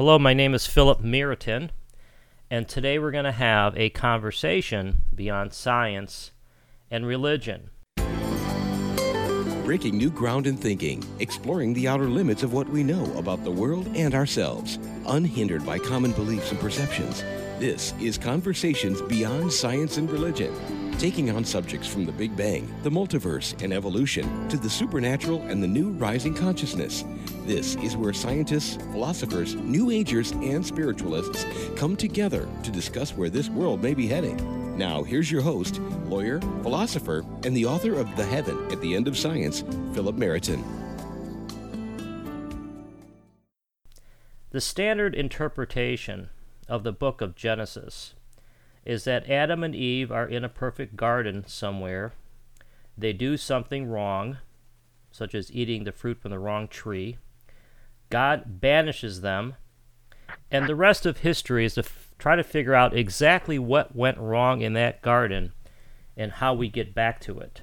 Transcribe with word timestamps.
Hello, 0.00 0.18
my 0.18 0.32
name 0.32 0.54
is 0.54 0.66
Philip 0.66 1.02
Meriton, 1.02 1.72
and 2.50 2.66
today 2.66 2.98
we're 2.98 3.10
going 3.10 3.26
to 3.26 3.32
have 3.32 3.76
a 3.76 3.90
conversation 3.90 5.02
beyond 5.14 5.52
science 5.52 6.30
and 6.90 7.04
religion. 7.04 7.68
Breaking 9.62 9.98
new 9.98 10.08
ground 10.08 10.46
in 10.46 10.56
thinking, 10.56 11.04
exploring 11.18 11.74
the 11.74 11.86
outer 11.86 12.08
limits 12.08 12.42
of 12.42 12.54
what 12.54 12.66
we 12.70 12.82
know 12.82 13.12
about 13.18 13.44
the 13.44 13.50
world 13.50 13.94
and 13.94 14.14
ourselves, 14.14 14.78
unhindered 15.06 15.66
by 15.66 15.78
common 15.78 16.12
beliefs 16.12 16.50
and 16.50 16.58
perceptions. 16.58 17.20
This 17.58 17.92
is 18.00 18.16
Conversations 18.16 19.02
Beyond 19.02 19.52
Science 19.52 19.98
and 19.98 20.10
Religion, 20.10 20.54
taking 21.00 21.30
on 21.30 21.42
subjects 21.42 21.88
from 21.88 22.04
the 22.04 22.12
Big 22.12 22.36
Bang, 22.36 22.70
the 22.82 22.90
multiverse, 22.90 23.58
and 23.62 23.72
evolution 23.72 24.46
to 24.50 24.58
the 24.58 24.68
supernatural 24.68 25.40
and 25.44 25.62
the 25.62 25.66
new 25.66 25.92
rising 25.92 26.34
consciousness. 26.34 27.06
This 27.46 27.74
is 27.76 27.96
where 27.96 28.12
scientists, 28.12 28.76
philosophers, 28.92 29.54
New 29.54 29.90
Agers, 29.90 30.32
and 30.32 30.64
spiritualists 30.64 31.46
come 31.74 31.96
together 31.96 32.46
to 32.64 32.70
discuss 32.70 33.14
where 33.14 33.30
this 33.30 33.48
world 33.48 33.82
may 33.82 33.94
be 33.94 34.08
heading. 34.08 34.76
Now, 34.76 35.02
here's 35.02 35.30
your 35.30 35.40
host, 35.40 35.78
lawyer, 36.04 36.38
philosopher, 36.60 37.24
and 37.44 37.56
the 37.56 37.64
author 37.64 37.94
of 37.94 38.14
The 38.16 38.26
Heaven 38.26 38.70
at 38.70 38.82
the 38.82 38.94
End 38.94 39.08
of 39.08 39.16
Science, 39.16 39.64
Philip 39.94 40.16
Meriton. 40.16 40.62
The 44.50 44.60
standard 44.60 45.14
interpretation 45.14 46.28
of 46.68 46.84
the 46.84 46.92
book 46.92 47.22
of 47.22 47.34
Genesis 47.34 48.16
is 48.84 49.04
that 49.04 49.28
Adam 49.28 49.62
and 49.62 49.74
Eve 49.74 50.10
are 50.10 50.26
in 50.26 50.44
a 50.44 50.48
perfect 50.48 50.96
garden 50.96 51.44
somewhere. 51.46 52.12
They 52.96 53.12
do 53.12 53.36
something 53.36 53.86
wrong, 53.86 54.38
such 55.10 55.34
as 55.34 55.52
eating 55.52 55.84
the 55.84 55.92
fruit 55.92 56.20
from 56.20 56.30
the 56.30 56.38
wrong 56.38 56.68
tree. 56.68 57.18
God 58.08 58.60
banishes 58.60 59.20
them, 59.20 59.54
and 60.50 60.66
the 60.66 60.74
rest 60.74 61.06
of 61.06 61.18
history 61.18 61.64
is 61.64 61.74
to 61.74 61.80
f- 61.80 62.10
try 62.18 62.36
to 62.36 62.42
figure 62.42 62.74
out 62.74 62.96
exactly 62.96 63.58
what 63.58 63.94
went 63.94 64.18
wrong 64.18 64.60
in 64.62 64.72
that 64.74 65.02
garden 65.02 65.52
and 66.16 66.32
how 66.32 66.52
we 66.54 66.68
get 66.68 66.94
back 66.94 67.20
to 67.20 67.38
it. 67.38 67.62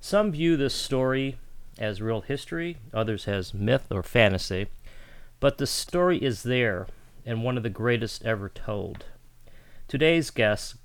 Some 0.00 0.32
view 0.32 0.56
this 0.56 0.74
story 0.74 1.38
as 1.78 2.02
real 2.02 2.20
history, 2.22 2.78
others 2.92 3.28
as 3.28 3.54
myth 3.54 3.86
or 3.90 4.02
fantasy, 4.02 4.66
but 5.40 5.58
the 5.58 5.66
story 5.66 6.18
is 6.18 6.42
there 6.42 6.86
and 7.24 7.44
one 7.44 7.56
of 7.56 7.62
the 7.62 7.70
greatest 7.70 8.24
ever 8.24 8.48
told. 8.48 9.06
Today's 9.92 10.30
guest, 10.30 10.76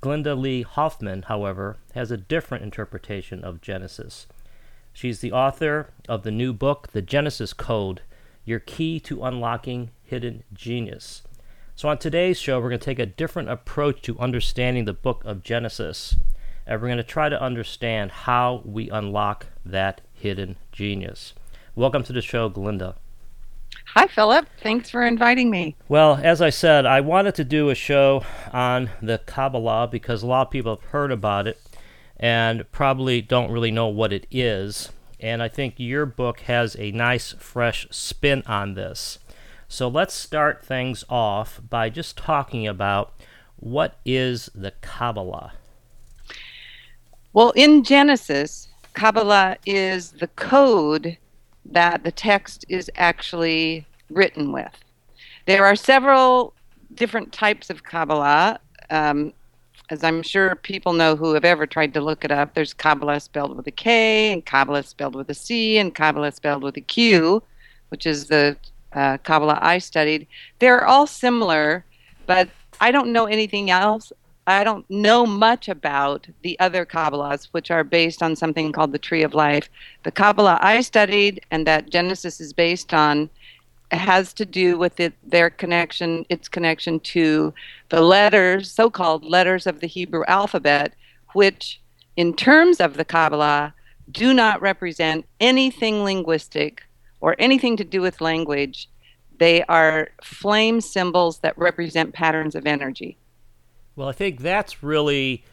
Glenda 0.00 0.40
Lee 0.40 0.62
Hoffman, 0.62 1.22
however, 1.22 1.78
has 1.92 2.12
a 2.12 2.16
different 2.16 2.62
interpretation 2.62 3.42
of 3.42 3.60
Genesis. 3.60 4.28
She's 4.92 5.18
the 5.18 5.32
author 5.32 5.90
of 6.08 6.22
the 6.22 6.30
new 6.30 6.52
book, 6.52 6.92
The 6.92 7.02
Genesis 7.02 7.52
Code 7.52 8.02
Your 8.44 8.60
Key 8.60 9.00
to 9.00 9.24
Unlocking 9.24 9.90
Hidden 10.04 10.44
Genius. 10.52 11.22
So, 11.74 11.88
on 11.88 11.98
today's 11.98 12.38
show, 12.38 12.60
we're 12.60 12.68
going 12.68 12.78
to 12.78 12.84
take 12.84 13.00
a 13.00 13.06
different 13.06 13.50
approach 13.50 14.02
to 14.02 14.20
understanding 14.20 14.84
the 14.84 14.92
book 14.92 15.24
of 15.24 15.42
Genesis. 15.42 16.14
And 16.64 16.80
we're 16.80 16.86
going 16.86 16.98
to 16.98 17.02
try 17.02 17.28
to 17.28 17.42
understand 17.42 18.12
how 18.12 18.62
we 18.64 18.88
unlock 18.88 19.46
that 19.66 20.00
hidden 20.12 20.54
genius. 20.70 21.34
Welcome 21.74 22.04
to 22.04 22.12
the 22.12 22.22
show, 22.22 22.48
Glenda. 22.48 22.94
Hi, 23.88 24.06
Philip. 24.06 24.46
Thanks 24.60 24.90
for 24.90 25.06
inviting 25.06 25.50
me. 25.50 25.76
Well, 25.88 26.18
as 26.22 26.42
I 26.42 26.50
said, 26.50 26.84
I 26.84 27.00
wanted 27.00 27.34
to 27.36 27.44
do 27.44 27.70
a 27.70 27.74
show 27.74 28.24
on 28.52 28.90
the 29.00 29.18
Kabbalah 29.18 29.88
because 29.90 30.22
a 30.22 30.26
lot 30.26 30.48
of 30.48 30.50
people 30.50 30.74
have 30.74 30.90
heard 30.90 31.12
about 31.12 31.46
it 31.46 31.60
and 32.16 32.70
probably 32.72 33.20
don't 33.20 33.52
really 33.52 33.70
know 33.70 33.86
what 33.86 34.12
it 34.12 34.26
is. 34.30 34.90
And 35.20 35.42
I 35.42 35.48
think 35.48 35.74
your 35.76 36.06
book 36.06 36.40
has 36.40 36.76
a 36.78 36.90
nice, 36.90 37.32
fresh 37.38 37.86
spin 37.90 38.42
on 38.46 38.74
this. 38.74 39.18
So 39.68 39.88
let's 39.88 40.14
start 40.14 40.64
things 40.64 41.04
off 41.08 41.60
by 41.68 41.88
just 41.88 42.16
talking 42.16 42.66
about 42.66 43.12
what 43.56 43.98
is 44.04 44.50
the 44.54 44.72
Kabbalah? 44.80 45.52
Well, 47.32 47.50
in 47.56 47.82
Genesis, 47.82 48.68
Kabbalah 48.92 49.56
is 49.66 50.12
the 50.12 50.28
code 50.28 51.16
that 51.66 52.04
the 52.04 52.12
text 52.12 52.64
is 52.68 52.90
actually 52.96 53.86
written 54.10 54.52
with. 54.52 54.72
There 55.46 55.64
are 55.64 55.76
several 55.76 56.54
different 56.94 57.32
types 57.32 57.70
of 57.70 57.84
Kabbalah. 57.84 58.60
Um, 58.90 59.32
as 59.90 60.02
I'm 60.02 60.22
sure 60.22 60.54
people 60.54 60.92
know 60.92 61.16
who 61.16 61.34
have 61.34 61.44
ever 61.44 61.66
tried 61.66 61.92
to 61.94 62.00
look 62.00 62.24
it 62.24 62.30
up, 62.30 62.54
there's 62.54 62.72
Kabbalah 62.72 63.20
spelled 63.20 63.56
with 63.56 63.66
a 63.66 63.70
K, 63.70 64.32
and 64.32 64.44
Kabbalah 64.44 64.82
spelled 64.82 65.14
with 65.14 65.28
a 65.28 65.34
C, 65.34 65.78
and 65.78 65.94
Kabbalah 65.94 66.32
spelled 66.32 66.62
with 66.62 66.76
a 66.76 66.80
Q, 66.80 67.42
which 67.90 68.06
is 68.06 68.28
the 68.28 68.56
uh, 68.92 69.18
Kabbalah 69.18 69.58
I 69.60 69.78
studied. 69.78 70.26
They're 70.58 70.86
all 70.86 71.06
similar, 71.06 71.84
but 72.26 72.48
I 72.80 72.90
don't 72.90 73.12
know 73.12 73.26
anything 73.26 73.70
else 73.70 74.12
I 74.46 74.62
don't 74.62 74.88
know 74.90 75.24
much 75.24 75.68
about 75.68 76.26
the 76.42 76.58
other 76.60 76.84
Kabbalahs, 76.84 77.48
which 77.52 77.70
are 77.70 77.82
based 77.82 78.22
on 78.22 78.36
something 78.36 78.72
called 78.72 78.92
the 78.92 78.98
Tree 78.98 79.22
of 79.22 79.34
Life. 79.34 79.70
The 80.02 80.10
Kabbalah 80.10 80.58
I 80.60 80.82
studied 80.82 81.40
and 81.50 81.66
that 81.66 81.90
Genesis 81.90 82.40
is 82.40 82.52
based 82.52 82.92
on 82.92 83.30
has 83.90 84.32
to 84.34 84.44
do 84.44 84.76
with 84.76 85.00
it, 85.00 85.14
their 85.22 85.50
connection, 85.50 86.26
its 86.28 86.48
connection 86.48 87.00
to 87.00 87.54
the 87.88 88.00
letters, 88.00 88.70
so 88.70 88.90
called 88.90 89.24
letters 89.24 89.66
of 89.66 89.80
the 89.80 89.86
Hebrew 89.86 90.24
alphabet, 90.26 90.94
which, 91.32 91.80
in 92.16 92.34
terms 92.34 92.80
of 92.80 92.96
the 92.96 93.04
Kabbalah, 93.04 93.74
do 94.10 94.34
not 94.34 94.60
represent 94.60 95.26
anything 95.40 96.02
linguistic 96.02 96.82
or 97.20 97.36
anything 97.38 97.76
to 97.76 97.84
do 97.84 98.02
with 98.02 98.20
language. 98.20 98.88
They 99.38 99.62
are 99.64 100.08
flame 100.22 100.80
symbols 100.80 101.38
that 101.38 101.56
represent 101.56 102.14
patterns 102.14 102.54
of 102.54 102.66
energy. 102.66 103.16
Well, 103.96 104.08
I 104.08 104.12
think 104.12 104.40
that's 104.40 104.82
really 104.82 105.44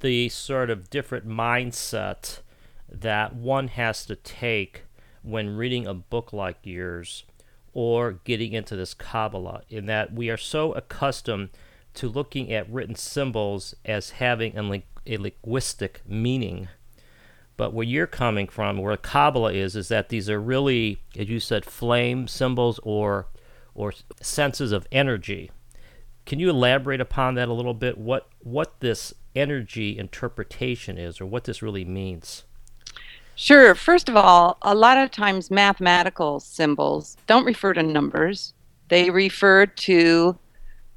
the 0.00 0.30
sort 0.30 0.70
of 0.70 0.88
different 0.88 1.28
mindset 1.28 2.40
that 2.88 3.34
one 3.34 3.68
has 3.68 4.06
to 4.06 4.16
take 4.16 4.84
when 5.22 5.56
reading 5.56 5.86
a 5.86 5.92
book 5.92 6.32
like 6.32 6.56
yours 6.62 7.24
or 7.74 8.12
getting 8.24 8.52
into 8.52 8.74
this 8.74 8.94
Kabbalah, 8.94 9.62
in 9.68 9.86
that 9.86 10.12
we 10.14 10.30
are 10.30 10.38
so 10.38 10.72
accustomed 10.72 11.50
to 11.94 12.08
looking 12.08 12.50
at 12.52 12.70
written 12.70 12.94
symbols 12.94 13.74
as 13.84 14.10
having 14.10 14.56
a, 14.56 14.82
a 15.06 15.18
linguistic 15.18 16.00
meaning. 16.06 16.68
But 17.58 17.74
where 17.74 17.86
you're 17.86 18.06
coming 18.06 18.48
from, 18.48 18.78
where 18.78 18.96
Kabbalah 18.96 19.52
is, 19.52 19.76
is 19.76 19.88
that 19.88 20.08
these 20.08 20.30
are 20.30 20.40
really, 20.40 21.02
as 21.18 21.28
you 21.28 21.38
said, 21.38 21.66
flame 21.66 22.26
symbols 22.28 22.80
or 22.82 23.26
or 23.74 23.92
senses 24.20 24.72
of 24.72 24.86
energy 24.90 25.50
can 26.30 26.38
you 26.38 26.48
elaborate 26.48 27.00
upon 27.00 27.34
that 27.34 27.48
a 27.48 27.52
little 27.52 27.74
bit? 27.74 27.98
What 27.98 28.28
what 28.38 28.78
this 28.78 29.12
energy 29.34 29.98
interpretation 29.98 30.96
is, 30.96 31.20
or 31.20 31.26
what 31.26 31.42
this 31.42 31.60
really 31.60 31.84
means? 31.84 32.44
Sure. 33.34 33.74
First 33.74 34.08
of 34.08 34.14
all, 34.14 34.56
a 34.62 34.72
lot 34.72 34.96
of 34.96 35.10
times 35.10 35.50
mathematical 35.50 36.38
symbols 36.38 37.16
don't 37.26 37.44
refer 37.44 37.72
to 37.72 37.82
numbers. 37.82 38.54
They 38.90 39.10
refer 39.10 39.66
to 39.66 40.38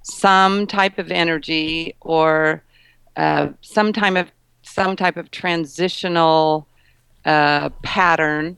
some 0.03 0.67
type 0.67 0.99
of 0.99 1.09
energy 1.09 1.95
or 2.01 2.63
uh, 3.17 3.53
some 3.61 3.91
type 3.91 4.15
of 4.15 4.31
some 4.61 4.95
type 4.95 5.17
of 5.17 5.31
transitional 5.31 6.67
uh, 7.25 7.69
pattern. 7.81 8.57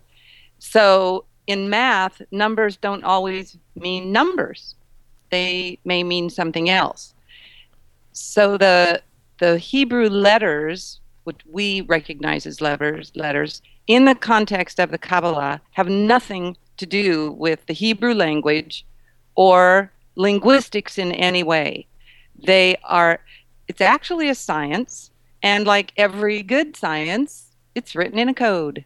So 0.59 1.23
in 1.47 1.69
math, 1.69 2.21
numbers 2.31 2.75
don't 2.75 3.05
always 3.05 3.57
mean 3.75 4.11
numbers 4.11 4.75
they 5.31 5.79
may 5.85 6.03
mean 6.03 6.29
something 6.29 6.69
else. 6.69 7.13
So 8.11 8.57
the 8.57 9.01
the 9.39 9.57
Hebrew 9.57 10.09
letters, 10.09 11.01
which 11.25 11.41
we 11.49 11.81
recognize 11.81 12.45
as 12.45 12.61
letters, 12.61 13.11
letters 13.15 13.61
in 13.87 14.05
the 14.05 14.15
context 14.15 14.79
of 14.79 14.91
the 14.91 14.97
Kabbalah, 14.97 15.61
have 15.71 15.89
nothing 15.89 16.57
to 16.77 16.85
do 16.85 17.31
with 17.31 17.65
the 17.65 17.73
Hebrew 17.73 18.13
language 18.13 18.85
or 19.35 19.91
linguistics 20.15 20.97
in 20.97 21.11
any 21.11 21.43
way. 21.43 21.87
They 22.43 22.77
are. 22.83 23.19
It's 23.67 23.81
actually 23.81 24.29
a 24.29 24.35
science, 24.35 25.11
and 25.41 25.65
like 25.65 25.91
every 25.97 26.43
good 26.43 26.75
science, 26.75 27.51
it's 27.73 27.95
written 27.95 28.19
in 28.19 28.29
a 28.29 28.33
code. 28.33 28.85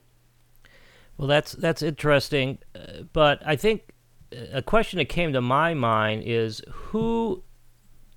Well, 1.18 1.28
that's 1.28 1.52
that's 1.52 1.82
interesting, 1.82 2.60
uh, 2.74 3.04
but 3.12 3.42
I 3.46 3.56
think 3.56 3.94
a 4.32 4.62
question 4.62 4.98
that 4.98 5.10
came 5.10 5.34
to 5.34 5.42
my 5.42 5.74
mind 5.74 6.24
is 6.26 6.62
who 6.72 7.44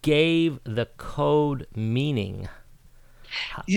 gave 0.02 0.58
the 0.64 0.86
code 0.96 1.66
meaning? 1.74 2.48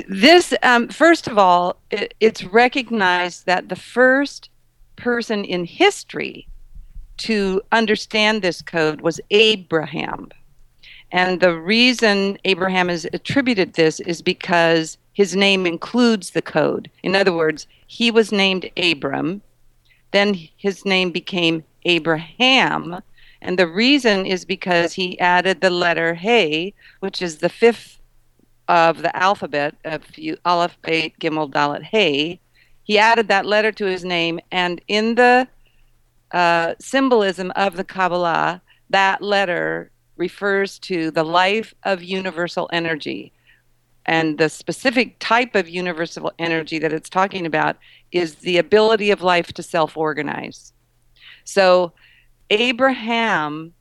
This, 0.09 0.53
um, 0.63 0.89
first 0.89 1.27
of 1.27 1.37
all, 1.37 1.77
it, 1.91 2.13
it's 2.19 2.43
recognized 2.43 3.45
that 3.45 3.69
the 3.69 3.75
first 3.75 4.49
person 4.95 5.45
in 5.45 5.65
history 5.65 6.47
to 7.17 7.61
understand 7.71 8.41
this 8.41 8.61
code 8.61 9.01
was 9.01 9.21
Abraham. 9.31 10.29
And 11.11 11.39
the 11.39 11.57
reason 11.57 12.37
Abraham 12.43 12.89
is 12.89 13.07
attributed 13.13 13.73
this 13.73 13.99
is 14.01 14.21
because 14.21 14.97
his 15.13 15.35
name 15.35 15.65
includes 15.65 16.31
the 16.31 16.41
code. 16.41 16.89
In 17.03 17.15
other 17.15 17.31
words, 17.31 17.67
he 17.87 18.11
was 18.11 18.33
named 18.33 18.69
Abram, 18.75 19.41
then 20.11 20.33
his 20.57 20.83
name 20.83 21.11
became 21.11 21.63
Abraham, 21.85 23.01
And 23.41 23.59
the 23.59 23.67
reason 23.67 24.25
is 24.25 24.43
because 24.43 24.93
he 24.93 25.19
added 25.19 25.61
the 25.61 25.69
letter 25.69 26.15
Hey, 26.15 26.73
which 26.99 27.21
is 27.21 27.37
the 27.37 27.49
fifth 27.49 27.99
of 28.67 29.01
the 29.01 29.15
alphabet 29.15 29.75
of 29.85 30.03
Aleph, 30.43 30.77
Bet, 30.81 31.19
Gimel, 31.19 31.49
Dalet, 31.49 31.83
Hey. 31.83 32.39
He 32.83 32.99
added 32.99 33.27
that 33.29 33.45
letter 33.45 33.71
to 33.71 33.85
his 33.85 34.05
name, 34.05 34.39
and 34.51 34.79
in 34.87 35.15
the 35.15 35.47
uh, 36.31 36.75
symbolism 36.79 37.51
of 37.55 37.77
the 37.77 37.83
Kabbalah, 37.83 38.61
that 38.89 39.21
letter 39.21 39.91
refers 40.17 40.77
to 40.79 41.11
the 41.11 41.23
life 41.23 41.73
of 41.83 42.03
universal 42.03 42.69
energy. 42.71 43.33
And 44.05 44.37
the 44.37 44.49
specific 44.49 45.17
type 45.19 45.55
of 45.55 45.67
universal 45.67 46.31
energy 46.37 46.77
that 46.79 46.93
it's 46.93 47.09
talking 47.09 47.45
about 47.45 47.77
is 48.11 48.35
the 48.35 48.57
ability 48.57 49.09
of 49.09 49.21
life 49.23 49.51
to 49.53 49.63
self 49.63 49.97
organize. 49.97 50.73
So, 51.45 51.93
Abraham 52.49 53.73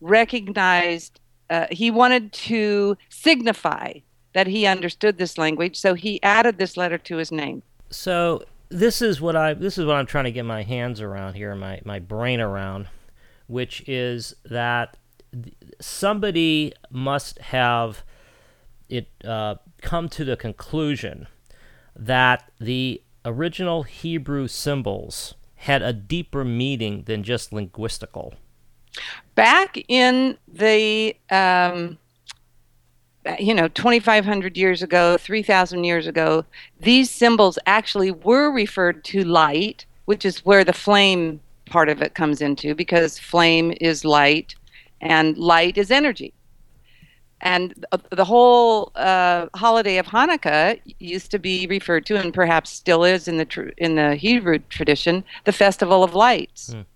recognized, 0.00 1.20
uh, 1.50 1.66
he 1.70 1.90
wanted 1.90 2.32
to 2.32 2.96
signify 3.08 3.94
that 4.32 4.46
he 4.46 4.66
understood 4.66 5.18
this 5.18 5.38
language, 5.38 5.76
so 5.76 5.94
he 5.94 6.22
added 6.22 6.58
this 6.58 6.76
letter 6.76 6.98
to 6.98 7.16
his 7.16 7.30
name. 7.30 7.62
So, 7.90 8.42
this 8.70 9.02
is 9.02 9.20
what 9.20 9.36
I 9.36 9.54
this 9.54 9.78
is 9.78 9.84
what 9.84 9.96
I'm 9.96 10.06
trying 10.06 10.24
to 10.24 10.32
get 10.32 10.44
my 10.44 10.62
hands 10.62 11.00
around 11.00 11.34
here, 11.34 11.54
my 11.54 11.80
my 11.84 11.98
brain 11.98 12.40
around, 12.40 12.88
which 13.46 13.86
is 13.88 14.34
that 14.44 14.96
somebody 15.80 16.72
must 16.90 17.38
have 17.38 18.02
it 18.88 19.08
uh, 19.24 19.56
come 19.82 20.08
to 20.08 20.24
the 20.24 20.36
conclusion 20.36 21.26
that 21.96 22.50
the 22.60 23.02
original 23.24 23.84
Hebrew 23.84 24.48
symbols 24.48 25.34
had 25.64 25.80
a 25.82 25.94
deeper 25.94 26.44
meaning 26.44 27.04
than 27.06 27.22
just 27.22 27.50
linguistical. 27.50 28.34
Back 29.34 29.82
in 29.88 30.36
the 30.46 31.16
um, 31.30 31.98
you 33.38 33.54
know 33.54 33.68
2500 33.68 34.56
years 34.56 34.82
ago 34.82 35.16
3000 35.16 35.82
years 35.84 36.06
ago 36.06 36.44
these 36.80 37.10
symbols 37.10 37.58
actually 37.66 38.10
were 38.10 38.50
referred 38.50 39.02
to 39.04 39.24
light 39.24 39.86
which 40.04 40.26
is 40.26 40.44
where 40.44 40.62
the 40.64 40.74
flame 40.74 41.40
part 41.64 41.88
of 41.88 42.02
it 42.02 42.14
comes 42.14 42.42
into 42.42 42.74
because 42.74 43.18
flame 43.18 43.72
is 43.80 44.04
light 44.04 44.54
and 45.00 45.38
light 45.38 45.78
is 45.78 45.90
energy 45.90 46.34
and 47.44 47.84
the 48.10 48.24
whole 48.24 48.90
uh, 48.94 49.46
holiday 49.54 49.98
of 49.98 50.06
Hanukkah 50.06 50.80
used 50.98 51.30
to 51.30 51.38
be 51.38 51.66
referred 51.66 52.06
to, 52.06 52.16
and 52.16 52.32
perhaps 52.32 52.70
still 52.70 53.04
is 53.04 53.28
in 53.28 53.36
the 53.36 53.44
tr- 53.44 53.76
in 53.76 53.96
the 53.96 54.16
Hebrew 54.16 54.58
tradition, 54.70 55.22
the 55.44 55.52
festival 55.52 56.02
of 56.02 56.14
lights. 56.14 56.70
Mm. 56.72 56.86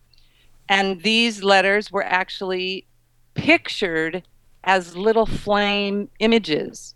And 0.71 1.03
these 1.03 1.43
letters 1.43 1.93
were 1.93 2.05
actually 2.05 2.87
pictured 3.35 4.23
as 4.65 4.97
little 4.97 5.27
flame 5.27 6.09
images. 6.19 6.95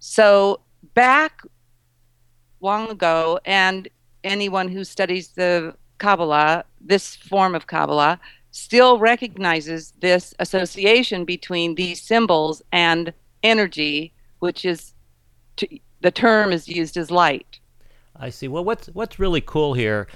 So 0.00 0.60
back 0.94 1.42
long 2.60 2.90
ago, 2.90 3.38
and 3.44 3.88
anyone 4.24 4.68
who 4.68 4.82
studies 4.82 5.28
the 5.28 5.74
Kabbalah, 5.98 6.64
this 6.80 7.14
form 7.14 7.54
of 7.54 7.68
Kabbalah, 7.68 8.18
still 8.56 8.98
recognizes 8.98 9.92
this 10.00 10.34
association 10.38 11.26
between 11.26 11.74
these 11.74 12.00
symbols 12.00 12.62
and 12.72 13.12
energy, 13.42 14.14
which 14.38 14.64
is 14.64 14.94
the 16.00 16.10
term 16.10 16.52
is 16.52 16.66
used 16.66 16.96
as 16.96 17.10
light. 17.10 17.60
I 18.18 18.30
see. 18.30 18.48
Well, 18.48 18.64
what's 18.64 18.86
what's 18.88 19.18
really 19.18 19.42
cool 19.42 19.74
here 19.74 20.06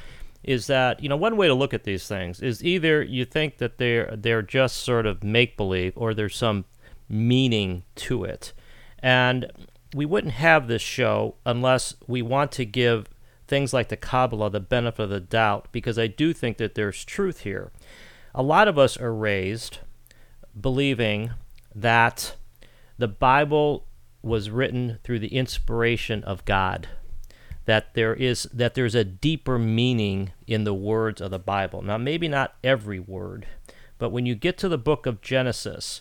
is 0.42 0.68
that 0.68 1.02
you 1.02 1.08
know 1.08 1.16
one 1.16 1.36
way 1.36 1.48
to 1.48 1.54
look 1.54 1.74
at 1.74 1.84
these 1.84 2.08
things 2.08 2.40
is 2.40 2.64
either 2.64 3.02
you 3.02 3.26
think 3.26 3.58
that 3.58 3.76
they're 3.76 4.14
they're 4.16 4.42
just 4.42 4.76
sort 4.76 5.04
of 5.04 5.22
make 5.22 5.58
believe 5.58 5.92
or 5.96 6.14
there's 6.14 6.34
some 6.36 6.64
meaning 7.10 7.82
to 7.96 8.24
it, 8.24 8.54
and 9.00 9.52
we 9.94 10.06
wouldn't 10.06 10.34
have 10.34 10.66
this 10.66 10.82
show 10.82 11.34
unless 11.44 11.94
we 12.06 12.22
want 12.22 12.52
to 12.52 12.64
give 12.64 13.06
things 13.46 13.74
like 13.74 13.88
the 13.88 13.96
Kabbalah 13.96 14.48
the 14.48 14.60
benefit 14.60 15.02
of 15.02 15.10
the 15.10 15.20
doubt 15.20 15.68
because 15.72 15.98
I 15.98 16.06
do 16.06 16.32
think 16.32 16.56
that 16.56 16.74
there's 16.74 17.04
truth 17.04 17.40
here. 17.40 17.70
A 18.34 18.42
lot 18.42 18.68
of 18.68 18.78
us 18.78 18.96
are 18.96 19.14
raised 19.14 19.78
believing 20.58 21.30
that 21.74 22.36
the 22.98 23.08
Bible 23.08 23.86
was 24.22 24.50
written 24.50 24.98
through 25.02 25.18
the 25.18 25.34
inspiration 25.34 26.22
of 26.24 26.44
God 26.44 26.88
that 27.70 27.94
there 27.94 28.14
is 28.14 28.48
that 28.52 28.74
there's 28.74 28.96
a 28.96 29.04
deeper 29.04 29.56
meaning 29.56 30.32
in 30.46 30.64
the 30.64 30.74
words 30.74 31.20
of 31.20 31.30
the 31.30 31.38
Bible. 31.38 31.82
Now 31.82 31.98
maybe 31.98 32.26
not 32.26 32.54
every 32.64 32.98
word, 32.98 33.46
but 33.96 34.10
when 34.10 34.26
you 34.26 34.34
get 34.34 34.58
to 34.58 34.68
the 34.68 34.76
book 34.76 35.06
of 35.06 35.20
Genesis, 35.20 36.00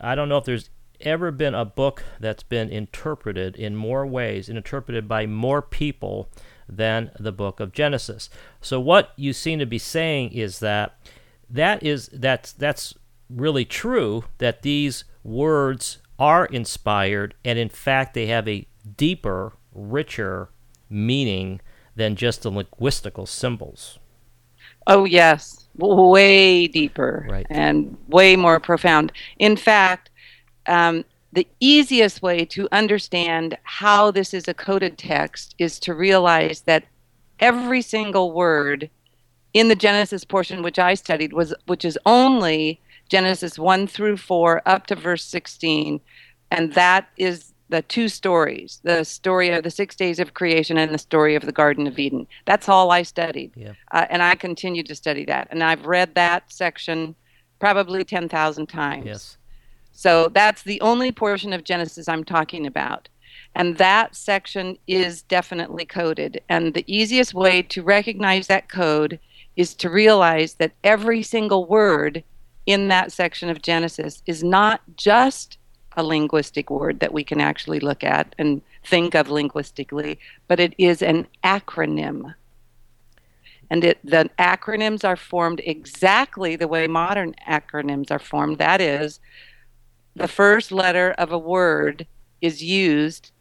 I 0.00 0.14
don't 0.14 0.28
know 0.28 0.38
if 0.38 0.44
there's 0.44 0.70
ever 1.00 1.32
been 1.32 1.54
a 1.54 1.64
book 1.64 2.04
that's 2.20 2.44
been 2.44 2.68
interpreted 2.68 3.56
in 3.56 3.74
more 3.74 4.06
ways 4.06 4.48
and 4.48 4.56
interpreted 4.56 5.08
by 5.08 5.26
more 5.26 5.60
people 5.60 6.28
than 6.68 7.10
the 7.18 7.32
book 7.32 7.58
of 7.58 7.72
Genesis. 7.72 8.30
So 8.60 8.78
what 8.78 9.12
you 9.16 9.32
seem 9.32 9.58
to 9.58 9.66
be 9.66 9.78
saying 9.78 10.30
is 10.30 10.60
that 10.60 10.96
that 11.50 11.82
is 11.82 12.08
that's 12.12 12.52
that's 12.52 12.94
really 13.30 13.64
true 13.64 14.24
that 14.38 14.62
these 14.62 15.04
words 15.22 15.98
are 16.18 16.46
inspired 16.46 17.34
and 17.44 17.58
in 17.58 17.68
fact 17.68 18.14
they 18.14 18.26
have 18.26 18.48
a 18.48 18.66
deeper, 18.96 19.52
richer 19.72 20.50
meaning 20.88 21.60
than 21.94 22.16
just 22.16 22.42
the 22.42 22.50
linguistical 22.50 23.26
symbols. 23.26 23.98
Oh, 24.86 25.04
yes, 25.04 25.68
way 25.76 26.66
deeper 26.66 27.26
right. 27.28 27.46
and 27.50 27.96
way 28.08 28.36
more 28.36 28.58
profound. 28.58 29.12
In 29.38 29.56
fact, 29.56 30.10
um, 30.66 31.04
the 31.32 31.46
easiest 31.60 32.22
way 32.22 32.44
to 32.46 32.68
understand 32.72 33.58
how 33.64 34.10
this 34.10 34.32
is 34.32 34.48
a 34.48 34.54
coded 34.54 34.96
text 34.96 35.54
is 35.58 35.78
to 35.80 35.92
realize 35.92 36.62
that 36.62 36.84
every 37.38 37.82
single 37.82 38.32
word 38.32 38.88
in 39.54 39.68
the 39.68 39.74
Genesis 39.74 40.24
portion, 40.24 40.62
which 40.62 40.78
I 40.78 40.94
studied, 40.94 41.32
was 41.32 41.54
which 41.66 41.84
is 41.84 41.98
only 42.06 42.80
Genesis 43.08 43.58
one 43.58 43.86
through 43.86 44.18
four 44.18 44.62
up 44.66 44.86
to 44.88 44.94
verse 44.94 45.24
sixteen, 45.24 46.00
and 46.50 46.74
that 46.74 47.08
is 47.16 47.52
the 47.68 47.82
two 47.82 48.08
stories 48.08 48.80
the 48.82 49.04
story 49.04 49.50
of 49.50 49.62
the 49.62 49.70
six 49.70 49.94
days 49.94 50.18
of 50.18 50.34
creation 50.34 50.78
and 50.78 50.92
the 50.92 50.98
story 50.98 51.34
of 51.34 51.44
the 51.44 51.52
garden 51.52 51.86
of 51.86 51.98
eden. 51.98 52.26
That's 52.44 52.68
all 52.68 52.90
i 52.90 53.02
studied. 53.02 53.52
Yeah. 53.54 53.72
uh, 53.92 54.06
and 54.10 54.22
i 54.22 54.34
continue 54.34 54.82
to 54.84 54.94
study 54.94 55.24
that. 55.26 55.48
And 55.50 55.62
i've 55.62 55.86
read 55.86 56.14
that 56.14 56.50
section 56.50 57.14
probably 57.58 58.04
10000 58.04 58.66
times. 58.68 59.06
Yes. 59.06 59.36
So 59.92 60.28
that's 60.28 60.62
the 60.62 60.80
only 60.80 61.12
portion 61.12 61.52
of 61.52 61.64
genesis 61.64 62.08
i'm 62.08 62.24
talking 62.24 62.66
about. 62.66 63.08
And 63.54 63.78
that 63.78 64.14
section 64.14 64.78
is 64.86 65.22
definitely 65.22 65.84
coded. 65.84 66.40
And 66.48 66.74
the 66.74 66.84
easiest 66.86 67.34
way 67.34 67.62
to 67.62 67.82
recognize 67.82 68.46
that 68.46 68.68
code 68.68 69.18
is 69.58 69.74
to 69.74 69.90
realize 69.90 70.54
that 70.54 70.72
every 70.84 71.20
single 71.20 71.66
word 71.66 72.22
in 72.64 72.86
that 72.86 73.10
section 73.10 73.50
of 73.50 73.60
genesis 73.60 74.22
is 74.24 74.44
not 74.44 74.80
just 74.96 75.58
a 75.96 76.02
linguistic 76.02 76.70
word 76.70 77.00
that 77.00 77.12
we 77.12 77.24
can 77.24 77.40
actually 77.40 77.80
look 77.80 78.04
at 78.04 78.36
and 78.38 78.62
think 78.84 79.16
of 79.16 79.28
linguistically, 79.28 80.16
but 80.46 80.60
it 80.60 80.74
is 80.78 81.02
an 81.02 81.26
acronym. 81.42 82.32
And 83.68 83.82
it, 83.82 83.98
the 84.04 84.30
acronyms 84.38 85.04
are 85.04 85.16
formed 85.16 85.60
exactly 85.64 86.54
the 86.54 86.68
way 86.68 86.86
modern 86.86 87.34
acronyms 87.48 88.12
are 88.12 88.20
formed. 88.20 88.58
That 88.58 88.80
is, 88.80 89.18
the 90.14 90.28
first 90.28 90.70
letter 90.70 91.16
of 91.18 91.32
a 91.32 91.38
word 91.38 92.06
is 92.40 92.62
used 92.62 93.32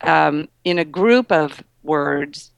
um, 0.00 0.48
in 0.64 0.78
a 0.78 0.84
group 0.84 1.30
of 1.30 1.62
words 1.82 2.52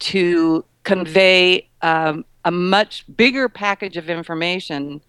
to 0.00 0.64
convey 0.84 1.68
um, 1.82 2.24
a 2.44 2.50
much 2.50 3.04
bigger 3.16 3.48
package 3.48 3.96
of 3.96 4.08
information 4.08 5.00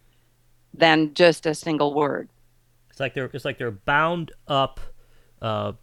than 0.74 1.14
just 1.14 1.46
a 1.46 1.54
single 1.54 1.94
word. 1.94 2.30
It's 2.90 3.00
like 3.00 3.14
they're 3.14 3.30
it's 3.34 3.46
like 3.46 3.58
they're 3.58 3.72
bound 3.72 4.32
up 4.48 4.80
uh, 5.42 5.74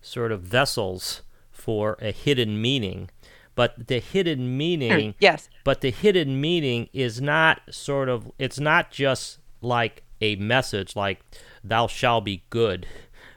sort 0.00 0.32
of 0.32 0.42
vessels 0.42 1.22
for 1.50 1.96
a 2.00 2.12
hidden 2.12 2.60
meaning. 2.60 3.10
But 3.54 3.88
the 3.88 3.98
hidden 3.98 4.56
meaning 4.56 5.16
yes. 5.18 5.48
but 5.64 5.80
the 5.80 5.90
hidden 5.90 6.40
meaning 6.40 6.88
is 6.92 7.20
not 7.20 7.60
sort 7.70 8.08
of 8.08 8.30
it's 8.38 8.60
not 8.60 8.92
just 8.92 9.38
like 9.60 10.04
a 10.20 10.36
message 10.36 10.94
like 10.94 11.20
thou 11.64 11.88
shalt 11.88 12.24
be 12.24 12.44
good 12.50 12.86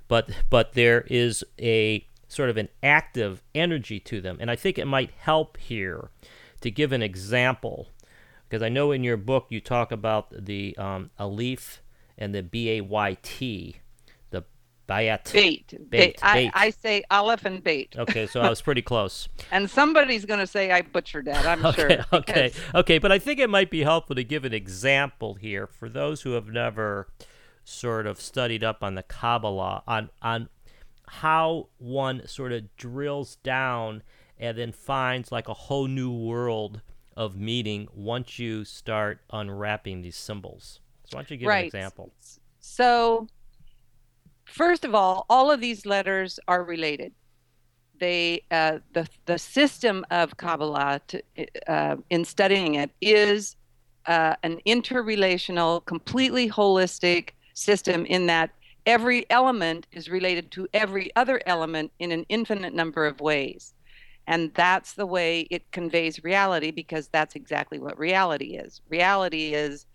but 0.08 0.30
but 0.52 0.74
there 0.74 1.02
is 1.10 1.44
a 1.60 2.06
sort 2.28 2.52
of 2.52 2.58
an 2.58 2.70
active 2.84 3.42
energy 3.56 4.00
to 4.00 4.22
them. 4.22 4.38
And 4.40 4.52
i 4.52 4.56
think 4.56 4.78
it 4.78 4.86
might 4.86 5.10
help 5.18 5.58
here 5.58 6.12
to 6.62 6.72
give 6.72 6.92
an 6.92 7.02
example 7.02 7.90
because 8.48 8.62
i 8.64 8.70
know 8.70 8.92
in 8.92 9.04
your 9.04 9.18
book 9.18 9.48
you 9.50 9.60
talk 9.62 9.92
about 9.92 10.28
the 10.46 10.76
um, 10.78 11.10
Aleph 11.20 11.82
and 12.18 12.36
the 12.36 12.44
B 12.44 12.70
A 12.78 12.82
Y 12.82 13.18
T, 13.24 13.78
the 14.30 14.44
Bayat. 14.88 15.32
Bait. 15.34 15.74
Bait, 15.90 16.20
I. 16.22 16.52
I 16.54 16.70
say 16.70 17.04
Aleph 17.10 17.46
and 17.46 17.64
bait. 17.64 17.96
Okay, 17.98 18.28
so 18.28 18.42
I 18.42 18.50
was 18.50 18.62
pretty 18.62 18.82
close. 18.84 19.28
And 19.52 19.70
somebody's 19.70 20.26
going 20.26 20.40
to 20.40 20.46
say 20.48 20.72
I 20.72 20.82
butchered 20.84 21.26
that, 21.26 21.46
I'm 21.48 21.66
okay, 21.66 21.82
sure. 21.82 22.06
okay, 22.20 22.52
because- 22.54 22.76
okay. 22.76 22.98
But 23.00 23.12
I 23.12 23.18
think 23.18 23.40
it 23.40 23.50
might 23.50 23.72
be 23.72 23.82
helpful 23.84 24.16
to 24.16 24.24
give 24.24 24.46
an 24.46 24.54
example 24.54 25.34
here 25.36 25.66
for 25.66 25.90
those 25.90 26.22
who 26.22 26.34
have 26.34 26.48
never 26.48 27.08
sort 27.64 28.06
of 28.06 28.22
studied 28.22 28.64
up 28.64 28.84
on 28.84 28.96
the 28.96 29.04
Kabbalah 29.04 29.82
on 29.88 30.10
on 30.22 30.50
how 31.08 31.70
one 31.80 32.28
sort 32.28 32.52
of 32.52 32.76
drills 32.78 33.38
down 33.38 34.04
and 34.42 34.58
then 34.58 34.72
finds 34.72 35.32
like 35.32 35.48
a 35.48 35.54
whole 35.54 35.88
new 35.88 36.12
world 36.12 36.82
of 37.16 37.38
meaning 37.38 37.88
once 37.94 38.40
you 38.40 38.66
start 38.66 39.20
unwrapping 39.32 40.02
these 40.02 40.18
symbols. 40.18 40.80
So 41.06 41.18
why 41.18 41.22
don't 41.22 41.32
you 41.32 41.38
give 41.38 41.50
an 41.50 41.66
example? 41.66 42.12
So, 42.60 43.28
first 44.46 44.84
of 44.84 44.96
all, 44.96 45.26
all 45.30 45.52
of 45.52 45.62
these 45.62 45.86
letters 45.86 46.40
are 46.48 46.64
related. 46.64 47.14
They 48.00 48.44
uh, 48.50 48.80
the 48.94 49.08
the 49.26 49.38
system 49.38 50.04
of 50.10 50.36
Kabbalah 50.38 51.02
to, 51.10 51.24
uh, 51.68 51.98
in 52.10 52.26
studying 52.26 52.76
it 52.76 52.90
is 53.00 53.56
uh, 54.08 54.36
an 54.42 54.60
interrelational, 54.66 55.86
completely 55.86 56.50
holistic 56.50 57.32
system 57.54 58.06
in 58.08 58.26
that 58.26 58.50
every 58.88 59.30
element 59.30 59.86
is 59.92 60.10
related 60.10 60.50
to 60.52 60.68
every 60.74 61.16
other 61.16 61.40
element 61.46 61.92
in 62.00 62.12
an 62.12 62.26
infinite 62.30 62.74
number 62.74 63.06
of 63.06 63.22
ways. 63.22 63.76
And 64.32 64.54
that's 64.54 64.94
the 64.94 65.06
way 65.06 65.42
it 65.52 65.70
conveys 65.74 66.24
reality 66.24 66.72
because 66.72 67.10
that's 67.10 67.36
exactly 67.36 67.80
what 67.80 68.00
reality 68.00 68.56
is. 68.56 68.80
Reality 68.88 69.54
is 69.54 69.88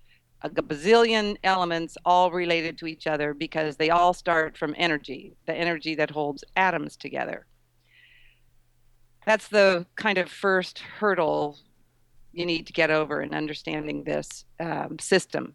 a 0.43 0.51
bazillion 0.51 1.39
elements 1.43 1.97
all 2.05 2.31
related 2.31 2.77
to 2.79 2.87
each 2.87 3.07
other 3.07 3.33
because 3.33 3.79
they 3.79 3.89
all 3.89 4.13
start 4.13 4.55
from 4.59 4.75
energy, 4.77 5.35
the 5.47 5.55
energy 5.55 5.95
that 5.95 6.11
holds 6.11 6.45
atoms 6.55 6.99
together. 6.99 7.47
That's 9.25 9.49
the 9.49 9.87
kind 9.97 10.19
of 10.19 10.31
first 10.31 10.81
hurdle 10.81 11.57
you 12.35 12.45
need 12.45 12.67
to 12.67 12.75
get 12.75 12.91
over 12.91 13.23
in 13.23 13.33
understanding 13.33 14.05
this 14.05 14.45
um, 14.61 14.99
system. 14.99 15.55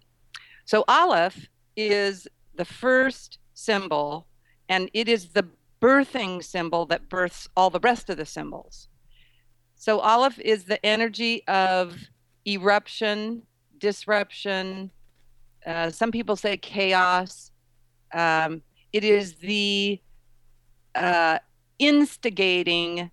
So, 0.65 0.83
Aleph 0.87 1.47
is 1.77 2.27
the 2.55 2.65
first 2.65 3.37
symbol, 3.53 4.25
and 4.69 4.89
it 4.95 5.07
is 5.07 5.29
the 5.29 5.47
birthing 5.81 6.43
symbol 6.43 6.85
that 6.85 7.09
births 7.09 7.47
all 7.55 7.69
the 7.69 7.79
rest 7.79 8.09
of 8.09 8.17
the 8.17 8.25
symbols. 8.25 8.87
So, 9.75 9.99
Aleph 9.99 10.39
is 10.39 10.65
the 10.65 10.83
energy 10.85 11.45
of 11.47 11.97
eruption, 12.45 13.43
disruption. 13.79 14.91
Uh, 15.65 15.89
some 15.89 16.11
people 16.11 16.35
say 16.35 16.57
chaos. 16.57 17.51
Um, 18.13 18.61
it 18.93 19.03
is 19.03 19.35
the 19.35 19.99
uh, 20.93 21.39
instigating 21.79 23.09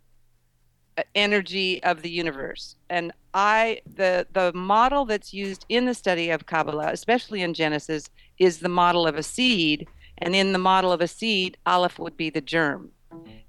uh, 0.99 1.03
energy 1.15 1.83
of 1.85 2.03
the 2.03 2.11
universe. 2.11 2.77
And 2.91 3.13
I, 3.33 3.81
the 3.87 4.27
the 4.33 4.53
model 4.53 5.05
that's 5.05 5.33
used 5.33 5.65
in 5.69 5.87
the 5.87 5.95
study 5.95 6.31
of 6.31 6.47
Kabbalah, 6.47 6.91
especially 6.93 7.43
in 7.43 7.55
Genesis, 7.55 8.11
is 8.39 8.59
the 8.59 8.69
model 8.69 9.07
of 9.07 9.17
a 9.17 9.23
seed. 9.23 9.87
And 10.19 10.35
in 10.35 10.53
the 10.53 10.59
model 10.59 10.93
of 10.93 11.01
a 11.01 11.09
seed, 11.09 11.57
Aleph 11.65 11.99
would 11.99 12.17
be 12.17 12.31
the 12.31 12.41
germ, 12.41 12.91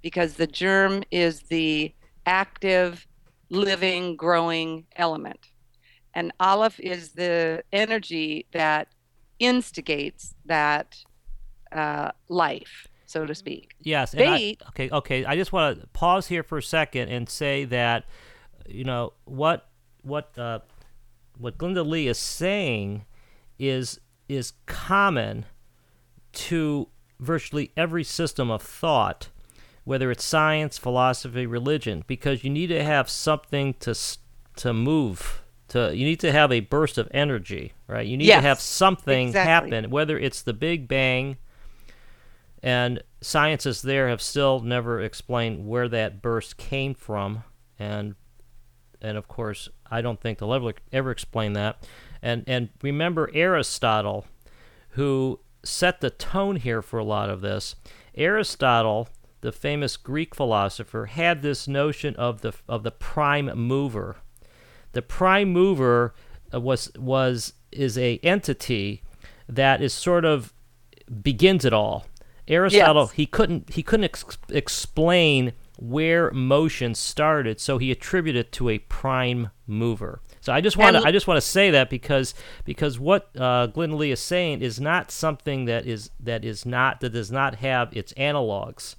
because 0.02 0.36
the 0.36 0.48
germ 0.48 1.04
is 1.12 1.42
the 1.44 1.94
active, 2.26 3.08
living, 3.50 4.16
growing 4.16 4.86
element. 4.96 5.48
And 6.14 6.32
Aleph 6.40 6.80
is 6.80 7.14
the 7.14 7.64
energy 7.72 8.46
that 8.52 8.88
instigates 9.40 10.36
that 10.46 10.96
uh, 11.72 12.12
life, 12.28 12.88
so 13.06 13.26
to 13.26 13.34
speak. 13.34 13.76
Yes. 13.82 14.14
And 14.14 14.30
I, 14.30 14.58
okay. 14.70 14.90
Okay. 14.92 15.26
I 15.26 15.36
just 15.36 15.52
want 15.52 15.82
to 15.82 15.88
pause 15.88 16.28
here 16.28 16.44
for 16.44 16.58
a 16.58 16.64
second 16.64 17.10
and 17.10 17.30
say 17.30 17.66
that, 17.66 18.06
you 18.68 18.84
know, 18.84 19.14
what 19.26 19.70
what 20.02 20.38
uh, 20.38 20.60
what 21.38 21.58
Glenda 21.58 21.86
Lee 21.86 22.08
is 22.08 22.18
saying 22.18 23.06
is 23.58 24.00
is 24.28 24.54
common 24.66 25.46
to 26.48 26.88
virtually 27.20 27.72
every 27.76 28.04
system 28.04 28.50
of 28.50 28.62
thought, 28.62 29.30
whether 29.84 30.10
it's 30.10 30.24
science, 30.24 30.78
philosophy, 30.78 31.46
religion, 31.46 32.04
because 32.08 32.44
you 32.44 32.50
need 32.50 32.68
to 32.68 32.84
have 32.84 33.10
something 33.10 33.74
to 33.76 33.96
to 34.58 34.74
move. 34.74 35.44
To 35.70 35.96
you 35.96 36.06
need 36.06 36.20
to 36.22 36.32
have 36.32 36.52
a 36.52 36.62
burst 36.62 36.98
of 36.98 37.08
energy, 37.12 37.74
right? 37.88 38.08
You 38.08 38.18
need 38.18 38.28
to 38.28 38.42
have 38.42 38.60
something 38.60 39.28
exactly. 39.28 39.72
happen, 39.72 39.92
whether 39.92 40.18
it's 40.18 40.42
the 40.42 40.54
Big 40.54 40.88
Bang 40.88 41.38
and 42.64 43.02
scientists 43.22 43.82
there 43.82 44.10
have 44.10 44.22
still 44.22 44.60
never 44.62 45.02
explained 45.02 45.68
where 45.68 45.88
that 45.88 46.22
burst 46.22 46.58
came 46.58 46.94
from 46.94 47.44
and 47.78 48.16
and 49.02 49.18
of 49.18 49.28
course 49.28 49.70
I 49.90 50.02
don't 50.02 50.20
think 50.20 50.40
they'll 50.40 50.54
ever 50.54 50.74
ever 50.92 51.12
explain 51.12 51.54
that 51.54 51.88
and 52.22 52.44
and 52.48 52.70
remember 52.82 53.30
Aristotle 53.34 54.26
who 54.90 55.40
set 55.64 56.02
the 56.02 56.10
tone 56.10 56.56
here 56.58 56.82
for 56.82 57.00
a 57.00 57.04
lot 57.04 57.30
of 57.30 57.42
this 57.42 57.76
Aristotle 58.16 59.10
the 59.42 59.52
famous 59.52 59.96
Greek 59.96 60.36
philosopher 60.36 61.06
had 61.06 61.42
this 61.42 61.68
notion 61.68 62.16
of 62.16 62.42
the 62.42 62.54
of 62.68 62.84
the 62.84 62.92
prime 62.92 63.52
mover 63.56 64.18
the 64.94 65.02
prime 65.02 65.52
mover 65.52 66.14
uh, 66.54 66.60
was 66.60 66.92
was 66.98 67.54
is 67.72 67.98
a 67.98 68.20
entity 68.24 69.04
that 69.48 69.82
is 69.82 69.94
sort 69.94 70.26
of 70.26 70.54
begins 71.22 71.66
it 71.66 71.74
all. 71.74 72.06
Aristotle 72.48 73.04
Yes. 73.04 73.12
he 73.12 73.26
couldn't 73.26 73.74
he 73.74 73.84
couldn't 73.84 74.06
ex- 74.06 74.38
explain 74.50 75.54
where 75.78 76.32
motion 76.32 76.94
started, 76.96 77.60
so 77.60 77.78
he 77.78 77.92
attributed 77.92 78.48
it 78.48 78.52
to 78.54 78.70
a 78.70 78.80
prime 78.80 79.50
mover. 79.68 80.22
So 80.50 80.54
I 80.56 80.62
just 80.62 80.78
want 80.78 80.96
to 80.96 81.04
I 81.06 81.12
just 81.12 81.28
want 81.28 81.38
to 81.38 81.48
say 81.48 81.70
that 81.70 81.92
because 81.92 82.34
because 82.66 82.98
what 83.00 83.30
uh, 83.38 83.68
Glenn 83.68 84.00
Lee 84.00 84.10
is 84.10 84.20
saying 84.20 84.64
is 84.64 84.82
not 84.82 85.12
something 85.12 85.66
that 85.66 85.86
is 85.86 86.10
that 86.20 86.44
is 86.44 86.66
not 86.66 87.02
that 87.02 87.12
does 87.12 87.32
not 87.32 87.54
have 87.58 87.96
its 87.96 88.14
analogs 88.14 88.96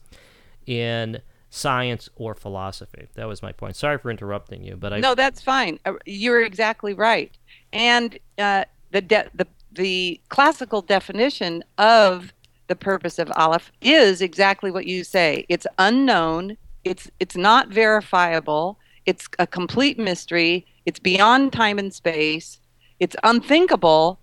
in 0.65 1.21
science 1.51 2.09
or 2.15 2.37
philosophy. 2.37 3.09
That 3.15 3.27
was 3.27 3.43
my 3.43 3.51
point. 3.51 3.75
Sorry 3.75 3.99
for 3.99 4.13
interrupting 4.13 4.63
you, 4.63 4.77
but 4.77 4.93
I 4.93 5.01
No, 5.01 5.17
that's 5.17 5.41
fine. 5.41 5.81
Uh, 5.85 5.95
You're 6.07 6.45
exactly 6.45 6.95
right. 6.95 7.37
And 7.73 8.17
uh, 8.39 8.67
the 8.93 9.01
de- 9.01 9.31
the 9.35 9.49
the 9.73 10.21
classical 10.29 10.83
definition 10.83 11.65
of 11.79 12.33
the 12.69 12.77
purpose 12.77 13.19
of 13.19 13.29
Aleph 13.35 13.73
is 13.81 14.23
exactly 14.23 14.71
what 14.71 14.87
you 14.87 15.03
say. 15.03 15.47
It's 15.49 15.67
unknown. 15.81 16.57
It's 16.85 17.11
it's 17.19 17.37
not 17.37 17.71
verifiable. 17.71 18.79
It's 19.05 19.29
a 19.41 19.49
complete 19.49 19.99
mystery. 19.99 20.65
It's 20.87 20.99
beyond 20.99 21.53
time 21.53 21.79
and 21.79 21.93
space. 21.93 22.61
It's 22.99 23.17
unthinkable, 23.23 24.21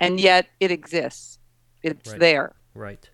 and 0.00 0.20
yet 0.20 0.46
it 0.60 0.70
exists. 0.70 1.38
It's 1.82 2.10
Right. 2.10 2.20
there. 2.20 2.54
right 2.74 3.08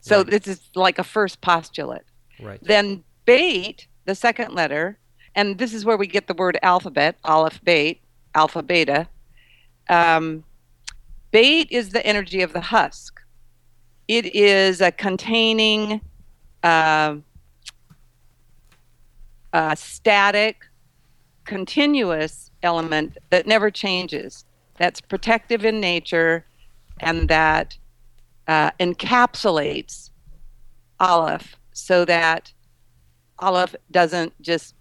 So 0.00 0.18
Right. 0.18 0.26
this 0.26 0.46
is 0.48 0.70
like 0.74 0.98
a 0.98 1.04
first 1.04 1.40
postulate. 1.40 2.02
right 2.40 2.58
Then 2.62 3.04
bait, 3.24 3.86
the 4.04 4.14
second 4.14 4.52
letter, 4.54 4.98
and 5.34 5.58
this 5.58 5.72
is 5.72 5.84
where 5.84 5.96
we 5.96 6.06
get 6.06 6.26
the 6.26 6.34
word 6.34 6.58
alphabet, 6.62 7.16
aleph, 7.24 7.62
bait, 7.64 8.02
alpha, 8.34 8.62
beta. 8.62 9.08
Um, 9.88 10.44
bait 11.30 11.68
is 11.70 11.90
the 11.90 12.04
energy 12.06 12.42
of 12.42 12.52
the 12.52 12.60
husk. 12.60 13.20
It 14.08 14.34
is 14.34 14.80
a 14.80 14.90
containing, 14.90 16.00
uh, 16.62 17.16
a 19.52 19.76
static, 19.76 20.66
continuous 21.44 22.50
element 22.62 23.18
that 23.30 23.46
never 23.46 23.70
changes. 23.70 24.44
That's 24.78 25.00
protective 25.00 25.64
in 25.64 25.80
nature, 25.80 26.44
and 27.00 27.28
that 27.28 27.76
uh, 28.48 28.70
encapsulates 28.80 30.10
Aleph 31.00 31.56
so 31.72 32.04
that 32.04 32.52
Aleph 33.38 33.74
doesn't 33.90 34.40
just 34.40 34.74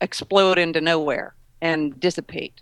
explode 0.00 0.58
into 0.58 0.80
nowhere 0.80 1.34
and 1.60 1.98
dissipate. 1.98 2.60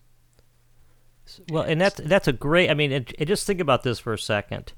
Well, 1.51 1.63
and 1.63 1.81
that's 1.81 2.01
that's 2.05 2.29
a 2.29 2.33
great. 2.33 2.71
I 2.71 2.75
mean, 2.75 2.93
and, 2.93 3.15
and 3.19 3.29
just 3.29 3.47
think 3.47 3.61
about 3.61 3.83
this 3.83 3.99
for 3.99 4.13
a 4.13 4.19
second. 4.19 4.73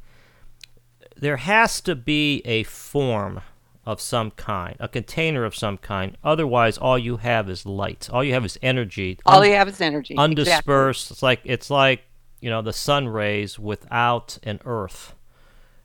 There 1.16 1.38
has 1.38 1.80
to 1.82 1.94
be 1.94 2.42
a 2.44 2.64
form 2.64 3.40
of 3.86 4.00
some 4.00 4.30
kind, 4.30 4.76
a 4.80 4.88
container 4.88 5.44
of 5.44 5.54
some 5.54 5.78
kind. 5.78 6.16
Otherwise, 6.24 6.78
all 6.78 6.98
you 6.98 7.18
have 7.18 7.50
is 7.50 7.66
light. 7.66 8.08
All 8.10 8.24
you 8.24 8.32
have 8.32 8.44
is 8.44 8.58
energy. 8.62 9.18
All 9.26 9.40
un- 9.40 9.48
you 9.48 9.54
have 9.54 9.68
is 9.68 9.80
energy. 9.80 10.14
Exactly. 10.14 10.44
undispersed. 10.44 11.10
It's 11.10 11.22
like 11.22 11.40
it's 11.44 11.70
like 11.70 12.02
you 12.40 12.50
know 12.50 12.62
the 12.62 12.72
sun 12.72 13.08
rays 13.08 13.58
without 13.58 14.38
an 14.42 14.60
earth. 14.64 15.14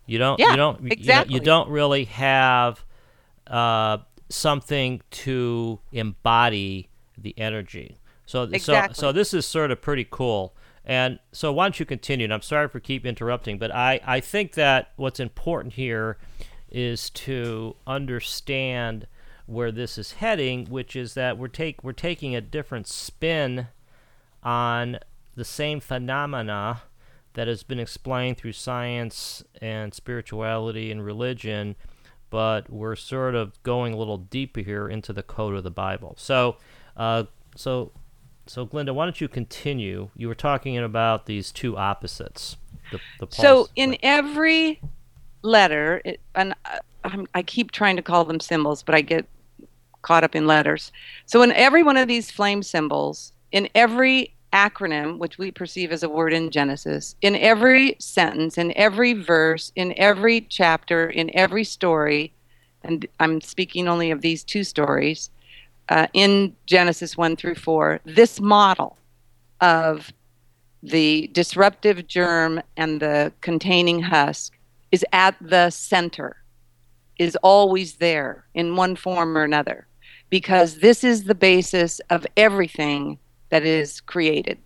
You 0.06 0.18
don't. 0.18 0.40
Yeah, 0.40 0.52
you 0.52 0.58
don't. 0.58 0.82
you 0.82 0.90
know, 0.90 0.94
exactly. 0.94 1.36
You, 1.36 1.40
don't 1.42 1.70
really 1.70 2.06
have 2.06 2.84
uh, 3.48 4.00
something 4.30 5.02
to 5.12 5.80
embody 5.92 6.90
the 7.18 7.38
energy. 7.38 7.98
So 8.26 8.46
so 8.46 8.52
Exactly. 8.52 8.96
so 8.96 9.12
this 9.12 9.34
is 9.34 9.46
sort 9.46 9.72
of 9.72 9.82
pretty 9.82 10.08
cool. 10.10 10.56
And 10.86 11.20
so 11.32 11.52
why 11.54 11.66
don't 11.66 11.80
you 11.80 11.86
continue? 11.86 12.24
And 12.24 12.34
I'm 12.34 12.42
sorry 12.42 12.68
for 12.68 12.80
keep 12.80 13.06
interrupting, 13.06 13.60
but 13.60 13.74
I, 13.74 14.00
I 14.04 14.20
think 14.22 14.54
that 14.54 14.92
what's 14.96 15.20
important 15.20 15.74
here 15.74 16.18
is 16.72 17.10
to 17.12 17.76
understand 17.88 19.08
where 19.46 19.72
this 19.72 19.98
is 19.98 20.14
heading, 20.14 20.66
which 20.68 20.96
is 20.96 21.16
that 21.16 21.38
we're 21.38 21.48
take 21.48 21.84
we're 21.84 21.92
taking 21.92 22.36
a 22.36 22.42
different 22.42 22.88
spin 22.88 23.68
on 24.44 25.00
the 25.36 25.46
same 25.46 25.80
phenomena 25.80 26.84
that 27.34 27.48
has 27.48 27.64
been 27.64 27.80
explained 27.80 28.38
through 28.38 28.54
science 28.54 29.44
and 29.62 29.94
spirituality 29.94 30.92
and 30.92 31.06
religion, 31.06 31.76
but 32.30 32.70
we're 32.70 32.96
sort 32.96 33.36
of 33.36 33.62
going 33.64 33.94
a 33.94 33.98
little 33.98 34.18
deeper 34.18 34.62
here 34.62 34.88
into 34.88 35.14
the 35.14 35.24
code 35.24 35.56
of 35.56 35.64
the 35.64 35.72
Bible. 35.72 36.16
So, 36.18 36.58
uh, 36.98 37.26
so, 37.56 37.92
so, 38.46 38.66
Glenda, 38.66 38.94
why 38.94 39.06
don't 39.06 39.22
you 39.22 39.28
continue? 39.28 40.10
You 40.16 40.28
were 40.28 40.36
talking 40.36 40.78
about 40.78 41.26
these 41.28 41.52
two 41.52 41.78
opposites. 41.78 42.58
The, 42.92 43.00
the 43.20 43.28
so, 43.30 43.70
in 43.76 43.98
every 44.02 44.82
letter, 45.42 46.02
it, 46.06 46.20
and 46.36 46.54
I, 46.66 47.26
I 47.34 47.42
keep 47.42 47.72
trying 47.72 47.96
to 47.96 48.02
call 48.02 48.26
them 48.26 48.40
symbols, 48.40 48.84
but 48.84 48.96
I 48.96 49.02
get 49.02 49.26
caught 50.02 50.24
up 50.24 50.36
in 50.36 50.48
letters. 50.48 50.92
So, 51.26 51.42
in 51.42 51.52
every 51.54 51.84
one 51.84 51.98
of 51.98 52.08
these 52.08 52.32
flame 52.32 52.64
symbols, 52.64 53.34
in 53.52 53.70
every 53.76 54.34
acronym, 54.54 55.18
which 55.18 55.38
we 55.38 55.52
perceive 55.52 55.92
as 55.92 56.04
a 56.04 56.10
word 56.10 56.34
in 56.34 56.50
Genesis, 56.50 57.16
in 57.22 57.36
every 57.36 57.96
sentence, 58.00 58.58
in 58.58 58.76
every 58.76 59.14
verse, 59.14 59.72
in 59.76 59.94
every 59.98 60.42
chapter, 60.42 61.10
in 61.10 61.30
every 61.36 61.64
story, 61.64 62.34
and 62.84 63.06
I'm 63.20 63.42
speaking 63.42 63.88
only 63.88 64.12
of 64.12 64.22
these 64.22 64.44
two 64.44 64.64
stories, 64.64 65.30
uh, 65.90 66.08
in 66.14 66.56
Genesis 66.66 67.18
1 67.18 67.36
through 67.36 67.56
4, 67.56 68.00
this 68.06 68.40
model 68.40 68.98
of 69.62 70.12
the 70.82 71.30
disruptive 71.34 72.08
germ 72.08 72.62
and 72.78 73.02
the 73.02 73.34
containing 73.42 74.02
husk 74.02 74.54
is 74.92 75.06
at 75.12 75.36
the 75.42 75.70
center, 75.70 76.38
is 77.18 77.36
always 77.44 77.96
there 77.96 78.46
in 78.54 78.76
one 78.76 78.96
form 78.96 79.38
or 79.38 79.44
another, 79.44 79.88
because 80.30 80.80
this 80.80 81.04
is 81.04 81.26
the 81.26 81.36
basis 81.36 82.00
of 82.10 82.26
everything 82.38 83.20
that 83.50 83.64
is 83.64 84.02
created. 84.02 84.58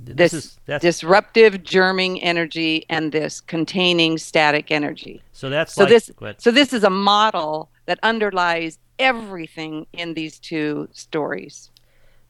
This, 0.00 0.32
this 0.32 0.32
is, 0.32 0.58
disruptive 0.80 1.64
germing 1.64 2.22
energy 2.22 2.86
and 2.88 3.10
this 3.10 3.40
containing 3.40 4.16
static 4.18 4.70
energy. 4.70 5.22
So 5.32 5.50
that's 5.50 5.74
so 5.74 5.82
like, 5.82 5.90
this 5.90 6.10
so 6.38 6.52
this 6.52 6.72
is 6.72 6.84
a 6.84 6.90
model 6.90 7.70
that 7.86 7.98
underlies 8.04 8.78
everything 9.00 9.86
in 9.92 10.14
these 10.14 10.38
two 10.38 10.88
stories. 10.92 11.70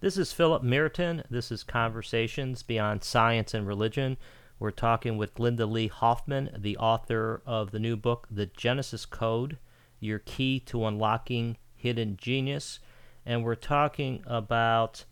This 0.00 0.16
is 0.16 0.32
Philip 0.32 0.62
Merton. 0.62 1.24
This 1.28 1.50
is 1.50 1.62
Conversations 1.62 2.62
Beyond 2.62 3.02
Science 3.04 3.52
and 3.52 3.66
Religion. 3.66 4.16
We're 4.60 4.72
talking 4.72 5.16
with 5.16 5.34
Glenda 5.34 5.70
Lee 5.70 5.86
Hoffman, 5.86 6.50
the 6.58 6.76
author 6.78 7.42
of 7.46 7.70
the 7.70 7.78
new 7.78 7.96
book, 7.96 8.26
The 8.28 8.46
Genesis 8.46 9.06
Code 9.06 9.56
Your 10.00 10.18
Key 10.18 10.58
to 10.66 10.84
Unlocking 10.84 11.58
Hidden 11.76 12.16
Genius. 12.16 12.80
And 13.24 13.44
we're 13.44 13.54
talking 13.54 14.24
about 14.26 15.04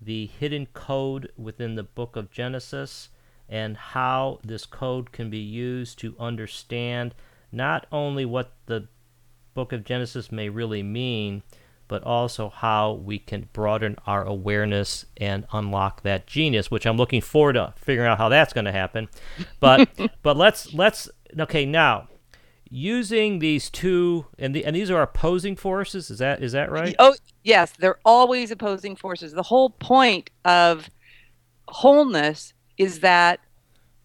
the 0.00 0.26
hidden 0.26 0.66
code 0.66 1.30
within 1.36 1.76
the 1.76 1.84
book 1.84 2.16
of 2.16 2.32
Genesis 2.32 3.10
and 3.48 3.76
how 3.76 4.40
this 4.42 4.66
code 4.66 5.12
can 5.12 5.30
be 5.30 5.38
used 5.38 6.00
to 6.00 6.16
understand 6.18 7.14
not 7.52 7.86
only 7.92 8.24
what 8.24 8.52
the 8.66 8.88
book 9.54 9.72
of 9.72 9.84
Genesis 9.84 10.32
may 10.32 10.48
really 10.48 10.82
mean, 10.82 11.44
but 11.88 12.02
also 12.02 12.48
how 12.48 12.92
we 12.92 13.18
can 13.18 13.48
broaden 13.52 13.96
our 14.06 14.24
awareness 14.24 15.04
and 15.16 15.46
unlock 15.52 16.02
that 16.02 16.26
genius, 16.26 16.70
which 16.70 16.86
I'm 16.86 16.96
looking 16.96 17.20
forward 17.20 17.54
to 17.54 17.74
figuring 17.76 18.08
out 18.08 18.18
how 18.18 18.28
that's 18.28 18.52
going 18.52 18.64
to 18.64 18.72
happen. 18.72 19.08
But 19.60 19.88
but 20.22 20.36
let's 20.36 20.72
let's 20.72 21.08
okay 21.38 21.66
now 21.66 22.08
using 22.74 23.38
these 23.38 23.68
two 23.68 24.24
and 24.38 24.54
the, 24.54 24.64
and 24.64 24.74
these 24.74 24.90
are 24.90 25.02
opposing 25.02 25.54
forces 25.54 26.10
is 26.10 26.18
that 26.20 26.42
is 26.42 26.52
that 26.52 26.70
right 26.70 26.96
oh 26.98 27.14
yes 27.42 27.70
they're 27.78 27.98
always 28.02 28.50
opposing 28.50 28.96
forces 28.96 29.32
the 29.32 29.42
whole 29.42 29.68
point 29.68 30.30
of 30.46 30.88
wholeness 31.68 32.54
is 32.78 33.00
that 33.00 33.40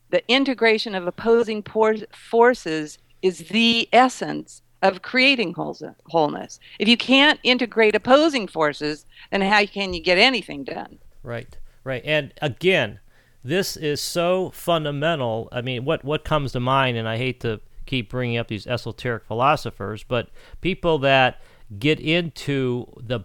the 0.09 0.21
integration 0.29 0.95
of 0.95 1.07
opposing 1.07 1.63
por- 1.63 1.95
forces 2.11 2.97
is 3.21 3.47
the 3.47 3.87
essence 3.93 4.61
of 4.81 5.01
creating 5.01 5.53
wholeness. 5.53 6.59
If 6.79 6.87
you 6.87 6.97
can't 6.97 7.39
integrate 7.43 7.95
opposing 7.95 8.47
forces 8.47 9.05
then 9.31 9.41
how 9.41 9.65
can 9.65 9.93
you 9.93 10.01
get 10.01 10.17
anything 10.17 10.63
done? 10.63 10.99
Right 11.23 11.57
right. 11.83 12.01
And 12.05 12.33
again 12.41 12.99
this 13.43 13.77
is 13.77 14.01
so 14.01 14.49
fundamental. 14.51 15.49
I 15.51 15.61
mean 15.61 15.85
what 15.85 16.03
what 16.03 16.23
comes 16.23 16.51
to 16.51 16.59
mind 16.59 16.97
and 16.97 17.07
i 17.07 17.17
hate 17.17 17.39
to 17.41 17.61
keep 17.87 18.09
bringing 18.09 18.37
up 18.37 18.49
these 18.49 18.67
esoteric 18.67 19.25
philosophers, 19.25 20.03
but 20.03 20.29
people 20.61 20.99
that 20.99 21.41
get 21.79 21.99
into 21.99 22.85
the 23.01 23.21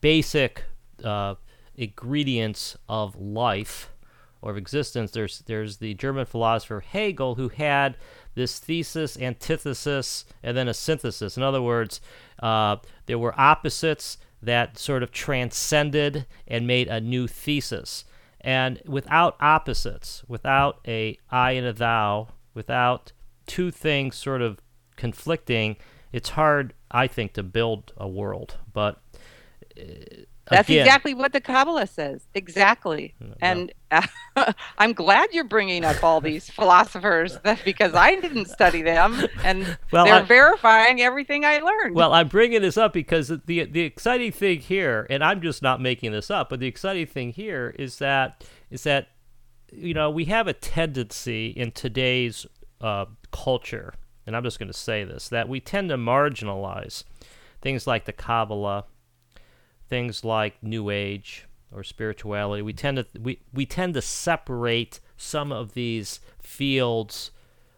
basic 0.00 0.64
uh, 1.04 1.34
ingredients 1.74 2.76
of 2.88 3.16
life 3.16 3.90
or 4.42 4.50
of 4.52 4.56
existence. 4.56 5.10
There's 5.10 5.40
there's 5.40 5.78
the 5.78 5.94
German 5.94 6.26
philosopher 6.26 6.80
Hegel 6.80 7.34
who 7.36 7.48
had 7.48 7.96
this 8.34 8.58
thesis, 8.58 9.18
antithesis, 9.18 10.24
and 10.42 10.56
then 10.56 10.68
a 10.68 10.74
synthesis. 10.74 11.36
In 11.36 11.42
other 11.42 11.62
words, 11.62 12.00
uh, 12.40 12.76
there 13.06 13.18
were 13.18 13.38
opposites 13.38 14.18
that 14.42 14.78
sort 14.78 15.02
of 15.02 15.10
transcended 15.10 16.26
and 16.46 16.66
made 16.66 16.88
a 16.88 17.00
new 17.00 17.26
thesis. 17.26 18.04
And 18.40 18.80
without 18.86 19.36
opposites, 19.40 20.22
without 20.28 20.80
a 20.86 21.18
I 21.30 21.52
and 21.52 21.66
a 21.66 21.72
thou, 21.72 22.28
without 22.54 23.12
two 23.46 23.70
things 23.70 24.16
sort 24.16 24.42
of 24.42 24.60
conflicting, 24.96 25.76
it's 26.12 26.30
hard, 26.30 26.74
I 26.90 27.06
think, 27.06 27.32
to 27.34 27.42
build 27.42 27.92
a 27.96 28.06
world. 28.06 28.58
But 28.72 29.02
uh, 29.78 29.82
that's 30.48 30.68
again, 30.68 30.86
exactly 30.86 31.14
what 31.14 31.32
the 31.32 31.40
Kabbalah 31.40 31.86
says. 31.86 32.26
Exactly. 32.34 33.14
And 33.40 33.72
uh, 33.90 34.06
I'm 34.78 34.92
glad 34.92 35.30
you're 35.32 35.44
bringing 35.44 35.84
up 35.84 36.04
all 36.04 36.20
these 36.20 36.48
philosophers 36.48 37.38
that, 37.44 37.64
because 37.64 37.94
I 37.94 38.20
didn't 38.20 38.46
study 38.46 38.82
them 38.82 39.26
and 39.42 39.76
well, 39.90 40.04
they're 40.04 40.14
I, 40.14 40.22
verifying 40.22 41.00
everything 41.00 41.44
I 41.44 41.58
learned. 41.58 41.96
Well, 41.96 42.12
I'm 42.12 42.28
bringing 42.28 42.62
this 42.62 42.76
up 42.76 42.92
because 42.92 43.28
the 43.28 43.64
the 43.64 43.80
exciting 43.80 44.32
thing 44.32 44.60
here, 44.60 45.06
and 45.10 45.24
I'm 45.24 45.40
just 45.40 45.62
not 45.62 45.80
making 45.80 46.12
this 46.12 46.30
up, 46.30 46.48
but 46.48 46.60
the 46.60 46.66
exciting 46.68 47.06
thing 47.06 47.32
here 47.32 47.74
is 47.78 47.98
that 47.98 48.44
is 48.70 48.84
that 48.84 49.08
you 49.72 49.94
know 49.94 50.10
we 50.10 50.26
have 50.26 50.46
a 50.46 50.52
tendency 50.52 51.48
in 51.48 51.72
today's 51.72 52.46
uh, 52.80 53.06
culture, 53.32 53.94
and 54.26 54.36
I'm 54.36 54.44
just 54.44 54.58
going 54.58 54.70
to 54.70 54.78
say 54.78 55.02
this, 55.02 55.28
that 55.30 55.48
we 55.48 55.60
tend 55.60 55.88
to 55.88 55.96
marginalize 55.96 57.04
things 57.60 57.86
like 57.86 58.04
the 58.04 58.12
Kabbalah, 58.12 58.84
things 59.88 60.24
like 60.24 60.62
New 60.62 60.90
Age 60.90 61.46
or 61.72 61.82
spirituality. 61.82 62.62
We 62.62 62.72
tend 62.72 62.98
to 62.98 63.06
we, 63.20 63.40
we 63.52 63.66
tend 63.66 63.94
to 63.94 64.02
separate 64.02 65.00
some 65.16 65.52
of 65.52 65.74
these 65.74 66.20
fields 66.40 67.30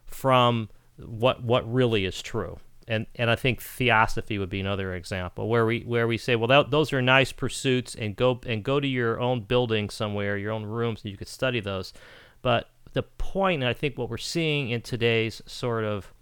from 0.07 0.69
what 0.97 1.43
what 1.43 1.71
really 1.73 2.05
is 2.05 2.23
true. 2.23 2.59
And 2.87 3.07
and 3.17 3.31
I 3.31 3.37
think 3.37 3.61
theosophy 3.61 4.39
would 4.39 4.49
be 4.49 4.61
another 4.61 4.95
example 4.95 5.49
where 5.49 5.67
we 5.67 5.81
where 5.81 6.09
we 6.09 6.17
say, 6.17 6.37
well, 6.37 6.49
that, 6.49 6.71
those 6.71 6.93
are 6.93 7.03
nice 7.03 7.33
pursuits, 7.33 7.95
and 7.95 8.17
go 8.17 8.41
and 8.47 8.63
go 8.63 8.81
to 8.81 8.89
your 8.89 9.21
own 9.21 9.43
building 9.43 9.91
somewhere, 9.91 10.39
your 10.39 10.53
own 10.53 10.65
rooms, 10.65 11.03
and 11.03 11.11
you 11.11 11.19
could 11.19 11.29
study 11.29 11.61
those. 11.61 11.93
But 12.41 12.71
the 12.95 13.03
point, 13.03 13.63
and 13.63 13.69
I 13.69 13.75
think 13.75 13.99
what 13.99 14.09
we're 14.09 14.17
seeing 14.17 14.71
in 14.71 14.81
today's 14.81 15.43
sort 15.45 15.85
of 15.85 16.13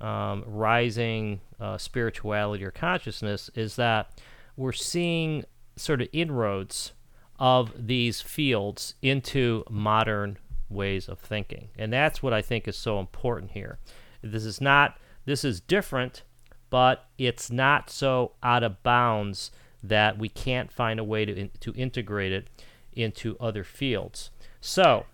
um, 0.00 0.44
rising 0.46 1.40
uh, 1.58 1.78
spirituality 1.78 2.64
or 2.64 2.70
consciousness 2.70 3.50
is 3.56 3.74
that 3.76 4.20
we're 4.58 4.72
seeing 4.72 5.44
sort 5.76 6.02
of 6.02 6.08
inroads 6.12 6.92
of 7.38 7.86
these 7.86 8.20
fields 8.20 8.94
into 9.00 9.62
modern 9.70 10.36
ways 10.68 11.08
of 11.08 11.20
thinking. 11.20 11.68
And 11.78 11.92
that's 11.92 12.22
what 12.22 12.32
I 12.32 12.42
think 12.42 12.66
is 12.66 12.76
so 12.76 12.98
important 12.98 13.52
here. 13.52 13.78
This 14.20 14.44
is 14.44 14.60
not, 14.60 14.98
this 15.24 15.44
is 15.44 15.60
different, 15.60 16.24
but 16.70 17.06
it's 17.16 17.52
not 17.52 17.88
so 17.88 18.32
out 18.42 18.64
of 18.64 18.82
bounds 18.82 19.52
that 19.80 20.18
we 20.18 20.28
can't 20.28 20.72
find 20.72 20.98
a 20.98 21.04
way 21.04 21.24
to, 21.24 21.32
in, 21.32 21.50
to 21.60 21.72
integrate 21.74 22.32
it 22.32 22.48
into 22.92 23.36
other 23.38 23.62
fields. 23.62 24.30
So, 24.60 25.06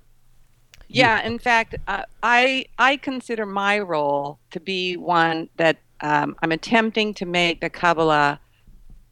yeah, 0.88 1.20
in 1.22 1.38
fact, 1.38 1.76
uh, 1.86 2.04
I 2.22 2.66
I 2.78 2.96
consider 2.96 3.44
my 3.44 3.78
role 3.78 4.38
to 4.52 4.60
be 4.60 4.96
one 4.96 5.48
that 5.56 5.78
um, 6.00 6.36
I'm 6.42 6.52
attempting 6.52 7.14
to 7.14 7.26
make 7.26 7.60
the 7.60 7.70
Kabbalah 7.70 8.40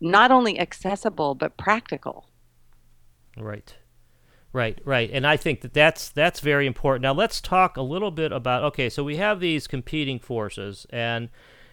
not 0.02 0.30
only 0.30 0.58
accessible 0.58 1.34
but 1.34 1.56
practical. 1.56 2.26
Right. 3.38 3.74
Right, 4.54 4.78
right, 4.84 5.08
and 5.10 5.26
I 5.26 5.38
think 5.38 5.62
that 5.62 5.72
that's 5.72 6.10
that's 6.10 6.40
very 6.40 6.66
important. 6.66 7.00
Now 7.02 7.14
let's 7.14 7.40
talk 7.40 7.78
a 7.78 7.82
little 7.82 8.10
bit 8.10 8.32
about. 8.32 8.64
Okay, 8.64 8.90
so 8.90 9.02
we 9.02 9.16
have 9.16 9.40
these 9.40 9.66
competing 9.66 10.18
forces, 10.18 10.86
and 10.90 11.30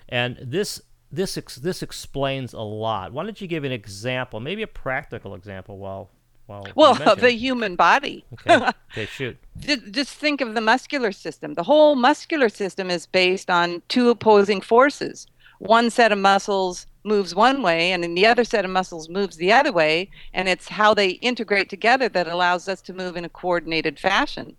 and 0.07 0.37
this 0.41 0.81
this 1.11 1.37
ex, 1.37 1.55
this 1.55 1.83
explains 1.83 2.53
a 2.53 2.61
lot. 2.61 3.11
Why 3.11 3.25
don't 3.25 3.41
you 3.41 3.47
give 3.47 3.65
an 3.65 3.73
example, 3.73 4.39
maybe 4.39 4.61
a 4.61 4.67
practical 4.67 5.35
example, 5.35 5.77
while 5.77 6.09
Well, 6.47 6.67
Well, 6.73 6.93
the 7.17 7.31
human 7.31 7.75
body. 7.75 8.23
okay. 8.33 8.69
okay, 8.93 9.05
shoot. 9.07 9.37
Just 9.59 10.15
think 10.15 10.39
of 10.39 10.55
the 10.55 10.61
muscular 10.61 11.11
system. 11.11 11.55
The 11.55 11.63
whole 11.63 11.95
muscular 11.95 12.47
system 12.47 12.89
is 12.89 13.05
based 13.05 13.49
on 13.49 13.81
two 13.89 14.09
opposing 14.09 14.61
forces. 14.61 15.27
One 15.59 15.89
set 15.89 16.13
of 16.13 16.17
muscles 16.17 16.87
moves 17.03 17.33
one 17.33 17.61
way, 17.61 17.91
and 17.91 18.03
then 18.03 18.13
the 18.13 18.25
other 18.25 18.43
set 18.43 18.65
of 18.65 18.71
muscles 18.71 19.09
moves 19.09 19.37
the 19.37 19.51
other 19.51 19.71
way, 19.71 20.09
and 20.33 20.49
it's 20.49 20.67
how 20.67 20.93
they 20.93 21.09
integrate 21.09 21.69
together 21.69 22.09
that 22.09 22.27
allows 22.27 22.67
us 22.67 22.81
to 22.81 22.93
move 22.93 23.15
in 23.15 23.25
a 23.25 23.29
coordinated 23.29 23.99
fashion. 23.99 24.55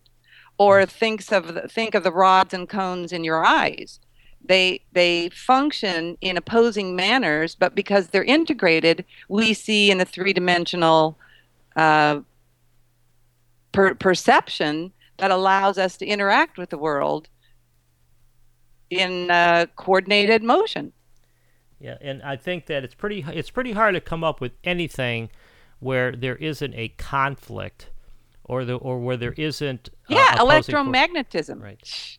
Or 0.58 0.84
thinks 0.84 1.32
of 1.32 1.54
the, 1.54 1.68
think 1.68 1.94
of 1.94 2.04
the 2.04 2.12
rods 2.12 2.52
and 2.52 2.68
cones 2.68 3.12
in 3.12 3.24
your 3.24 3.44
eyes. 3.44 3.98
They 4.44 4.82
they 4.92 5.30
function 5.30 6.18
in 6.20 6.36
opposing 6.36 6.96
manners, 6.96 7.54
but 7.54 7.74
because 7.74 8.08
they're 8.08 8.24
integrated, 8.24 9.04
we 9.28 9.54
see 9.54 9.90
in 9.90 10.00
a 10.00 10.04
three 10.04 10.32
dimensional 10.32 11.18
uh, 11.76 12.20
per- 13.72 13.94
perception 13.94 14.92
that 15.18 15.30
allows 15.30 15.78
us 15.78 15.96
to 15.98 16.06
interact 16.06 16.58
with 16.58 16.70
the 16.70 16.78
world 16.78 17.28
in 18.90 19.30
uh, 19.30 19.66
coordinated 19.76 20.42
motion. 20.42 20.92
Yeah, 21.80 21.96
and 22.00 22.22
I 22.22 22.36
think 22.36 22.66
that 22.66 22.84
it's 22.84 22.94
pretty 22.94 23.24
it's 23.32 23.50
pretty 23.50 23.72
hard 23.72 23.94
to 23.94 24.00
come 24.00 24.22
up 24.22 24.40
with 24.40 24.52
anything 24.62 25.30
where 25.78 26.12
there 26.12 26.36
isn't 26.36 26.74
a 26.74 26.88
conflict, 26.88 27.90
or 28.44 28.64
the 28.66 28.74
or 28.74 28.98
where 29.00 29.16
there 29.16 29.32
isn't 29.32 29.88
uh, 30.10 30.14
yeah, 30.14 30.36
electromagnetism. 30.36 31.60
Right. 31.60 32.18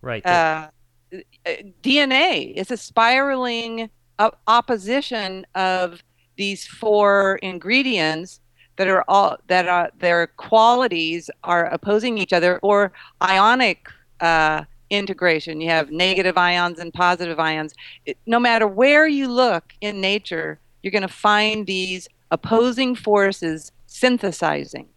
right. 0.00 0.26
Uh, 0.26 0.70
uh, 1.12 1.50
DNA 1.82 2.54
is 2.54 2.70
a 2.70 2.76
spiraling 2.76 3.90
op- 4.18 4.40
opposition 4.46 5.46
of 5.54 6.02
these 6.36 6.66
four 6.66 7.36
ingredients 7.42 8.40
that 8.76 8.88
are 8.88 9.04
all 9.08 9.36
that 9.48 9.68
are 9.68 9.90
their 9.98 10.28
qualities 10.28 11.28
are 11.44 11.66
opposing 11.66 12.16
each 12.16 12.32
other 12.32 12.58
or 12.62 12.92
ionic 13.20 13.88
uh, 14.20 14.64
integration. 14.92 15.60
You 15.60 15.70
have 15.70 15.90
negative 15.90 16.36
ions 16.38 16.78
and 16.78 16.92
positive 16.92 17.40
ions. 17.40 17.74
It- 18.06 18.18
no 18.26 18.38
matter 18.38 18.66
where 18.66 19.06
you 19.06 19.28
look 19.28 19.72
in 19.80 20.00
nature 20.00 20.60
you're 20.82 20.90
going 20.90 21.02
to 21.02 21.08
find 21.08 21.66
these 21.66 22.08
opposing 22.30 22.94
forces 22.94 23.72
synthesizing. 23.86 24.88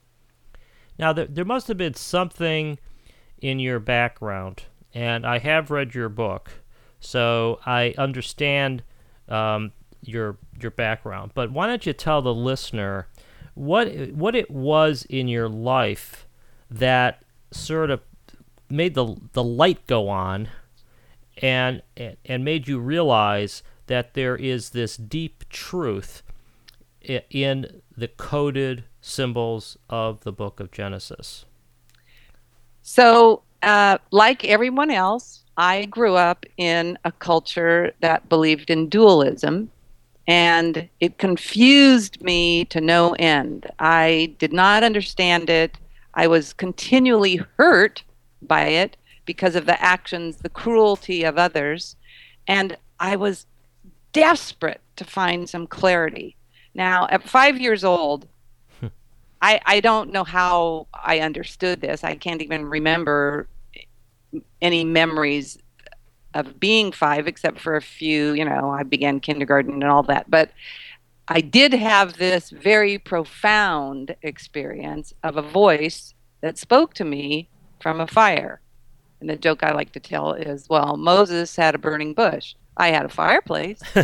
Now, 0.98 1.14
there, 1.14 1.26
there 1.28 1.46
must 1.46 1.68
have 1.68 1.78
been 1.78 1.94
something 1.94 2.80
in 3.42 3.60
your 3.60 3.80
background, 3.80 4.64
and 4.94 5.26
I 5.26 5.40
have 5.40 5.70
read 5.70 5.94
your 5.94 6.10
book, 6.10 6.52
so 7.00 7.60
I 7.66 7.94
understand 7.98 8.84
um, 9.30 9.74
your 10.02 10.38
your 10.60 10.72
background. 10.72 11.32
But 11.34 11.52
why 11.52 11.68
don't 11.68 11.86
you 11.86 11.94
tell 11.94 12.22
the 12.22 12.34
listener 12.34 13.08
what 13.54 13.90
what 14.12 14.36
it 14.36 14.50
was 14.50 15.06
in 15.10 15.28
your 15.28 15.50
life 15.50 16.26
that 16.72 17.24
sort 17.52 17.92
of 17.92 18.02
made 18.70 18.96
the 18.96 19.16
the 19.34 19.44
light 19.44 19.86
go 19.88 20.10
on, 20.10 20.50
and 21.42 21.82
and, 21.96 22.44
made 22.44 22.68
you 22.68 22.80
realize 22.80 23.64
that 23.88 24.14
there 24.14 24.36
is 24.36 24.72
this 24.72 24.98
deep 24.98 25.48
truth 25.50 26.24
in 27.30 27.82
the 27.96 28.08
coded 28.08 28.84
symbols 29.00 29.78
of 29.90 30.22
the 30.22 30.32
book 30.32 30.60
of 30.60 30.72
Genesis. 30.72 31.46
So, 32.82 33.44
uh, 33.62 33.98
like 34.12 34.44
everyone 34.46 34.92
else, 34.92 35.44
I 35.58 35.86
grew 35.86 36.16
up 36.16 36.46
in 36.58 36.98
a 37.06 37.12
culture 37.12 37.94
that 38.02 38.28
believed 38.28 38.70
in 38.70 38.90
dualism, 38.90 39.72
and 40.28 40.90
it 41.00 41.18
confused 41.18 42.22
me 42.22 42.66
to 42.66 42.82
no 42.82 43.14
end. 43.14 43.68
I 43.80 44.36
did 44.40 44.52
not 44.52 44.84
understand 44.84 45.50
it. 45.50 45.78
I 46.16 46.28
was 46.28 46.54
continually 46.54 47.42
hurt 47.58 48.04
by 48.46 48.66
it 48.68 48.98
because 49.26 49.56
of 49.56 49.66
the 49.66 49.82
actions, 49.82 50.38
the 50.38 50.50
cruelty 50.50 51.24
of 51.24 51.38
others, 51.38 51.96
and 52.48 52.78
I 53.00 53.16
was 53.16 53.46
desperate 54.14 54.82
to 54.96 55.04
find 55.04 55.50
some 55.50 55.68
clarity. 55.68 56.36
Now, 56.74 57.08
at 57.10 57.28
five 57.28 57.60
years 57.60 57.84
old, 57.84 58.28
hmm. 58.80 58.88
I, 59.42 59.60
I 59.66 59.80
don't 59.80 60.12
know 60.12 60.24
how 60.24 60.88
I 60.94 61.20
understood 61.20 61.82
this. 61.82 62.04
I 62.04 62.16
can't 62.16 62.42
even 62.42 62.66
remember 62.66 63.48
any 64.62 64.84
memories 64.84 65.58
of 66.34 66.60
being 66.60 66.92
five, 66.92 67.28
except 67.28 67.60
for 67.60 67.76
a 67.76 67.82
few, 67.82 68.34
you 68.34 68.46
know, 68.46 68.70
I 68.70 68.84
began 68.84 69.20
kindergarten 69.22 69.74
and 69.74 69.86
all 69.86 70.04
that. 70.04 70.30
But 70.30 70.52
I 71.28 71.42
did 71.42 71.74
have 71.74 72.18
this 72.18 72.50
very 72.50 72.98
profound 73.00 74.16
experience 74.22 75.14
of 75.24 75.38
a 75.38 75.42
voice 75.42 76.14
that 76.42 76.58
spoke 76.58 76.94
to 76.96 77.06
me 77.06 77.50
from 77.86 78.02
a 78.02 78.08
fire. 78.08 78.62
And 79.20 79.30
the 79.30 79.36
joke 79.36 79.62
I 79.62 79.72
like 79.72 79.92
to 79.92 80.00
tell 80.00 80.34
is, 80.34 80.68
well, 80.68 80.98
Moses 80.98 81.56
had 81.56 81.76
a 81.76 81.78
burning 81.78 82.16
bush. 82.16 82.56
I 82.78 82.88
had 82.88 83.06
a 83.06 83.10
fireplace. 83.10 83.80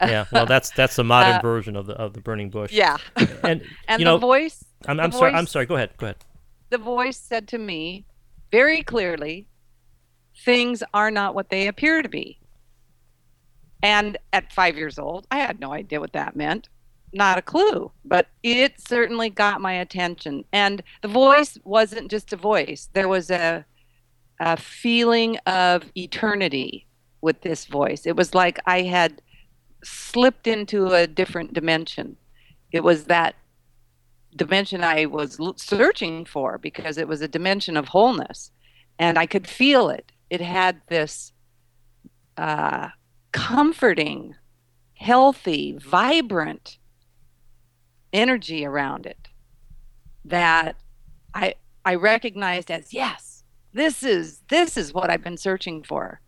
yeah, 0.00 0.24
well, 0.32 0.46
that's 0.46 0.70
that's 0.70 0.96
the 0.96 1.04
modern 1.04 1.36
Uh, 1.36 1.40
version 1.40 1.76
of 1.76 1.86
the 1.86 1.92
of 1.92 2.12
the 2.12 2.20
burning 2.20 2.50
bush. 2.50 2.72
Yeah. 2.72 2.96
and, 3.44 3.62
and 3.86 4.00
the 4.00 4.04
know, 4.04 4.18
voice 4.18 4.64
I'm, 4.88 4.98
I'm 4.98 5.12
sorry. 5.12 5.32
I'm 5.32 5.46
sorry. 5.46 5.66
Go 5.66 5.76
ahead. 5.76 5.90
Go 5.96 6.06
ahead. 6.06 6.16
the 6.70 6.78
voice 6.78 7.18
said 7.18 7.46
to 7.48 7.58
me 7.58 8.04
very 8.50 8.82
clearly, 8.82 9.46
things 10.44 10.82
are 10.92 11.12
not 11.12 11.36
what 11.36 11.50
they 11.50 11.68
appear 11.68 12.02
to 12.02 12.08
be. 12.08 12.40
And 13.80 14.18
at 14.32 14.52
five 14.52 14.76
years 14.76 14.98
old, 14.98 15.28
I 15.30 15.38
had 15.38 15.60
no 15.60 15.72
idea 15.72 16.00
what 16.00 16.14
that 16.14 16.34
meant. 16.34 16.68
Not 17.12 17.38
a 17.38 17.42
clue, 17.42 17.90
but 18.04 18.28
it 18.42 18.80
certainly 18.80 19.30
got 19.30 19.60
my 19.60 19.72
attention. 19.72 20.44
And 20.52 20.82
the 21.02 21.08
voice 21.08 21.58
wasn't 21.64 22.10
just 22.10 22.32
a 22.32 22.36
voice, 22.36 22.88
there 22.92 23.08
was 23.08 23.30
a, 23.30 23.64
a 24.38 24.56
feeling 24.56 25.36
of 25.38 25.84
eternity 25.96 26.86
with 27.20 27.40
this 27.42 27.64
voice. 27.66 28.06
It 28.06 28.16
was 28.16 28.34
like 28.34 28.58
I 28.66 28.82
had 28.82 29.20
slipped 29.82 30.46
into 30.46 30.88
a 30.88 31.06
different 31.06 31.52
dimension. 31.52 32.16
It 32.72 32.84
was 32.84 33.04
that 33.04 33.34
dimension 34.36 34.84
I 34.84 35.06
was 35.06 35.38
searching 35.56 36.24
for 36.24 36.58
because 36.58 36.96
it 36.98 37.08
was 37.08 37.20
a 37.20 37.28
dimension 37.28 37.76
of 37.76 37.88
wholeness, 37.88 38.52
and 38.98 39.18
I 39.18 39.26
could 39.26 39.46
feel 39.48 39.88
it. 39.88 40.12
It 40.30 40.40
had 40.40 40.80
this 40.88 41.32
uh, 42.36 42.90
comforting, 43.32 44.36
healthy, 44.94 45.76
vibrant 45.78 46.78
energy 48.12 48.64
around 48.64 49.06
it 49.06 49.28
that 50.24 50.76
I 51.34 51.54
I 51.84 51.94
recognized 51.94 52.70
as 52.70 52.92
yes, 52.92 53.44
this 53.72 54.02
is 54.02 54.42
this 54.48 54.76
is 54.76 54.92
what 54.92 55.10
I've 55.10 55.24
been 55.24 55.36
searching 55.36 55.82
for. 55.82 56.20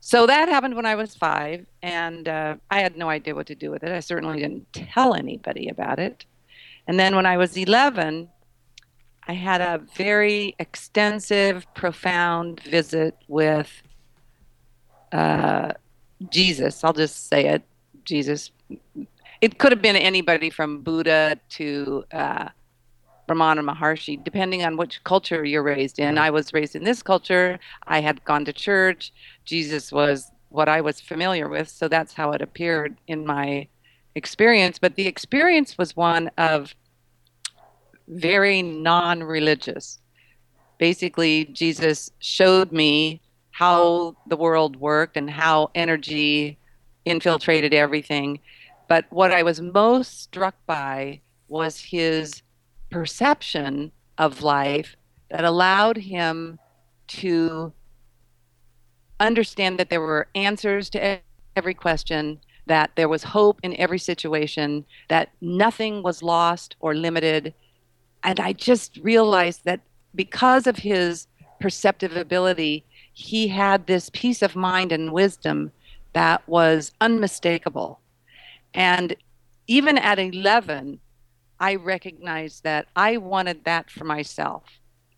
So 0.00 0.26
that 0.26 0.48
happened 0.48 0.76
when 0.76 0.86
I 0.86 0.94
was 0.94 1.16
five, 1.16 1.66
and 1.82 2.28
uh, 2.28 2.56
I 2.70 2.80
had 2.80 2.96
no 2.96 3.08
idea 3.08 3.34
what 3.34 3.48
to 3.48 3.54
do 3.54 3.70
with 3.70 3.82
it. 3.82 3.90
I 3.90 4.00
certainly 4.00 4.38
didn't 4.38 4.72
tell 4.72 5.14
anybody 5.14 5.68
about 5.68 5.98
it. 5.98 6.24
And 6.86 6.98
then 6.98 7.16
when 7.16 7.26
I 7.26 7.36
was 7.36 7.56
11, 7.56 8.28
I 9.26 9.32
had 9.32 9.60
a 9.60 9.82
very 9.96 10.54
extensive, 10.58 11.66
profound 11.74 12.60
visit 12.60 13.16
with 13.26 13.70
uh, 15.12 15.72
Jesus. 16.30 16.84
I'll 16.84 16.92
just 16.92 17.28
say 17.28 17.46
it 17.46 17.62
Jesus. 18.04 18.52
It 19.40 19.58
could 19.58 19.72
have 19.72 19.82
been 19.82 19.96
anybody 19.96 20.50
from 20.50 20.82
Buddha 20.82 21.38
to 21.50 22.04
uh, 22.12 22.48
Ramana 23.28 23.62
Maharshi, 23.62 24.22
depending 24.22 24.64
on 24.64 24.76
which 24.76 25.02
culture 25.04 25.44
you're 25.44 25.62
raised 25.62 25.98
in. 25.98 26.18
I 26.18 26.30
was 26.30 26.52
raised 26.52 26.74
in 26.74 26.82
this 26.82 27.02
culture. 27.02 27.58
I 27.86 28.00
had 28.00 28.24
gone 28.24 28.44
to 28.46 28.52
church. 28.52 29.12
Jesus 29.44 29.92
was 29.92 30.32
what 30.48 30.68
I 30.68 30.80
was 30.80 31.00
familiar 31.00 31.48
with, 31.48 31.68
so 31.68 31.88
that's 31.88 32.14
how 32.14 32.32
it 32.32 32.42
appeared 32.42 32.96
in 33.06 33.26
my 33.26 33.68
experience. 34.14 34.78
But 34.78 34.96
the 34.96 35.06
experience 35.06 35.78
was 35.78 35.94
one 35.94 36.30
of 36.38 36.74
very 38.08 38.62
non 38.62 39.22
religious. 39.22 40.00
Basically, 40.78 41.44
Jesus 41.46 42.10
showed 42.18 42.72
me 42.72 43.20
how 43.50 44.16
the 44.26 44.36
world 44.36 44.76
worked 44.76 45.16
and 45.16 45.28
how 45.28 45.70
energy 45.74 46.58
infiltrated 47.04 47.74
everything. 47.74 48.40
But 48.88 49.04
what 49.10 49.32
I 49.32 49.42
was 49.42 49.60
most 49.60 50.22
struck 50.22 50.54
by 50.66 51.20
was 51.46 51.80
his 51.80 52.42
perception 52.90 53.92
of 54.16 54.42
life 54.42 54.96
that 55.30 55.44
allowed 55.44 55.98
him 55.98 56.58
to 57.08 57.72
understand 59.20 59.78
that 59.78 59.90
there 59.90 60.00
were 60.00 60.28
answers 60.34 60.88
to 60.90 61.20
every 61.54 61.74
question, 61.74 62.40
that 62.66 62.90
there 62.96 63.08
was 63.08 63.22
hope 63.24 63.60
in 63.62 63.76
every 63.76 63.98
situation, 63.98 64.84
that 65.08 65.30
nothing 65.40 66.02
was 66.02 66.22
lost 66.22 66.76
or 66.80 66.94
limited. 66.94 67.52
And 68.22 68.40
I 68.40 68.52
just 68.52 68.96
realized 68.98 69.64
that 69.64 69.80
because 70.14 70.66
of 70.66 70.76
his 70.76 71.26
perceptive 71.60 72.16
ability, 72.16 72.84
he 73.12 73.48
had 73.48 73.86
this 73.86 74.10
peace 74.12 74.42
of 74.42 74.56
mind 74.56 74.92
and 74.92 75.12
wisdom 75.12 75.72
that 76.12 76.46
was 76.48 76.92
unmistakable. 77.00 78.00
And 78.74 79.16
even 79.66 79.98
at 79.98 80.18
11, 80.18 81.00
I 81.60 81.74
recognized 81.74 82.64
that 82.64 82.86
I 82.94 83.16
wanted 83.16 83.64
that 83.64 83.90
for 83.90 84.04
myself. 84.04 84.64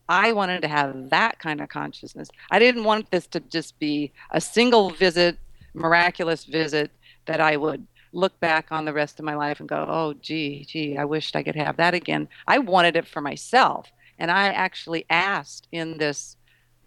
I 0.09 0.33
wanted 0.33 0.63
to 0.63 0.69
have 0.69 1.11
that 1.11 1.39
kind 1.39 1.61
of 1.61 1.69
consciousness. 1.69 2.31
I 2.51 2.59
didn't 2.59 2.85
want 2.85 3.11
this 3.11 3.27
to 3.29 3.41
just 3.41 3.79
be 3.79 4.13
a 4.31 4.41
single 4.41 4.91
visit, 4.91 5.39
miraculous 5.73 6.45
visit 6.45 6.91
that 7.27 7.41
I 7.41 7.57
would 7.57 7.87
look 8.13 8.39
back 8.41 8.73
on 8.73 8.85
the 8.85 8.93
rest 8.93 9.21
of 9.21 9.25
my 9.25 9.35
life 9.37 9.61
and 9.61 9.69
go, 9.69 9.87
oh, 9.89 10.15
gee, 10.15 10.65
gee, 10.65 10.99
I 10.99 11.05
wished 11.05 11.37
I 11.37 11.45
could 11.45 11.55
have 11.55 11.77
that 11.77 11.95
again. 11.95 12.29
I 12.49 12.59
wanted 12.59 12.97
it 12.97 13.07
for 13.07 13.21
myself. 13.21 13.89
And 14.19 14.31
I 14.31 14.49
actually 14.49 15.07
asked 15.09 15.69
in 15.71 15.99
this 15.99 16.37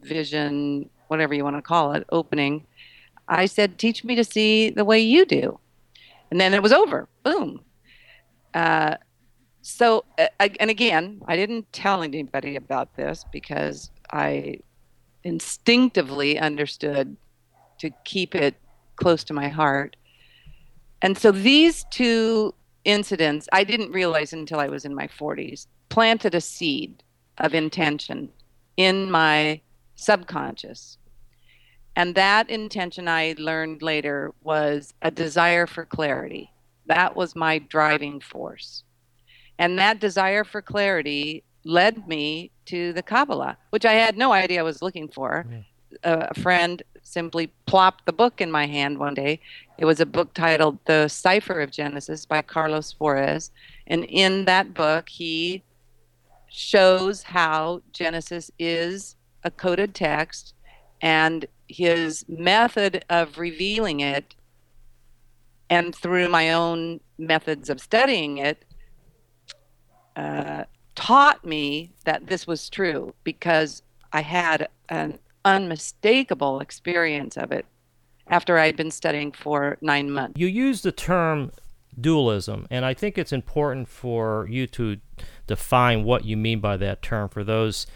vision, 0.02 0.90
whatever 1.08 1.34
you 1.34 1.46
want 1.46 1.56
to 1.56 1.62
call 1.62 1.94
it, 1.94 2.06
opening, 2.10 2.66
I 3.28 3.46
said, 3.46 3.78
teach 3.78 4.04
me 4.04 4.16
to 4.16 4.24
see 4.24 4.70
the 4.70 4.84
way 4.84 5.00
you 5.00 5.26
do. 5.26 5.60
And 6.34 6.42
then 6.42 6.56
it 6.56 6.64
was 6.64 6.72
over. 6.72 7.08
Boom. 7.22 7.62
Uh, 8.56 8.96
so, 9.62 10.04
uh, 10.18 10.30
and 10.60 10.72
again, 10.72 11.22
I 11.28 11.36
didn't 11.36 11.72
tell 11.72 12.02
anybody 12.02 12.56
about 12.56 12.96
this 12.96 13.24
because 13.32 13.92
I 14.12 14.58
instinctively 15.24 16.40
understood 16.40 17.16
to 17.78 17.92
keep 18.04 18.34
it 18.34 18.56
close 18.96 19.24
to 19.26 19.34
my 19.36 19.48
heart. 19.48 19.96
And 21.04 21.16
so 21.16 21.32
these 21.32 21.86
two 21.92 22.56
incidents, 22.84 23.48
I 23.54 23.64
didn't 23.64 23.92
realize 23.92 24.34
until 24.34 24.60
I 24.60 24.70
was 24.70 24.86
in 24.86 24.96
my 24.96 25.06
40s, 25.06 25.68
planted 25.90 26.34
a 26.34 26.42
seed 26.42 27.04
of 27.38 27.54
intention 27.54 28.28
in 28.76 29.12
my 29.12 29.62
subconscious. 29.94 30.98
And 31.96 32.16
that 32.16 32.50
intention 32.50 33.08
I 33.08 33.36
learned 33.38 33.82
later 33.82 34.34
was 34.42 34.94
a 35.02 35.12
desire 35.12 35.68
for 35.68 35.86
clarity. 35.86 36.52
That 36.88 37.16
was 37.16 37.36
my 37.36 37.60
driving 37.60 38.20
force. 38.20 38.84
And 39.60 39.78
that 39.78 40.00
desire 40.00 40.44
for 40.44 40.62
clarity 40.62 41.44
led 41.64 42.08
me 42.08 42.52
to 42.66 42.94
the 42.94 43.04
Kabbalah, 43.04 43.58
which 43.70 43.86
I 43.86 43.94
had 43.94 44.18
no 44.18 44.34
idea 44.34 44.60
I 44.60 44.64
was 44.64 44.82
looking 44.82 45.08
for. 45.08 45.46
A 46.04 46.34
friend 46.34 46.82
simply 47.04 47.48
plopped 47.68 48.06
the 48.06 48.14
book 48.14 48.42
in 48.42 48.50
my 48.50 48.66
hand 48.66 48.98
one 48.98 49.14
day. 49.14 49.40
It 49.78 49.86
was 49.86 50.00
a 50.00 50.06
book 50.06 50.34
titled 50.34 50.80
The 50.86 51.08
Cipher 51.08 51.62
of 51.62 51.72
Genesis 51.72 52.26
by 52.26 52.42
Carlo 52.42 52.80
Suarès. 52.80 53.52
And 53.86 54.06
in 54.06 54.46
that 54.46 54.74
book, 54.74 55.10
he 55.10 55.64
shows 56.50 57.24
how 57.24 57.82
Genesis 57.92 58.50
is 58.58 59.16
a 59.44 59.52
coded 59.52 59.94
text 59.94 60.56
and 61.04 61.46
his 61.68 62.24
method 62.30 63.04
of 63.10 63.38
revealing 63.38 64.00
it 64.00 64.36
and 65.70 65.94
through 65.94 66.30
my 66.30 66.54
own 66.54 67.02
methods 67.18 67.70
of 67.70 67.82
studying 67.82 68.38
it 68.38 68.64
uh, 70.16 70.64
taught 70.96 71.44
me 71.46 71.92
that 72.06 72.28
this 72.28 72.48
was 72.48 72.70
true 72.70 73.14
because 73.26 73.84
I 74.14 74.22
had 74.22 74.70
an 74.88 75.20
unmistakable 75.44 76.62
experience 76.62 77.36
of 77.36 77.52
it 77.52 77.66
after 78.28 78.58
I'd 78.58 78.78
been 78.78 78.92
studying 78.92 79.34
for 79.34 79.78
nine 79.82 80.10
months. 80.10 80.40
You 80.40 80.48
use 80.48 80.84
the 80.84 80.94
term 80.94 81.52
dualism, 82.00 82.66
and 82.70 82.86
I 82.86 82.94
think 82.94 83.18
it's 83.18 83.34
important 83.34 83.90
for 83.90 84.48
you 84.50 84.68
to 84.68 84.98
define 85.48 86.06
what 86.06 86.24
you 86.24 86.38
mean 86.38 86.62
by 86.62 86.78
that 86.78 87.02
term 87.02 87.28
for 87.28 87.44
those 87.44 87.88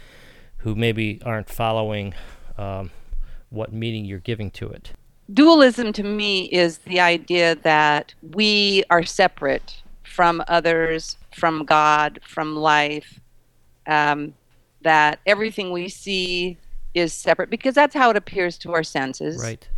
who 0.58 0.74
maybe 0.74 1.22
aren't 1.24 1.48
following 1.48 2.12
um, 2.58 2.90
what 3.50 3.72
meaning 3.72 4.04
you're 4.04 4.18
giving 4.18 4.50
to 4.52 4.68
it. 4.68 4.92
Dualism 5.32 5.92
to 5.92 6.02
me 6.02 6.44
is 6.46 6.78
the 6.78 7.00
idea 7.00 7.54
that 7.56 8.14
we 8.34 8.82
are 8.90 9.02
separate 9.02 9.82
from 10.02 10.42
others, 10.48 11.16
from 11.34 11.64
God, 11.64 12.20
from 12.26 12.56
life, 12.56 13.20
um, 13.86 14.34
that 14.82 15.20
everything 15.26 15.70
we 15.70 15.88
see 15.88 16.56
is 16.94 17.12
separate 17.12 17.50
because 17.50 17.74
that's 17.74 17.94
how 17.94 18.10
it 18.10 18.16
appears 18.16 18.56
to 18.58 18.72
our 18.72 18.82
senses. 18.82 19.42
Right. 19.42 19.68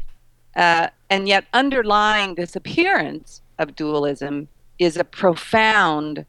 Uh, 0.56 0.88
and 1.11 1.28
yet, 1.28 1.44
underlying 1.52 2.35
this 2.35 2.56
appearance 2.56 3.42
of 3.59 3.76
dualism 3.76 4.48
is 4.78 4.96
a 4.96 5.04
profound, 5.04 6.24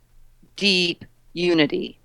deep 0.55 1.05
unity. 1.33 1.99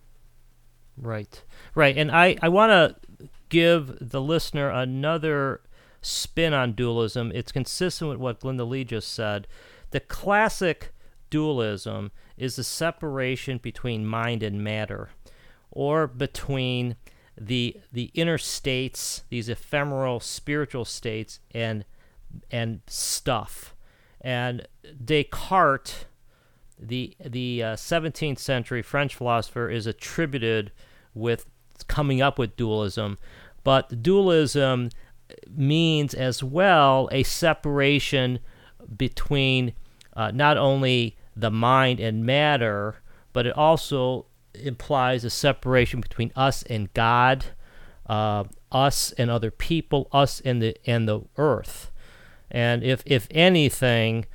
Right. 0.97 1.43
Right. 1.75 1.97
And 1.97 2.11
I, 2.11 2.37
I 2.41 2.49
want 2.49 2.71
to 2.71 3.06
give 3.49 3.97
the 4.01 4.21
listener 4.21 4.71
another 4.71 5.61
spin 6.01 6.53
on 6.55 6.73
dualism. 6.73 7.33
It's 7.35 7.53
consistent 7.53 8.11
with 8.11 8.19
what 8.19 8.41
Glenda 8.41 8.69
Lee 8.69 8.85
just 8.85 9.13
said. 9.13 9.47
The 9.91 10.01
classic 10.01 10.93
dualism 11.31 12.13
is 12.37 12.57
the 12.57 12.65
separation 12.65 13.59
between 13.59 14.07
mind 14.07 14.43
and 14.43 14.63
matter, 14.63 15.11
or 15.71 16.07
between 16.07 16.97
the 17.39 17.77
the 17.93 18.11
inner 18.15 18.39
states, 18.39 19.23
these 19.29 19.49
ephemeral 19.49 20.21
spiritual 20.21 20.85
states, 20.85 21.41
and 21.53 21.85
and 22.51 22.81
stuff. 22.87 23.75
And 24.21 24.67
Descartes, 25.05 26.07
the 26.79 27.17
the 27.25 27.63
uh, 27.63 27.77
17th 27.77 28.39
century 28.39 28.83
French 28.83 29.15
philosopher, 29.15 29.71
is 29.71 29.87
attributed 29.87 30.73
with 31.15 31.47
coming 31.83 32.21
up 32.21 32.39
with 32.39 32.57
dualism, 32.57 33.19
but 33.65 34.03
dualism 34.03 34.91
means 35.49 36.15
as 36.15 36.43
well 36.43 37.09
a 37.13 37.23
separation 37.23 38.39
between 38.97 39.73
uh, 40.15 40.31
not 40.31 40.57
only 40.57 41.17
the 41.37 41.51
mind 41.51 42.01
and 42.01 42.25
matter, 42.25 42.97
but 43.33 43.47
it 43.47 43.57
also 43.57 44.27
implies 44.55 45.25
a 45.25 45.31
separation 45.31 46.01
between 46.01 46.33
us 46.35 46.63
and 46.65 46.93
God, 46.95 47.47
uh, 48.07 48.45
us 48.73 49.13
and 49.19 49.31
other 49.31 49.51
people, 49.51 50.09
us 50.13 50.41
and 50.41 50.63
the 50.63 50.77
and 50.87 51.09
the 51.09 51.21
earth. 51.37 51.91
And 52.51 52.83
if 52.83 53.03
if 53.05 53.27
anything, 53.31 54.27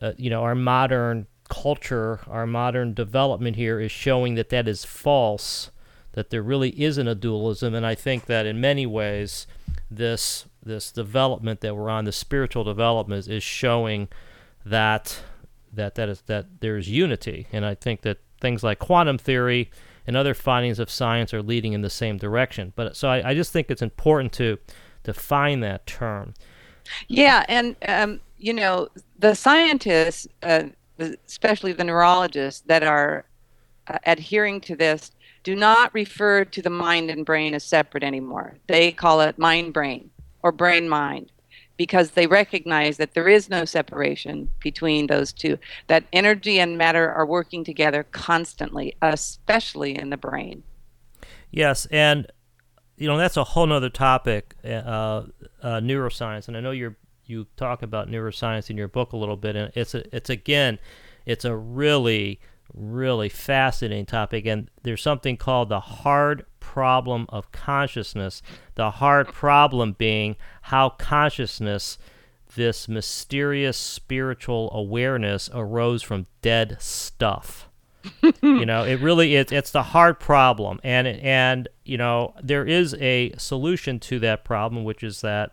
uh, 0.00 0.12
you 0.16 0.30
know, 0.30 0.42
our 0.42 0.54
modern 0.54 1.26
culture, 1.48 2.20
our 2.26 2.46
modern 2.46 2.94
development 2.94 3.56
here 3.56 3.80
is 3.80 3.90
showing 3.92 4.34
that 4.36 4.50
that 4.50 4.68
is 4.68 4.84
false, 4.84 5.70
that 6.18 6.30
there 6.30 6.42
really 6.42 6.70
isn't 6.82 7.06
a 7.06 7.14
dualism. 7.14 7.76
And 7.76 7.86
I 7.86 7.94
think 7.94 8.26
that 8.26 8.44
in 8.44 8.60
many 8.60 8.86
ways, 8.86 9.46
this 9.88 10.46
this 10.60 10.90
development 10.90 11.60
that 11.60 11.76
we're 11.76 11.88
on, 11.88 12.06
the 12.06 12.12
spiritual 12.12 12.64
development, 12.64 13.28
is 13.28 13.44
showing 13.44 14.08
that 14.66 15.22
that 15.72 15.94
that 15.94 16.08
is 16.08 16.22
that 16.22 16.58
there's 16.58 16.88
unity, 16.88 17.46
and 17.52 17.64
I 17.64 17.76
think 17.76 18.00
that 18.00 18.18
things 18.40 18.64
like 18.64 18.80
quantum 18.80 19.16
theory 19.16 19.70
and 20.08 20.16
other 20.16 20.34
findings 20.34 20.80
of 20.80 20.90
science 20.90 21.32
are 21.32 21.40
leading 21.40 21.72
in 21.72 21.82
the 21.82 21.90
same 21.90 22.18
direction. 22.18 22.72
But 22.74 22.96
so 22.96 23.08
I, 23.08 23.30
I 23.30 23.34
just 23.34 23.52
think 23.52 23.70
it's 23.70 23.80
important 23.80 24.32
to 24.32 24.58
define 25.04 25.60
that 25.60 25.86
term. 25.86 26.34
Yeah, 27.06 27.44
and 27.48 27.76
um, 27.86 28.20
you 28.38 28.54
know 28.54 28.88
the 29.20 29.36
scientists, 29.36 30.26
uh, 30.42 30.64
especially 30.98 31.74
the 31.74 31.84
neurologists 31.84 32.62
that 32.62 32.82
are 32.82 33.24
uh, 33.86 33.98
adhering 34.04 34.60
to 34.62 34.74
this, 34.74 35.12
do 35.42 35.54
not 35.54 35.92
refer 35.94 36.44
to 36.44 36.62
the 36.62 36.70
mind 36.70 37.10
and 37.10 37.24
brain 37.24 37.54
as 37.54 37.64
separate 37.64 38.04
anymore. 38.04 38.54
They 38.66 38.92
call 38.92 39.20
it 39.20 39.38
mind 39.38 39.72
brain 39.72 40.10
or 40.42 40.52
brain 40.52 40.88
mind 40.88 41.32
because 41.76 42.10
they 42.10 42.26
recognize 42.26 42.96
that 42.96 43.14
there 43.14 43.28
is 43.28 43.48
no 43.48 43.64
separation 43.64 44.50
between 44.60 45.06
those 45.06 45.32
two, 45.32 45.58
that 45.86 46.04
energy 46.12 46.58
and 46.58 46.76
matter 46.76 47.10
are 47.10 47.24
working 47.24 47.64
together 47.64 48.04
constantly, 48.10 48.96
especially 49.00 49.96
in 49.96 50.10
the 50.10 50.16
brain. 50.16 50.64
Yes, 51.50 51.86
and 51.86 52.26
you 52.96 53.06
know 53.06 53.16
that's 53.16 53.36
a 53.36 53.44
whole 53.44 53.66
nother 53.66 53.88
topic, 53.88 54.56
uh, 54.64 54.68
uh, 54.68 55.24
neuroscience, 55.62 56.48
and 56.48 56.56
I 56.56 56.60
know 56.60 56.72
you're 56.72 56.96
you 57.28 57.46
talk 57.56 57.82
about 57.82 58.08
neuroscience 58.08 58.70
in 58.70 58.76
your 58.76 58.88
book 58.88 59.12
a 59.12 59.16
little 59.16 59.36
bit, 59.36 59.54
and 59.54 59.72
it's 59.74 59.94
a, 59.94 60.14
it's 60.14 60.30
again, 60.30 60.78
it's 61.26 61.44
a 61.44 61.54
really 61.54 62.40
really 62.74 63.28
fascinating 63.28 64.06
topic, 64.06 64.46
and 64.46 64.70
there's 64.82 65.02
something 65.02 65.36
called 65.36 65.68
the 65.68 65.80
hard 65.80 66.44
problem 66.60 67.26
of 67.30 67.50
consciousness. 67.52 68.42
The 68.74 68.92
hard 68.92 69.28
problem 69.28 69.92
being 69.92 70.36
how 70.62 70.90
consciousness, 70.90 71.98
this 72.54 72.88
mysterious 72.88 73.76
spiritual 73.76 74.70
awareness, 74.72 75.48
arose 75.52 76.02
from 76.02 76.26
dead 76.42 76.76
stuff. 76.80 77.68
you 78.42 78.64
know, 78.64 78.84
it 78.84 79.00
really 79.00 79.34
is. 79.34 79.50
It's 79.50 79.70
the 79.70 79.82
hard 79.82 80.20
problem, 80.20 80.80
and 80.84 81.06
and 81.08 81.68
you 81.84 81.98
know 81.98 82.34
there 82.42 82.64
is 82.64 82.94
a 82.94 83.32
solution 83.36 83.98
to 84.00 84.18
that 84.20 84.44
problem, 84.44 84.84
which 84.84 85.02
is 85.02 85.20
that 85.22 85.52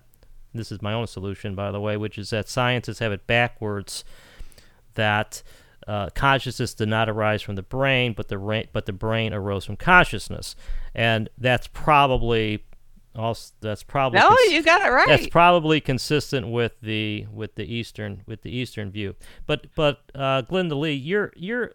this 0.53 0.71
is 0.71 0.81
my 0.81 0.93
own 0.93 1.07
solution, 1.07 1.55
by 1.55 1.71
the 1.71 1.81
way, 1.81 1.97
which 1.97 2.17
is 2.17 2.29
that 2.29 2.47
scientists 2.47 2.99
have 2.99 3.11
it 3.11 3.27
backwards. 3.27 4.05
That 4.93 5.43
uh, 5.87 6.09
consciousness 6.15 6.73
did 6.73 6.89
not 6.89 7.09
arise 7.09 7.41
from 7.41 7.55
the 7.55 7.63
brain, 7.63 8.13
but 8.13 8.27
the 8.27 8.37
ra- 8.37 8.63
but 8.73 8.85
the 8.85 8.93
brain 8.93 9.33
arose 9.33 9.65
from 9.65 9.77
consciousness, 9.77 10.55
and 10.93 11.29
that's 11.37 11.67
probably 11.67 12.65
also 13.15 13.53
that's 13.61 13.83
probably 13.83 14.19
no, 14.19 14.29
cons- 14.29 14.51
you 14.51 14.63
got 14.63 14.81
it 14.81 14.89
right. 14.89 15.07
That's 15.07 15.27
probably 15.27 15.79
consistent 15.81 16.49
with 16.49 16.79
the 16.81 17.27
with 17.31 17.55
the 17.55 17.65
eastern 17.71 18.23
with 18.25 18.41
the 18.41 18.55
eastern 18.55 18.91
view. 18.91 19.15
But 19.45 19.67
but 19.75 20.11
uh, 20.15 20.43
Glenda 20.43 20.77
Lee, 20.77 20.93
you're 20.93 21.31
you're 21.35 21.73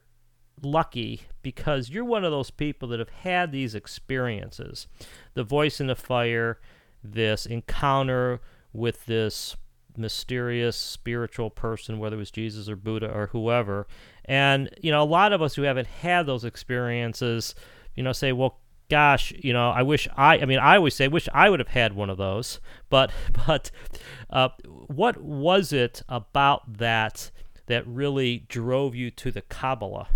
lucky 0.62 1.22
because 1.42 1.88
you're 1.88 2.04
one 2.04 2.24
of 2.24 2.30
those 2.30 2.50
people 2.50 2.88
that 2.88 2.98
have 2.98 3.08
had 3.08 3.52
these 3.52 3.74
experiences 3.74 4.86
the 5.34 5.44
voice 5.44 5.80
in 5.80 5.86
the 5.86 5.96
fire, 5.96 6.58
this 7.02 7.46
encounter 7.46 8.40
with 8.72 9.06
this 9.06 9.56
mysterious 10.00 10.76
spiritual 10.76 11.50
person, 11.50 11.98
whether 11.98 12.16
it 12.16 12.18
was 12.18 12.30
Jesus 12.30 12.68
or 12.68 12.76
Buddha 12.76 13.10
or 13.12 13.28
whoever. 13.28 13.86
And, 14.24 14.70
you 14.80 14.90
know, 14.90 15.02
a 15.02 15.04
lot 15.04 15.32
of 15.32 15.42
us 15.42 15.54
who 15.54 15.62
haven't 15.62 15.86
had 15.86 16.26
those 16.26 16.44
experiences, 16.44 17.54
you 17.94 18.02
know, 18.02 18.12
say, 18.12 18.32
well, 18.32 18.58
gosh, 18.88 19.32
you 19.38 19.52
know, 19.52 19.70
I 19.70 19.82
wish 19.82 20.08
I, 20.16 20.38
I 20.38 20.44
mean, 20.44 20.58
I 20.58 20.76
always 20.76 20.94
say, 20.94 21.08
wish 21.08 21.28
I 21.32 21.48
would 21.48 21.60
have 21.60 21.68
had 21.68 21.94
one 21.94 22.10
of 22.10 22.18
those. 22.18 22.60
But, 22.88 23.12
but 23.46 23.70
uh, 24.28 24.50
what 24.64 25.20
was 25.20 25.72
it 25.72 26.02
about 26.08 26.78
that 26.78 27.30
that 27.66 27.86
really 27.86 28.44
drove 28.48 28.94
you 28.94 29.10
to 29.12 29.30
the 29.30 29.42
Kabbalah? 29.42 30.08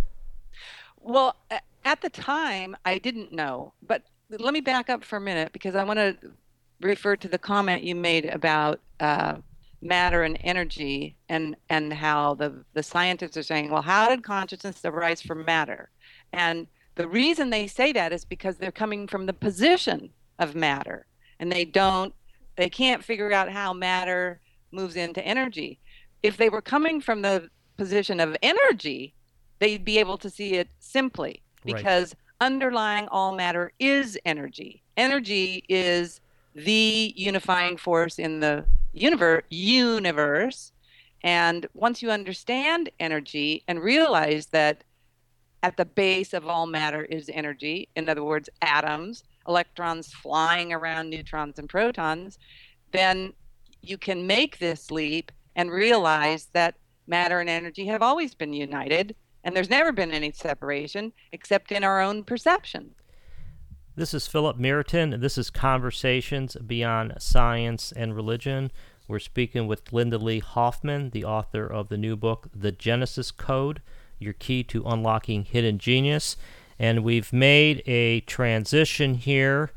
Well, 1.01 1.37
at 1.85 2.01
the 2.01 2.11
time, 2.11 2.77
I 2.85 2.99
didn't 2.99 3.33
know. 3.33 3.75
But 3.83 4.03
let 4.31 4.55
me 4.55 4.61
back 4.61 4.91
up 4.91 5.05
for 5.05 5.17
a 5.17 5.21
minute 5.21 5.53
because 5.53 5.75
I 5.75 5.85
want 5.85 5.99
to 5.99 6.17
refer 6.81 7.17
to 7.17 7.29
the 7.29 7.39
comment 7.39 7.83
you 7.83 7.95
made 7.95 8.27
about 8.27 8.81
uh, 9.01 9.37
matter 9.85 10.23
and 10.23 10.39
energy 10.43 11.15
and 11.29 11.55
and 11.69 11.93
how 11.93 12.35
the 12.35 12.65
the 12.73 12.83
scientists 12.83 13.37
are 13.37 13.43
saying 13.43 13.71
well 13.71 13.83
how 13.83 14.09
did 14.09 14.25
consciousness 14.25 14.85
arise 14.85 15.21
from 15.21 15.45
matter? 15.45 15.91
And 16.33 16.67
the 16.97 17.07
reason 17.07 17.51
they 17.51 17.67
say 17.67 17.93
that 17.93 18.13
is 18.13 18.25
because 18.25 18.57
they're 18.57 18.73
coming 18.73 19.07
from 19.07 19.27
the 19.27 19.33
position 19.33 20.11
of 20.39 20.55
matter 20.55 21.07
and 21.39 21.53
they 21.53 21.65
don't 21.65 22.15
they 22.57 22.71
can't 22.71 23.05
figure 23.05 23.33
out 23.33 23.51
how 23.51 23.73
matter 23.73 24.41
moves 24.73 24.97
into 24.97 25.25
energy. 25.25 25.79
If 26.23 26.37
they 26.37 26.49
were 26.49 26.63
coming 26.63 27.01
from 27.01 27.23
the 27.23 27.51
position 27.77 28.21
of 28.21 28.37
energy 28.43 29.15
they'd 29.59 29.85
be 29.85 29.99
able 29.99 30.19
to 30.19 30.31
see 30.31 30.55
it 30.55 30.69
simply 30.79 31.43
because 31.65 32.15
right. 32.15 32.47
underlying 32.47 33.09
all 33.09 33.35
matter 33.35 33.73
is 33.79 34.19
energy. 34.25 34.83
Energy 34.97 35.65
is 35.69 36.21
the 36.55 37.13
unifying 37.17 37.77
force 37.77 38.19
in 38.19 38.41
the 38.41 38.65
universe 38.95 39.43
universe 39.51 40.73
and 41.25 41.67
once 41.75 42.01
you 42.01 42.11
understand 42.11 42.91
energy 43.01 43.65
and 43.67 43.83
realize 43.83 44.47
that 44.47 44.85
at 45.63 45.77
the 45.77 45.85
base 45.85 46.33
of 46.33 46.47
all 46.47 46.67
matter 46.67 47.03
is 47.05 47.29
energy 47.33 47.89
in 47.97 48.09
other 48.09 48.23
words 48.23 48.49
atoms 48.63 49.25
electrons 49.49 50.13
flying 50.13 50.73
around 50.73 51.11
neutrons 51.11 51.59
and 51.59 51.69
protons 51.69 52.39
then 52.93 53.33
you 53.83 53.99
can 53.99 54.27
make 54.27 54.59
this 54.59 54.91
leap 54.91 55.33
and 55.57 55.71
realize 55.71 56.47
that 56.53 56.77
matter 57.07 57.41
and 57.41 57.51
energy 57.51 57.87
have 57.87 58.03
always 58.03 58.33
been 58.35 58.53
united 58.53 59.17
and 59.43 59.55
there's 59.55 59.71
never 59.71 59.91
been 59.91 60.13
any 60.13 60.31
separation 60.31 61.13
except 61.33 61.73
in 61.73 61.83
our 61.83 62.01
own 62.01 62.23
perception 62.23 62.95
this 63.97 64.13
is 64.13 64.27
Philip 64.27 64.59
Meriton, 64.59 65.13
and 65.13 65.23
this 65.23 65.39
is 65.39 65.51
Conversations 65.51 66.57
Beyond 66.57 67.15
Science 67.19 67.93
and 67.93 68.17
Religion. 68.17 68.73
We're 69.07 69.21
speaking 69.21 69.69
with 69.69 69.85
Glenda 69.85 70.21
Lee 70.21 70.41
Hoffman, 70.41 71.11
the 71.11 71.25
author 71.25 71.65
of 71.65 71.89
the 71.89 71.97
new 71.97 72.17
book, 72.17 72.49
The 72.55 72.73
Genesis 72.73 73.31
Code 73.31 73.83
Your 74.19 74.33
Key 74.33 74.65
to 74.65 74.83
Unlocking 74.85 75.45
Hidden 75.45 75.79
Genius. 75.79 76.37
And 76.77 77.05
we've 77.05 77.33
made 77.33 77.85
a 77.87 78.21
transition 78.23 79.15
here 79.15 79.71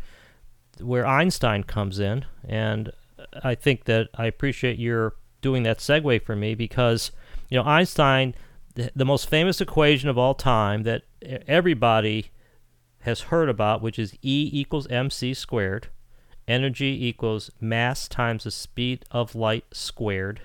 where 0.80 1.06
Einstein 1.06 1.64
comes 1.64 2.00
in. 2.00 2.26
And 2.48 2.92
I 3.44 3.54
think 3.54 3.84
that 3.86 4.10
I 4.16 4.26
appreciate 4.26 4.80
your 4.80 5.14
doing 5.42 5.62
that 5.64 5.78
segue 5.78 6.24
for 6.24 6.36
me 6.36 6.56
because, 6.56 7.12
you 7.50 7.58
know, 7.58 7.66
Einstein, 7.66 8.34
the, 8.74 8.92
the 8.96 9.06
most 9.06 9.30
famous 9.30 9.62
equation 9.62 10.10
of 10.10 10.18
all 10.18 10.34
time 10.34 10.84
that 10.84 11.04
everybody 11.22 12.32
has 13.08 13.22
heard 13.22 13.50
about, 13.50 13.82
which 13.82 13.98
is 13.98 14.14
E 14.22 14.50
equals 14.54 14.86
mc 14.90 15.34
squared. 15.34 15.88
Energy 16.48 17.08
equals 17.08 17.50
mass 17.60 18.08
times 18.08 18.44
the 18.44 18.52
speed 18.52 19.06
of 19.12 19.34
light 19.34 19.66
squared. 19.72 20.42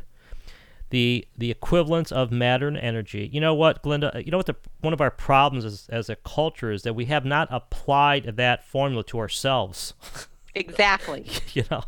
The 0.90 1.26
the 1.36 1.50
equivalence 1.50 2.12
of 2.12 2.30
matter 2.30 2.68
and 2.68 2.76
energy. 2.76 3.28
You 3.32 3.40
know 3.40 3.54
what, 3.54 3.82
Glenda? 3.82 4.24
You 4.24 4.30
know 4.30 4.36
what? 4.36 4.46
The, 4.46 4.56
one 4.80 4.92
of 4.92 5.00
our 5.00 5.10
problems 5.10 5.64
is, 5.64 5.88
as 5.88 6.08
a 6.08 6.16
culture 6.16 6.70
is 6.70 6.82
that 6.82 6.94
we 6.94 7.06
have 7.06 7.24
not 7.24 7.48
applied 7.50 8.36
that 8.36 8.64
formula 8.64 9.04
to 9.04 9.18
ourselves. 9.18 9.94
Exactly. 10.54 11.26
you 11.54 11.64
know, 11.70 11.82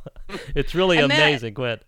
it's 0.55 0.75
really 0.75 0.97
amazing, 0.99 1.53
Gwen. 1.53 1.81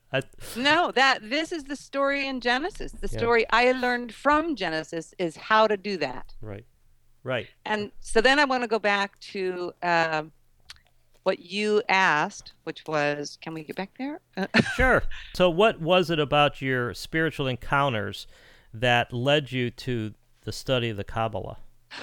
No, 0.57 0.93
that 0.93 1.21
this 1.23 1.51
is 1.51 1.65
the 1.65 1.75
story 1.75 2.27
in 2.27 2.43
Genesis. 2.43 2.93
The 2.93 3.09
story. 3.09 3.47
I 3.49 3.73
learned 3.73 4.13
from 4.13 4.57
Genesis 4.57 5.15
is 5.19 5.37
how 5.37 5.67
to 5.69 5.79
do 5.79 5.97
that. 5.97 6.35
Right. 6.43 6.67
Right. 7.27 7.49
And 7.65 7.91
so 8.01 8.21
then 8.21 8.39
I 8.39 8.45
want 8.45 8.63
to 8.63 8.69
go 8.69 8.79
back 8.79 9.19
to 9.33 9.73
uh, 9.83 10.23
what 11.25 11.41
you 11.41 11.83
asked, 11.89 12.53
which 12.63 12.85
was, 12.87 13.37
can 13.41 13.53
we 13.53 13.65
get 13.65 13.75
back 13.75 13.91
there? 13.99 14.21
sure. 14.77 15.03
So, 15.35 15.51
what 15.51 15.81
was 15.81 16.09
it 16.09 16.21
about 16.21 16.63
your 16.63 16.95
spiritual 16.95 17.49
encounters 17.49 18.29
that 18.73 19.13
led 19.13 19.51
you 19.51 19.71
to 19.73 20.15
the 20.45 20.53
study 20.53 20.91
of 20.91 20.97
the 20.97 21.05
Kabbalah? 21.05 21.59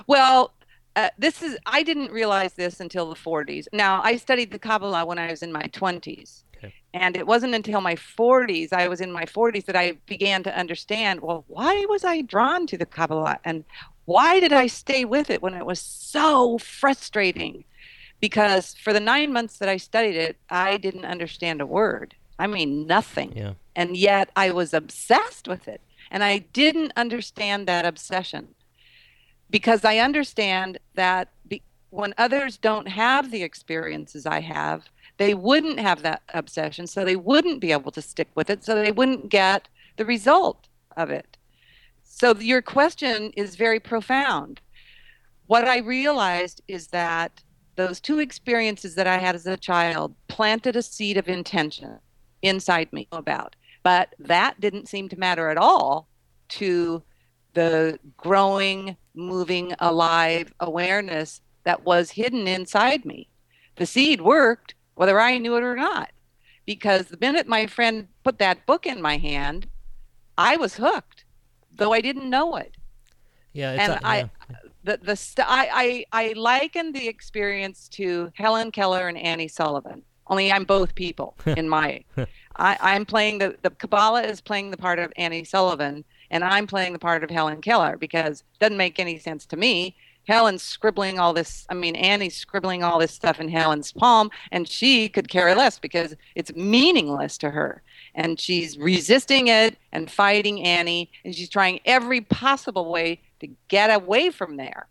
Well, 0.07 0.51
uh, 0.97 1.09
this 1.17 1.41
is 1.41 1.57
I 1.65 1.83
didn't 1.83 2.11
realize 2.11 2.53
this 2.53 2.81
until 2.81 3.07
the 3.07 3.15
40s. 3.15 3.67
Now, 3.71 4.01
I 4.03 4.17
studied 4.17 4.51
the 4.51 4.59
Kabbalah 4.59 5.05
when 5.05 5.19
I 5.19 5.31
was 5.31 5.41
in 5.41 5.53
my 5.53 5.63
20s. 5.63 6.43
Okay. 6.57 6.73
And 6.93 7.15
it 7.15 7.25
wasn't 7.25 7.55
until 7.55 7.79
my 7.79 7.95
40s, 7.95 8.73
I 8.73 8.89
was 8.89 8.99
in 8.99 9.11
my 9.11 9.23
40s, 9.23 9.65
that 9.65 9.75
I 9.75 9.93
began 10.05 10.43
to 10.43 10.57
understand 10.57 11.21
well, 11.21 11.45
why 11.47 11.85
was 11.87 12.03
I 12.03 12.21
drawn 12.21 12.67
to 12.67 12.77
the 12.77 12.85
Kabbalah? 12.85 13.39
And 13.45 13.63
why 14.05 14.39
did 14.39 14.53
I 14.53 14.67
stay 14.67 15.05
with 15.05 15.29
it 15.29 15.41
when 15.41 15.53
it 15.53 15.65
was 15.65 15.79
so 15.79 16.57
frustrating? 16.57 17.63
Because 18.19 18.73
for 18.75 18.93
the 18.93 18.99
nine 18.99 19.33
months 19.33 19.57
that 19.57 19.69
I 19.69 19.77
studied 19.77 20.15
it, 20.15 20.37
I 20.49 20.77
didn't 20.77 21.05
understand 21.05 21.61
a 21.61 21.65
word. 21.65 22.15
I 22.39 22.47
mean, 22.47 22.87
nothing. 22.87 23.33
Yeah. 23.35 23.53
And 23.75 23.95
yet 23.95 24.29
I 24.35 24.51
was 24.51 24.73
obsessed 24.73 25.47
with 25.47 25.67
it. 25.67 25.81
And 26.11 26.23
I 26.23 26.39
didn't 26.39 26.93
understand 26.95 27.67
that 27.67 27.85
obsession 27.85 28.49
because 29.49 29.85
I 29.85 29.97
understand 29.97 30.79
that 30.95 31.29
be- 31.47 31.63
when 31.89 32.13
others 32.17 32.57
don't 32.57 32.87
have 32.87 33.31
the 33.31 33.43
experiences 33.43 34.25
I 34.25 34.41
have, 34.41 34.89
they 35.17 35.33
wouldn't 35.33 35.79
have 35.79 36.01
that 36.01 36.21
obsession. 36.33 36.87
So 36.87 37.05
they 37.05 37.15
wouldn't 37.15 37.59
be 37.59 37.71
able 37.71 37.91
to 37.91 38.01
stick 38.01 38.29
with 38.35 38.49
it. 38.49 38.63
So 38.63 38.75
they 38.75 38.91
wouldn't 38.91 39.29
get 39.29 39.67
the 39.97 40.05
result 40.05 40.67
of 40.97 41.09
it. 41.09 41.37
So 42.23 42.33
your 42.39 42.61
question 42.61 43.33
is 43.35 43.57
very 43.57 43.81
profound. 43.81 44.61
What 45.47 45.67
I 45.67 45.79
realized 45.79 46.61
is 46.69 46.87
that 46.87 47.43
those 47.75 47.99
two 47.99 48.19
experiences 48.19 48.95
that 48.95 49.07
I 49.07 49.17
had 49.17 49.35
as 49.35 49.45
a 49.45 49.57
child 49.57 50.15
planted 50.29 50.77
a 50.77 50.81
seed 50.81 51.17
of 51.17 51.27
intention 51.27 51.99
inside 52.41 52.93
me 52.93 53.09
about. 53.11 53.57
But 53.83 54.15
that 54.19 54.57
didn't 54.61 54.87
seem 54.87 55.09
to 55.09 55.19
matter 55.19 55.49
at 55.49 55.57
all 55.57 56.07
to 56.59 57.03
the 57.55 57.99
growing, 58.15 58.95
moving, 59.13 59.73
alive 59.79 60.53
awareness 60.61 61.41
that 61.65 61.83
was 61.83 62.11
hidden 62.11 62.47
inside 62.47 63.03
me. 63.03 63.27
The 63.75 63.85
seed 63.85 64.21
worked 64.21 64.75
whether 64.95 65.19
I 65.19 65.39
knew 65.39 65.57
it 65.57 65.63
or 65.63 65.75
not. 65.75 66.13
Because 66.65 67.07
the 67.07 67.17
minute 67.19 67.47
my 67.49 67.67
friend 67.67 68.07
put 68.23 68.39
that 68.39 68.65
book 68.65 68.85
in 68.85 69.01
my 69.01 69.17
hand, 69.17 69.67
I 70.37 70.55
was 70.55 70.75
hooked 70.75 71.22
though 71.75 71.93
I 71.93 72.01
didn't 72.01 72.29
know 72.29 72.55
it. 72.55 72.75
Yeah, 73.53 73.71
and 73.71 73.93
a, 73.93 74.07
I, 74.07 74.29
the 74.83 74.99
the 75.01 75.15
st- 75.15 75.47
I, 75.47 76.05
I 76.11 76.23
I 76.29 76.33
liken 76.33 76.91
the 76.91 77.07
experience 77.07 77.87
to 77.89 78.31
Helen 78.35 78.71
Keller 78.71 79.07
and 79.07 79.17
Annie 79.17 79.47
Sullivan. 79.47 80.01
Only 80.27 80.51
I'm 80.51 80.63
both 80.63 80.95
people 80.95 81.35
in 81.45 81.69
my. 81.69 82.03
I, 82.55 82.77
I'm 82.81 83.05
playing 83.05 83.37
the 83.39 83.55
the 83.61 83.69
Kabbalah 83.69 84.23
is 84.23 84.41
playing 84.41 84.71
the 84.71 84.77
part 84.77 84.99
of 84.99 85.13
Annie 85.17 85.43
Sullivan, 85.43 86.03
and 86.31 86.43
I'm 86.43 86.65
playing 86.65 86.93
the 86.93 86.99
part 86.99 87.23
of 87.23 87.29
Helen 87.29 87.61
Keller 87.61 87.95
because 87.97 88.41
it 88.41 88.59
doesn't 88.59 88.77
make 88.77 88.99
any 88.99 89.19
sense 89.19 89.45
to 89.47 89.57
me. 89.57 89.95
Helen's 90.25 90.63
scribbling 90.63 91.19
all 91.19 91.33
this. 91.33 91.65
I 91.69 91.73
mean, 91.73 91.95
Annie's 91.95 92.35
scribbling 92.35 92.81
all 92.81 92.97
this 92.97 93.11
stuff 93.11 93.39
in 93.39 93.49
Helen's 93.49 93.91
palm, 93.91 94.31
and 94.51 94.67
she 94.67 95.09
could 95.09 95.27
care 95.27 95.53
less 95.53 95.77
because 95.77 96.15
it's 96.35 96.55
meaningless 96.55 97.37
to 97.39 97.49
her 97.49 97.83
and 98.15 98.39
she's 98.39 98.77
resisting 98.77 99.47
it 99.47 99.77
and 99.91 100.09
fighting 100.09 100.61
Annie, 100.63 101.11
and 101.23 101.33
she's 101.33 101.49
trying 101.49 101.79
every 101.85 102.21
possible 102.21 102.91
way 102.91 103.21
to 103.39 103.47
get 103.67 103.89
away 103.89 104.29
from 104.29 104.57
there. 104.57 104.87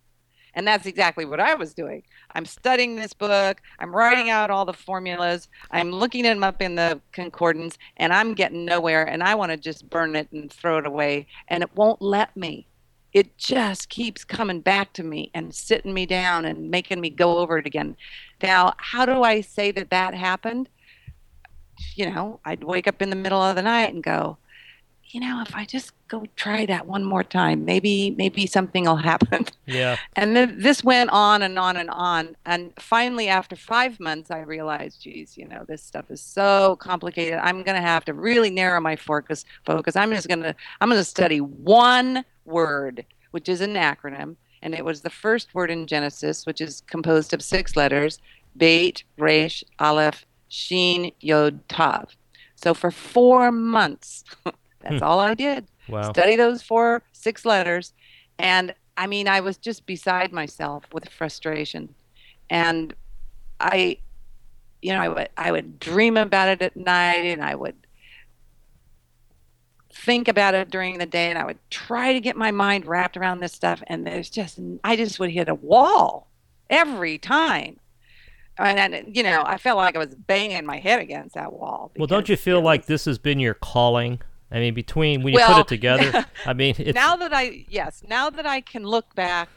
And 0.55 0.67
that's 0.67 0.87
exactly 0.87 1.25
what 1.25 1.41
I 1.41 1.55
was 1.55 1.73
doing. 1.73 2.03
I'm 2.35 2.45
studying 2.45 2.95
this 2.97 3.15
book, 3.15 3.63
I'm 3.79 3.95
writing 3.95 4.29
out 4.29 4.51
all 4.51 4.65
the 4.65 4.73
formulas, 4.73 5.49
I'm 5.71 5.91
looking 5.91 6.25
them 6.25 6.45
up 6.45 6.61
in 6.61 6.75
the 6.75 7.01
concordance, 7.13 7.79
and 7.97 8.13
I'm 8.13 8.35
getting 8.35 8.65
nowhere, 8.65 9.05
and 9.05 9.23
I 9.23 9.35
want 9.35 9.53
to 9.53 9.57
just 9.57 9.89
burn 9.89 10.15
it 10.15 10.31
and 10.33 10.53
throw 10.53 10.79
it 10.79 10.87
away, 10.87 11.27
and 11.49 11.63
it 11.63 11.75
won't 11.75 12.03
let 12.03 12.37
me. 12.37 12.67
It 13.13 13.37
just 13.37 13.91
keeps 13.91 14.25
coming 14.25 14.61
back 14.61 14.95
to 14.95 15.03
me 15.03 15.31
and 15.35 15.55
sitting 15.55 15.93
me 15.93 16.07
down 16.07 16.47
and 16.47 16.71
making 16.71 17.01
me 17.01 17.11
go 17.11 17.39
over 17.39 17.59
it 17.59 17.67
again. 17.67 17.97
Now, 18.43 18.73
how 18.79 19.05
do 19.05 19.23
I 19.23 19.43
say 19.43 19.71
that 19.73 19.91
that 19.91 20.15
happened? 20.15 20.69
You 21.95 22.11
know, 22.11 22.41
I'd 22.45 22.65
wake 22.65 22.87
up 22.87 23.03
in 23.03 23.11
the 23.11 23.17
middle 23.17 23.41
of 23.43 23.57
the 23.57 23.63
night 23.63 23.93
and 23.93 24.03
go, 24.03 24.39
you 25.13 25.21
know, 25.21 25.43
if 25.43 25.55
I 25.55 25.67
just 25.67 25.93
go 26.09 26.25
try 26.37 26.65
that 26.67 26.87
one 26.87 27.05
more 27.05 27.23
time, 27.23 27.67
maybe 27.67 28.13
maybe 28.13 28.47
something 28.47 28.85
will 28.85 28.97
happen. 29.13 29.47
Yeah. 29.67 29.99
And 30.17 30.35
then 30.35 30.59
this 30.59 30.83
went 30.83 31.11
on 31.11 31.43
and 31.43 31.59
on 31.59 31.77
and 31.77 31.91
on. 31.91 32.35
And 32.47 32.73
finally, 32.79 33.29
after 33.29 33.55
five 33.55 34.01
months, 34.01 34.31
I 34.31 34.41
realized, 34.41 35.03
geez, 35.03 35.37
you 35.37 35.47
know, 35.47 35.65
this 35.69 35.83
stuff 35.83 36.11
is 36.11 36.21
so 36.21 36.77
complicated. 36.77 37.39
I'm 37.43 37.63
going 37.63 37.77
to 37.77 37.87
have 37.87 38.05
to 38.07 38.15
really 38.15 38.51
narrow 38.51 38.81
my 38.81 38.97
focus. 38.97 39.45
Focus. 39.67 39.97
I'm 39.97 40.11
just 40.11 40.29
going 40.29 40.43
to 40.43 40.55
I'm 40.81 40.89
going 40.89 41.01
to 41.01 41.05
study 41.05 41.41
one 41.41 42.25
word, 42.47 43.05
which 43.33 43.49
is 43.49 43.61
an 43.61 43.75
acronym, 43.75 44.37
and 44.63 44.75
it 44.75 44.85
was 44.85 45.03
the 45.03 45.11
first 45.11 45.55
word 45.55 45.71
in 45.71 45.87
Genesis, 45.87 46.47
which 46.47 46.63
is 46.63 46.83
composed 46.87 47.35
of 47.35 47.43
six 47.43 47.77
letters: 47.77 48.19
Beit, 48.57 49.05
Resh, 49.19 49.63
Aleph, 49.79 50.25
Shin, 50.53 51.13
Yod, 51.21 51.67
Tav. 51.67 52.15
So 52.57 52.75
for 52.75 52.91
four 52.91 53.51
months. 53.51 54.23
That's 54.83 54.99
hmm. 54.99 55.03
all 55.03 55.19
I 55.19 55.33
did. 55.33 55.67
Wow. 55.89 56.13
Study 56.13 56.37
those 56.37 56.61
four, 56.61 57.03
six 57.13 57.47
letters. 57.47 57.95
And 58.39 58.75
I 58.99 59.07
mean, 59.07 59.29
I 59.29 59.41
was 59.41 59.57
just 59.57 59.87
beside 59.87 60.31
myself 60.31 60.85
with 60.93 61.09
frustration. 61.09 61.95
And 62.51 62.93
I, 63.61 63.97
you 64.83 64.93
know, 64.93 65.01
I 65.01 65.09
would, 65.09 65.29
I 65.39 65.53
would 65.53 65.79
dream 65.79 66.19
about 66.19 66.49
it 66.49 66.61
at 66.61 66.77
night 66.77 67.25
and 67.25 67.43
I 67.43 67.55
would 67.55 67.87
think 69.91 70.29
about 70.29 70.53
it 70.53 70.69
during 70.69 70.99
the 70.99 71.07
day 71.07 71.31
and 71.31 71.39
I 71.39 71.47
would 71.47 71.59
try 71.71 72.13
to 72.13 72.21
get 72.21 72.37
my 72.37 72.51
mind 72.51 72.85
wrapped 72.85 73.17
around 73.17 73.41
this 73.41 73.55
stuff. 73.55 73.83
And 73.87 74.07
there's 74.07 74.29
just, 74.29 74.61
I 74.85 74.97
just 74.97 75.19
would 75.19 75.31
hit 75.31 75.49
a 75.49 75.55
wall 75.55 76.29
every 76.69 77.17
time. 77.17 77.79
And, 78.59 78.95
and 78.95 79.17
you 79.17 79.23
know, 79.23 79.43
I 79.47 79.57
felt 79.57 79.79
like 79.79 79.97
I 79.97 79.99
was 79.99 80.15
banging 80.15 80.67
my 80.67 80.79
head 80.79 81.01
against 81.01 81.35
that 81.35 81.53
wall. 81.53 81.91
Well, 81.97 82.07
don't 82.07 82.29
you 82.29 82.35
because 82.35 82.45
feel 82.45 82.59
it 82.59 82.63
like 82.63 82.87
this 82.87 83.05
has 83.07 83.19
been 83.19 83.41
your 83.41 83.55
calling? 83.55 84.21
I 84.51 84.59
mean, 84.59 84.75
between 84.75 85.23
when 85.23 85.33
you 85.33 85.39
Well, 85.39 85.55
put 85.55 85.61
it 85.61 85.69
together, 85.69 86.27
I 86.47 86.53
mean, 86.53 86.75
it's 86.79 86.95
now 86.95 87.17
that 87.17 87.33
I 87.35 87.65
yes, 87.69 88.03
now 88.07 88.29
that 88.31 88.47
I 88.47 88.61
can 88.61 88.85
look 88.85 89.15
back 89.15 89.49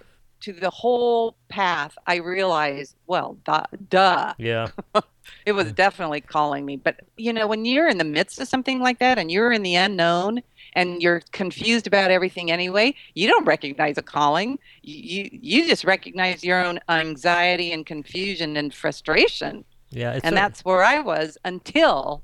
to 0.41 0.53
the 0.53 0.69
whole 0.69 1.35
path, 1.49 1.97
I 2.07 2.17
realize, 2.17 2.95
well, 3.07 3.37
duh, 3.43 3.65
duh, 3.89 4.33
yeah, 4.37 4.69
it 5.45 5.51
was 5.51 5.73
definitely 5.73 6.21
calling 6.21 6.65
me. 6.65 6.77
But 6.77 7.01
you 7.17 7.33
know, 7.33 7.45
when 7.47 7.65
you're 7.65 7.89
in 7.89 7.97
the 7.97 8.05
midst 8.05 8.39
of 8.39 8.47
something 8.47 8.79
like 8.79 8.99
that 8.99 9.17
and 9.17 9.29
you're 9.29 9.51
in 9.51 9.63
the 9.63 9.75
unknown 9.75 10.41
and 10.75 11.01
you're 11.01 11.21
confused 11.31 11.87
about 11.87 12.11
everything 12.11 12.51
anyway, 12.51 12.93
you 13.13 13.27
don't 13.27 13.45
recognize 13.45 13.97
a 13.97 14.01
calling. 14.01 14.59
You 14.83 15.29
you, 15.31 15.67
just 15.67 15.83
recognize 15.85 16.43
your 16.43 16.63
own 16.63 16.79
anxiety 16.89 17.71
and 17.71 17.85
confusion 17.85 18.57
and 18.57 18.73
frustration. 18.73 19.63
yeah, 19.89 20.13
it's 20.13 20.23
and 20.25 20.33
a- 20.33 20.35
that's 20.35 20.63
where 20.65 20.83
I 20.83 20.99
was 20.99 21.37
until 21.45 22.23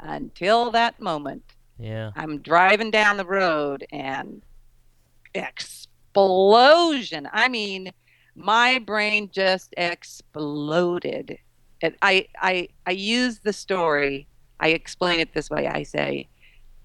until 0.00 0.70
that 0.72 1.00
moment. 1.00 1.42
yeah, 1.78 2.10
I'm 2.16 2.38
driving 2.38 2.90
down 2.90 3.16
the 3.16 3.24
road 3.26 3.86
and 3.92 4.42
explosion. 5.34 7.28
I 7.32 7.48
mean, 7.48 7.92
my 8.34 8.78
brain 8.78 9.30
just 9.32 9.74
exploded. 9.76 11.38
And 11.82 11.94
I 12.02 12.26
I 12.40 12.68
I 12.86 12.92
use 12.92 13.40
the 13.40 13.52
story. 13.52 14.26
I 14.60 14.68
explain 14.68 15.20
it 15.20 15.34
this 15.34 15.50
way. 15.50 15.66
I 15.68 15.82
say 15.82 16.28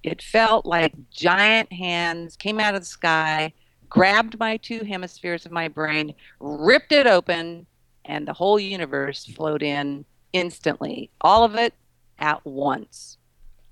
it 0.03 0.21
felt 0.21 0.65
like 0.65 0.93
giant 1.09 1.71
hands 1.71 2.35
came 2.35 2.59
out 2.59 2.75
of 2.75 2.81
the 2.81 2.85
sky, 2.85 3.53
grabbed 3.89 4.39
my 4.39 4.57
two 4.57 4.79
hemispheres 4.79 5.45
of 5.45 5.51
my 5.51 5.67
brain, 5.67 6.13
ripped 6.39 6.91
it 6.91 7.07
open, 7.07 7.65
and 8.05 8.27
the 8.27 8.33
whole 8.33 8.59
universe 8.59 9.25
flowed 9.25 9.63
in 9.63 10.05
instantly. 10.33 11.09
All 11.21 11.43
of 11.43 11.55
it 11.55 11.73
at 12.19 12.43
once. 12.45 13.17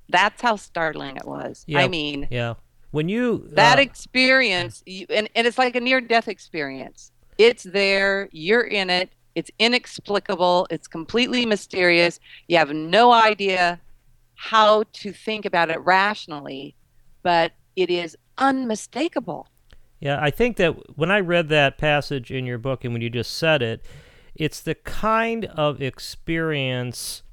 That's 0.10 0.42
how 0.42 0.56
startling 0.56 1.18
it 1.18 1.26
was. 1.26 1.64
Yeah. 1.68 1.80
I 1.80 1.88
mean, 1.88 2.28
yeah. 2.30 2.56
When 2.92 3.08
you 3.08 3.48
that 3.52 3.78
uh, 3.78 3.82
experience 3.82 4.82
you, 4.86 5.06
and, 5.10 5.30
and 5.36 5.46
it's 5.46 5.60
like 5.60 5.76
a 5.76 5.80
near 5.80 6.02
death 6.02 6.28
experience 6.28 7.12
it's 7.40 7.64
there 7.64 8.30
you're 8.32 8.62
in 8.62 8.92
it 8.92 9.10
it's 9.34 9.50
inexplicable 9.58 10.68
it's 10.70 10.88
completely 10.88 11.46
mysterious 11.46 12.20
you 12.48 12.58
have 12.58 12.72
no 12.72 13.12
idea 13.12 13.80
how 14.42 14.84
to 14.94 15.12
think 15.12 15.46
about 15.46 15.70
it 15.70 15.80
rationally 15.82 16.76
but 17.24 17.52
it 17.76 17.90
is 17.90 18.16
unmistakable 18.38 19.48
Yeah, 20.00 20.18
I 20.22 20.30
think 20.30 20.56
that 20.58 20.98
when 20.98 21.12
I 21.12 21.20
read 21.20 21.50
that 21.50 21.78
passage 21.78 22.32
in 22.32 22.46
your 22.46 22.58
book 22.58 22.86
and 22.86 22.94
when 22.94 23.02
you 23.02 23.10
just 23.10 23.34
said 23.34 23.62
it, 23.62 23.84
it's 24.34 24.62
the 24.62 24.76
kind 24.76 25.46
of 25.46 25.82
experience 25.82 27.24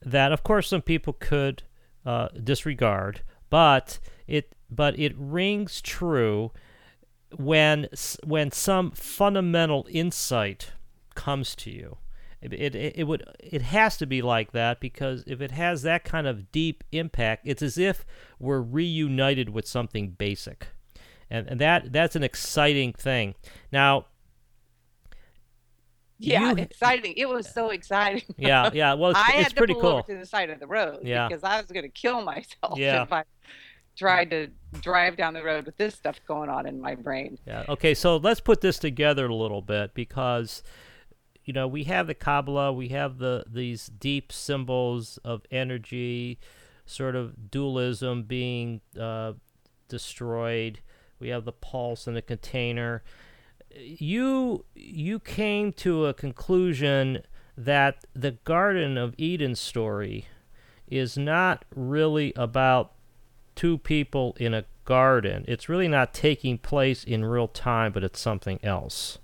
that, 0.00 0.30
of 0.30 0.44
course, 0.44 0.68
some 0.68 0.82
people 0.82 1.12
could 1.12 1.64
uh, 2.06 2.28
disregard, 2.42 3.22
but 3.50 3.98
it 4.28 4.54
but 4.70 4.96
it 4.98 5.12
rings 5.16 5.80
true 5.82 6.52
when 7.36 7.88
when 8.22 8.52
some 8.52 8.92
fundamental 8.92 9.86
insight 9.90 10.72
comes 11.16 11.56
to 11.56 11.70
you. 11.70 11.96
It, 12.40 12.52
it, 12.54 12.74
it 12.98 13.04
would 13.04 13.24
it 13.40 13.62
has 13.62 13.96
to 13.96 14.06
be 14.06 14.22
like 14.22 14.52
that 14.52 14.78
because 14.80 15.24
if 15.26 15.40
it 15.40 15.50
has 15.50 15.82
that 15.82 16.04
kind 16.04 16.26
of 16.26 16.52
deep 16.52 16.84
impact, 16.92 17.42
it's 17.44 17.62
as 17.62 17.76
if 17.78 18.04
we're 18.38 18.60
reunited 18.60 19.48
with 19.48 19.66
something 19.66 20.10
basic 20.10 20.68
and, 21.30 21.46
and 21.48 21.60
that 21.60 21.92
that's 21.92 22.14
an 22.16 22.22
exciting 22.22 22.92
thing. 22.92 23.34
Now, 23.72 24.06
yeah 26.18 26.50
You- 26.50 26.56
exciting 26.62 27.14
it 27.16 27.28
was 27.28 27.48
so 27.48 27.70
exciting 27.70 28.22
yeah, 28.36 28.70
yeah, 28.72 28.94
well, 28.98 29.10
it's, 29.10 29.18
i 29.20 29.32
it's 29.34 29.42
had 29.42 29.48
to 29.50 29.54
pretty 29.54 29.74
pull 29.74 29.82
cool. 29.82 29.90
over 29.98 30.12
to 30.12 30.18
the 30.18 30.26
side 30.26 30.50
of 30.50 30.58
the 30.58 30.66
road 30.66 31.00
Yeah. 31.02 31.28
because 31.28 31.44
i 31.44 31.56
was 31.60 31.66
going 31.70 31.84
to 31.84 31.88
kill 31.88 32.22
myself 32.22 32.76
Yeah. 32.76 33.02
if 33.02 33.12
i 33.12 33.22
tried 33.96 34.30
to 34.30 34.48
drive 34.80 35.16
down 35.16 35.34
the 35.34 35.42
road 35.42 35.66
with 35.66 35.76
this 35.76 35.94
stuff 35.94 36.20
going 36.26 36.48
on 36.48 36.66
in 36.66 36.80
my 36.80 36.94
brain 36.94 37.38
Yeah. 37.46 37.64
Okay, 37.68 37.94
so 37.94 38.16
let's 38.16 38.40
put 38.40 38.60
this 38.60 38.78
together 38.78 39.26
a 39.26 39.34
little 39.34 39.62
bit 39.62 39.94
because 39.94 40.62
you 41.48 41.54
know 41.54 41.66
we 41.66 41.84
have 41.84 42.06
the 42.06 42.14
Kabbalah, 42.14 42.74
we 42.74 42.88
have 42.88 43.16
the 43.16 43.42
these 43.50 43.86
deep 43.86 44.32
symbols 44.32 45.18
of 45.24 45.46
energy, 45.50 46.38
sort 46.84 47.16
of 47.16 47.50
dualism 47.50 48.24
being 48.24 48.82
uh, 49.00 49.32
destroyed. 49.88 50.80
We 51.18 51.30
have 51.30 51.46
the 51.46 51.52
pulse 51.52 52.06
and 52.06 52.14
the 52.14 52.20
container. 52.20 53.02
You 53.74 54.66
you 54.74 55.20
came 55.20 55.72
to 55.72 56.04
a 56.04 56.12
conclusion 56.12 57.22
that 57.56 58.04
the 58.12 58.32
Garden 58.32 58.98
of 58.98 59.14
Eden 59.16 59.54
story 59.54 60.26
is 60.86 61.16
not 61.16 61.64
really 61.74 62.34
about 62.36 62.92
two 63.54 63.78
people 63.78 64.36
in 64.38 64.52
a 64.52 64.66
garden. 64.84 65.46
It's 65.48 65.70
really 65.70 65.88
not 65.88 66.12
taking 66.12 66.58
place 66.58 67.04
in 67.04 67.24
real 67.24 67.48
time, 67.48 67.92
but 67.92 68.04
it's 68.04 68.20
something 68.20 68.60
else. 68.62 69.18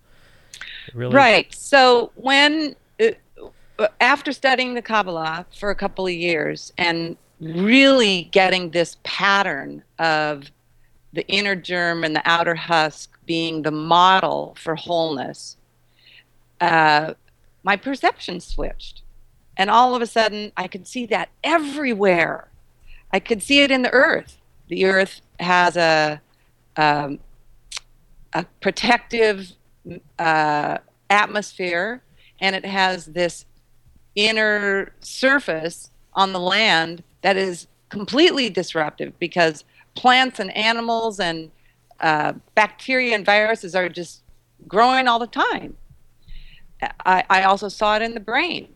Really, 0.93 1.15
Right. 1.15 1.55
So 1.55 2.13
when 2.15 2.77
uh, 3.79 3.89
after 4.01 4.33
studying 4.33 4.75
the 4.75 4.83
Kabbalah 4.83 5.47
for 5.57 5.71
a 5.71 5.75
couple 5.75 6.07
of 6.07 6.13
years 6.13 6.73
and 6.79 7.17
really 7.41 8.29
getting 8.33 8.71
this 8.71 8.97
pattern 9.03 9.83
of 9.99 10.51
the 11.13 11.27
inner 11.29 11.57
germ 11.57 12.05
and 12.05 12.15
the 12.15 12.23
outer 12.25 12.55
husk 12.55 13.19
being 13.27 13.63
the 13.63 13.71
model 13.71 14.57
for 14.59 14.75
wholeness, 14.75 15.57
uh, 16.61 17.15
my 17.63 17.77
perception 17.77 18.41
switched. 18.41 19.03
And 19.57 19.71
all 19.71 19.95
of 19.95 20.03
a 20.03 20.07
sudden, 20.07 20.53
I 20.57 20.67
could 20.67 20.87
see 20.87 21.07
that 21.07 21.29
everywhere. 21.43 22.49
I 23.13 23.21
could 23.21 23.43
see 23.43 23.63
it 23.63 23.71
in 23.71 23.83
the 23.83 23.93
earth. 23.93 24.39
The 24.69 24.85
earth 24.87 25.21
has 25.39 25.77
a, 25.77 26.21
um, 26.77 27.21
a 28.33 28.45
protective 28.61 29.53
uh, 30.19 30.79
atmosphere 31.11 32.03
and 32.41 32.57
it 32.57 32.65
has 32.65 33.07
this 33.07 33.47
inner 34.15 34.93
surface 35.01 35.91
on 36.15 36.33
the 36.33 36.41
land 36.41 37.03
that 37.23 37.37
is 37.37 37.67
completely 37.89 38.51
disruptive 38.51 39.19
because 39.19 39.65
plants 39.95 40.39
and 40.41 40.55
animals 40.57 41.21
and 41.21 41.51
uh, 42.01 42.33
bacteria 42.55 43.15
and 43.15 43.25
viruses 43.25 43.75
are 43.75 43.89
just 43.89 44.23
growing 44.67 45.09
all 45.09 45.19
the 45.19 45.27
time. 45.27 45.77
I, 47.07 47.25
I 47.31 47.43
also 47.43 47.69
saw 47.69 47.97
it 47.97 48.03
in 48.03 48.15
the 48.15 48.21
brain. 48.21 48.69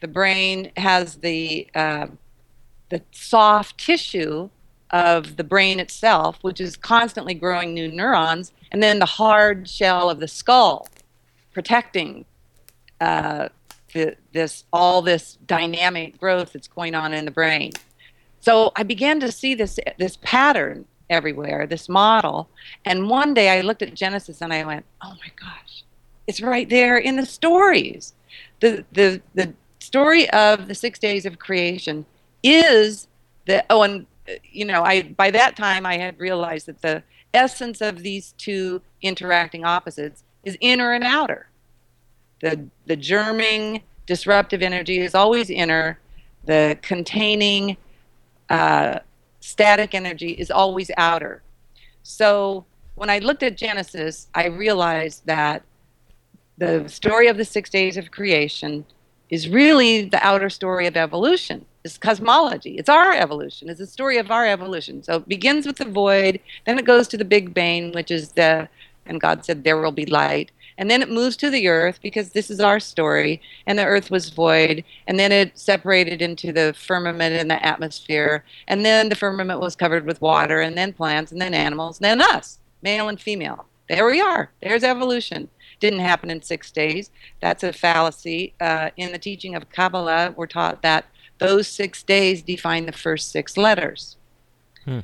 The 0.00 0.08
brain 0.08 0.72
has 0.76 1.16
the 1.16 1.68
uh, 1.74 2.08
the 2.90 3.02
soft 3.10 3.78
tissue 3.78 4.50
of 4.90 5.36
the 5.36 5.42
brain 5.42 5.80
itself, 5.80 6.38
which 6.42 6.60
is 6.60 6.76
constantly 6.76 7.34
growing 7.34 7.74
new 7.74 7.90
neurons, 7.90 8.52
and 8.76 8.82
then 8.82 8.98
the 8.98 9.06
hard 9.06 9.66
shell 9.66 10.10
of 10.10 10.20
the 10.20 10.28
skull, 10.28 10.86
protecting 11.54 12.26
uh, 13.00 13.48
the, 13.94 14.14
this 14.34 14.64
all 14.70 15.00
this 15.00 15.38
dynamic 15.46 16.20
growth 16.20 16.52
that's 16.52 16.68
going 16.68 16.94
on 16.94 17.14
in 17.14 17.24
the 17.24 17.30
brain. 17.30 17.72
So 18.40 18.72
I 18.76 18.82
began 18.82 19.18
to 19.20 19.32
see 19.32 19.54
this 19.54 19.78
this 19.96 20.18
pattern 20.20 20.84
everywhere, 21.08 21.66
this 21.66 21.88
model, 21.88 22.50
and 22.84 23.08
one 23.08 23.32
day 23.32 23.48
I 23.48 23.62
looked 23.62 23.80
at 23.80 23.94
Genesis 23.94 24.42
and 24.42 24.52
I 24.52 24.62
went, 24.66 24.84
"Oh 25.00 25.14
my 25.24 25.30
gosh, 25.40 25.82
it's 26.26 26.42
right 26.42 26.68
there 26.68 26.98
in 26.98 27.16
the 27.16 27.24
stories." 27.24 28.12
The 28.60 28.84
the 28.92 29.22
the 29.34 29.54
story 29.78 30.28
of 30.32 30.68
the 30.68 30.74
six 30.74 30.98
days 30.98 31.24
of 31.24 31.38
creation 31.38 32.04
is 32.42 33.08
the 33.46 33.64
oh 33.70 33.80
and 33.84 34.04
you 34.52 34.66
know, 34.66 34.82
I 34.82 35.00
by 35.00 35.30
that 35.30 35.56
time 35.56 35.86
I 35.86 35.96
had 35.96 36.20
realized 36.20 36.66
that 36.66 36.82
the 36.82 37.02
essence 37.36 37.80
of 37.80 38.02
these 38.02 38.34
two 38.38 38.82
interacting 39.02 39.64
opposites 39.64 40.24
is 40.44 40.56
inner 40.60 40.92
and 40.92 41.04
outer. 41.04 41.48
The 42.40 42.66
the 42.86 42.96
germing 42.96 43.82
disruptive 44.06 44.62
energy 44.62 44.98
is 44.98 45.14
always 45.14 45.50
inner. 45.50 45.98
The 46.44 46.78
containing 46.82 47.76
uh, 48.48 49.00
static 49.40 49.94
energy 49.94 50.30
is 50.30 50.50
always 50.50 50.90
outer. 50.96 51.42
So 52.02 52.64
when 52.94 53.10
I 53.10 53.18
looked 53.18 53.42
at 53.42 53.56
Genesis, 53.56 54.28
I 54.34 54.46
realized 54.46 55.26
that 55.26 55.62
the 56.58 56.88
story 56.88 57.28
of 57.28 57.36
the 57.36 57.44
six 57.44 57.68
days 57.68 57.96
of 57.96 58.10
creation 58.10 58.84
is 59.28 59.48
really 59.48 60.08
the 60.08 60.24
outer 60.24 60.48
story 60.48 60.86
of 60.86 60.96
evolution. 60.96 61.66
It's 61.86 61.98
cosmology. 61.98 62.76
It's 62.76 62.88
our 62.88 63.12
evolution. 63.12 63.68
It's 63.70 63.78
the 63.78 63.86
story 63.86 64.18
of 64.18 64.30
our 64.30 64.46
evolution. 64.46 65.02
So 65.02 65.16
it 65.16 65.28
begins 65.28 65.66
with 65.66 65.76
the 65.76 65.84
void, 65.84 66.40
then 66.64 66.78
it 66.78 66.84
goes 66.84 67.08
to 67.08 67.16
the 67.16 67.24
Big 67.24 67.54
Bang, 67.54 67.92
which 67.92 68.10
is 68.10 68.32
the, 68.32 68.68
and 69.06 69.20
God 69.20 69.44
said, 69.44 69.64
there 69.64 69.80
will 69.80 69.92
be 69.92 70.06
light. 70.06 70.50
And 70.78 70.90
then 70.90 71.00
it 71.00 71.10
moves 71.10 71.36
to 71.38 71.48
the 71.48 71.68
earth 71.68 72.00
because 72.02 72.30
this 72.30 72.50
is 72.50 72.60
our 72.60 72.80
story. 72.80 73.40
And 73.66 73.78
the 73.78 73.86
earth 73.86 74.10
was 74.10 74.28
void. 74.28 74.84
And 75.06 75.18
then 75.18 75.32
it 75.32 75.58
separated 75.58 76.20
into 76.20 76.52
the 76.52 76.74
firmament 76.76 77.34
and 77.34 77.50
the 77.50 77.64
atmosphere. 77.64 78.44
And 78.68 78.84
then 78.84 79.08
the 79.08 79.16
firmament 79.16 79.60
was 79.60 79.74
covered 79.74 80.04
with 80.04 80.20
water, 80.20 80.60
and 80.60 80.76
then 80.76 80.92
plants, 80.92 81.32
and 81.32 81.40
then 81.40 81.54
animals, 81.54 81.98
and 81.98 82.04
then 82.04 82.20
us, 82.20 82.58
male 82.82 83.08
and 83.08 83.18
female. 83.18 83.64
There 83.88 84.04
we 84.04 84.20
are. 84.20 84.50
There's 84.60 84.84
evolution 84.84 85.48
didn't 85.80 86.00
happen 86.00 86.30
in 86.30 86.42
six 86.42 86.70
days. 86.70 87.10
That's 87.40 87.62
a 87.62 87.72
fallacy. 87.72 88.54
Uh, 88.60 88.90
in 88.96 89.12
the 89.12 89.18
teaching 89.18 89.54
of 89.54 89.70
Kabbalah, 89.70 90.34
we're 90.36 90.46
taught 90.46 90.82
that 90.82 91.06
those 91.38 91.68
six 91.68 92.02
days 92.02 92.42
define 92.42 92.86
the 92.86 92.92
first 92.92 93.30
six 93.30 93.56
letters. 93.56 94.16
Hmm. 94.84 95.00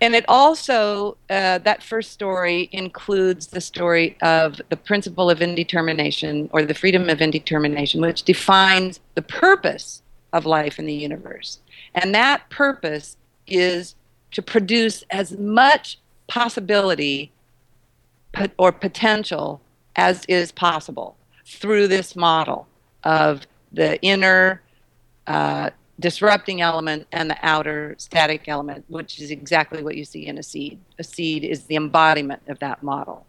And 0.00 0.14
it 0.14 0.26
also, 0.28 1.16
uh, 1.30 1.58
that 1.58 1.82
first 1.82 2.12
story 2.12 2.68
includes 2.72 3.46
the 3.46 3.62
story 3.62 4.16
of 4.20 4.60
the 4.68 4.76
principle 4.76 5.30
of 5.30 5.40
indetermination 5.40 6.50
or 6.52 6.64
the 6.64 6.74
freedom 6.74 7.08
of 7.08 7.22
indetermination, 7.22 8.02
which 8.02 8.22
defines 8.24 9.00
the 9.14 9.22
purpose 9.22 10.02
of 10.34 10.44
life 10.44 10.78
in 10.78 10.84
the 10.84 10.92
universe. 10.92 11.60
And 11.94 12.14
that 12.14 12.50
purpose 12.50 13.16
is 13.46 13.94
to 14.32 14.42
produce 14.42 15.02
as 15.10 15.32
much 15.32 15.98
possibility 16.26 17.32
or 18.58 18.72
potential 18.72 19.62
as 19.94 20.26
is 20.26 20.52
possible 20.52 21.16
through 21.46 21.88
this 21.88 22.14
model 22.14 22.66
of 23.04 23.46
the 23.72 24.00
inner 24.02 24.60
uh, 25.26 25.70
disrupting 25.98 26.60
element 26.60 27.06
and 27.12 27.30
the 27.30 27.38
outer 27.42 27.94
static 27.98 28.48
element, 28.48 28.84
which 28.88 29.20
is 29.20 29.30
exactly 29.30 29.82
what 29.82 29.96
you 29.96 30.04
see 30.04 30.26
in 30.26 30.38
a 30.38 30.42
seed. 30.42 30.78
A 30.98 31.04
seed 31.04 31.44
is 31.44 31.64
the 31.64 31.76
embodiment 31.76 32.42
of 32.48 32.58
that 32.58 32.82
model. 32.82 33.26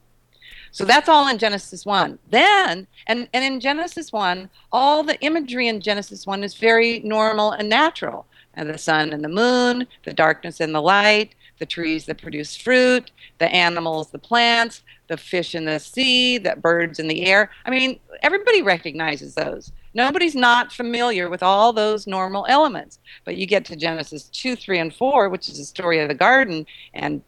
So 0.72 0.86
that's 0.86 1.10
all 1.10 1.28
in 1.28 1.38
Genesis 1.38 1.86
1. 1.86 2.20
Then, 2.30 2.88
and, 3.08 3.28
and 3.34 3.44
in 3.44 3.60
Genesis 3.60 4.12
1, 4.12 4.50
all 4.72 5.02
the 5.02 5.20
imagery 5.22 5.68
in 5.68 5.82
Genesis 5.82 6.28
1 6.28 6.44
is 6.44 6.56
very 6.56 7.00
normal 7.00 7.52
and 7.52 7.70
natural. 7.70 8.26
And 8.54 8.70
the 8.70 8.78
sun 8.78 9.14
and 9.14 9.24
the 9.24 9.30
moon, 9.30 9.88
the 10.04 10.14
darkness 10.14 10.60
and 10.60 10.76
the 10.76 10.82
light, 10.82 11.36
the 11.60 11.66
trees 11.66 12.06
that 12.06 12.22
produce 12.22 12.56
fruit, 12.56 13.12
the 13.40 13.52
animals, 13.52 14.12
the 14.12 14.20
plants, 14.20 14.84
the 15.08 15.18
fish 15.18 15.56
in 15.56 15.66
the 15.66 15.80
sea, 15.80 16.38
the 16.38 16.56
birds 16.56 17.00
in 17.00 17.08
the 17.08 17.26
air. 17.26 17.50
I 17.66 17.70
mean, 17.70 18.00
everybody 18.22 18.62
recognizes 18.62 19.36
those. 19.36 19.72
Nobody's 19.98 20.36
not 20.36 20.72
familiar 20.72 21.28
with 21.28 21.42
all 21.42 21.74
those 21.74 22.06
normal 22.06 22.46
elements. 22.48 23.00
But 23.26 23.36
you 23.36 23.48
get 23.48 23.66
to 23.66 23.76
Genesis 23.76 24.30
2, 24.30 24.56
3, 24.56 24.78
and 24.78 24.94
4, 24.94 25.28
which 25.28 25.50
is 25.50 25.58
the 25.58 25.64
story 25.66 26.00
of 26.00 26.08
the 26.08 26.14
garden, 26.14 26.68
and 26.94 27.24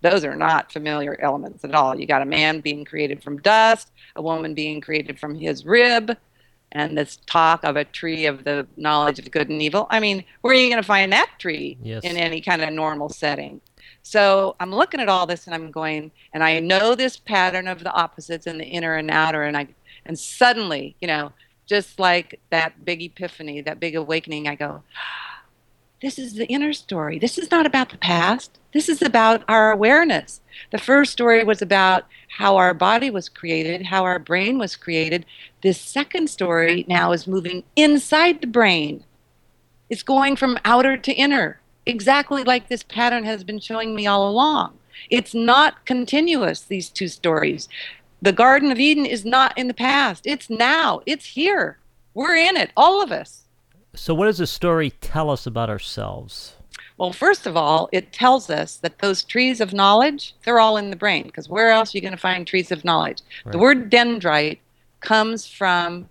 those 0.00 0.24
are 0.24 0.36
not 0.36 0.70
familiar 0.70 1.20
elements 1.20 1.64
at 1.64 1.74
all. 1.74 1.98
You 1.98 2.06
got 2.06 2.22
a 2.22 2.26
man 2.26 2.60
being 2.60 2.84
created 2.84 3.24
from 3.24 3.38
dust, 3.38 3.90
a 4.14 4.22
woman 4.22 4.54
being 4.54 4.80
created 4.80 5.18
from 5.18 5.34
his 5.34 5.66
rib, 5.66 6.16
and 6.70 6.96
this 6.96 7.18
talk 7.26 7.64
of 7.64 7.74
a 7.74 7.84
tree 7.84 8.26
of 8.26 8.44
the 8.44 8.68
knowledge 8.76 9.18
of 9.18 9.28
good 9.32 9.48
and 9.48 9.60
evil. 9.60 9.88
I 9.90 9.98
mean, 9.98 10.22
where 10.42 10.54
are 10.54 10.56
you 10.56 10.68
going 10.70 10.80
to 10.80 10.86
find 10.86 11.12
that 11.12 11.30
tree 11.40 11.76
yes. 11.82 12.04
in 12.04 12.16
any 12.16 12.40
kind 12.40 12.62
of 12.62 12.72
normal 12.72 13.08
setting? 13.08 13.60
So 14.04 14.54
I'm 14.60 14.72
looking 14.72 15.00
at 15.00 15.08
all 15.08 15.26
this 15.26 15.46
and 15.46 15.54
I'm 15.54 15.72
going, 15.72 16.12
and 16.32 16.44
I 16.44 16.60
know 16.60 16.94
this 16.94 17.16
pattern 17.16 17.66
of 17.66 17.82
the 17.82 17.92
opposites 17.92 18.46
and 18.46 18.60
the 18.60 18.64
inner 18.64 18.94
and 18.94 19.10
outer, 19.10 19.42
and 19.42 19.56
I, 19.56 19.66
and 20.06 20.16
suddenly, 20.16 20.94
you 21.00 21.08
know, 21.08 21.32
just 21.66 21.98
like 21.98 22.40
that 22.50 22.84
big 22.84 23.02
epiphany, 23.02 23.60
that 23.62 23.80
big 23.80 23.96
awakening, 23.96 24.48
I 24.48 24.54
go, 24.54 24.82
this 26.00 26.18
is 26.18 26.34
the 26.34 26.46
inner 26.46 26.72
story. 26.72 27.18
This 27.18 27.38
is 27.38 27.50
not 27.50 27.64
about 27.64 27.88
the 27.88 27.96
past. 27.96 28.58
This 28.72 28.88
is 28.88 29.00
about 29.00 29.42
our 29.48 29.70
awareness. 29.70 30.40
The 30.70 30.78
first 30.78 31.12
story 31.12 31.42
was 31.44 31.62
about 31.62 32.04
how 32.36 32.56
our 32.56 32.74
body 32.74 33.10
was 33.10 33.28
created, 33.28 33.86
how 33.86 34.04
our 34.04 34.18
brain 34.18 34.58
was 34.58 34.76
created. 34.76 35.24
This 35.62 35.80
second 35.80 36.28
story 36.28 36.84
now 36.88 37.12
is 37.12 37.26
moving 37.26 37.64
inside 37.76 38.40
the 38.40 38.46
brain. 38.46 39.04
It's 39.88 40.02
going 40.02 40.36
from 40.36 40.58
outer 40.64 40.96
to 40.96 41.12
inner 41.12 41.60
exactly 41.86 42.44
like 42.44 42.68
this 42.68 42.82
pattern 42.82 43.24
has 43.24 43.44
been 43.44 43.60
showing 43.60 43.94
me 43.94 44.06
all 44.06 44.28
along. 44.28 44.78
It's 45.10 45.34
not 45.34 45.84
continuous, 45.86 46.60
these 46.60 46.88
two 46.88 47.08
stories. 47.08 47.68
The 48.24 48.32
Garden 48.32 48.72
of 48.72 48.80
Eden 48.80 49.04
is 49.04 49.26
not 49.26 49.52
in 49.58 49.68
the 49.68 49.74
past, 49.74 50.26
it's 50.26 50.48
now, 50.48 51.02
it's 51.04 51.26
here. 51.26 51.76
We're 52.14 52.34
in 52.34 52.56
it, 52.56 52.70
all 52.74 53.02
of 53.02 53.12
us. 53.12 53.42
So, 53.94 54.14
what 54.14 54.24
does 54.24 54.38
the 54.38 54.46
story 54.46 54.92
tell 55.02 55.28
us 55.28 55.46
about 55.46 55.68
ourselves? 55.68 56.54
Well, 56.96 57.12
first 57.12 57.46
of 57.46 57.54
all, 57.54 57.90
it 57.92 58.14
tells 58.14 58.48
us 58.48 58.76
that 58.78 59.00
those 59.00 59.22
trees 59.22 59.60
of 59.60 59.74
knowledge, 59.74 60.34
they're 60.42 60.58
all 60.58 60.78
in 60.78 60.88
the 60.88 60.96
brain, 60.96 61.24
because 61.24 61.50
where 61.50 61.68
else 61.68 61.94
are 61.94 61.98
you 61.98 62.00
going 62.00 62.12
to 62.12 62.18
find 62.18 62.46
trees 62.46 62.72
of 62.72 62.82
knowledge? 62.82 63.20
Right. 63.44 63.52
The 63.52 63.58
word 63.58 63.90
dendrite 63.90 64.60
comes 65.00 65.46
from 65.46 66.08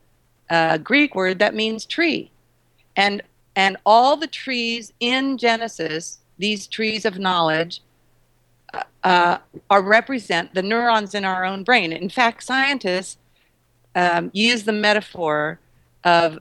a 0.52 0.78
Greek 0.78 1.16
word 1.16 1.40
that 1.40 1.56
means 1.56 1.84
tree. 1.84 2.30
And 2.96 3.24
and 3.56 3.76
all 3.88 4.18
the 4.18 4.28
trees 4.28 4.94
in 5.00 5.40
Genesis, 5.40 6.20
these 6.38 6.68
trees 6.68 7.06
of 7.06 7.18
knowledge, 7.18 7.82
uh, 9.04 9.38
are 9.70 9.82
represent 9.82 10.54
the 10.54 10.62
neurons 10.62 11.14
in 11.14 11.26
our 11.26 11.46
own 11.46 11.64
brain. 11.64 11.92
In 11.92 12.10
fact, 12.10 12.44
scientists 12.44 13.18
um, 13.96 14.32
use 14.34 14.64
the 14.64 14.72
metaphor 14.72 15.60
of 16.04 16.40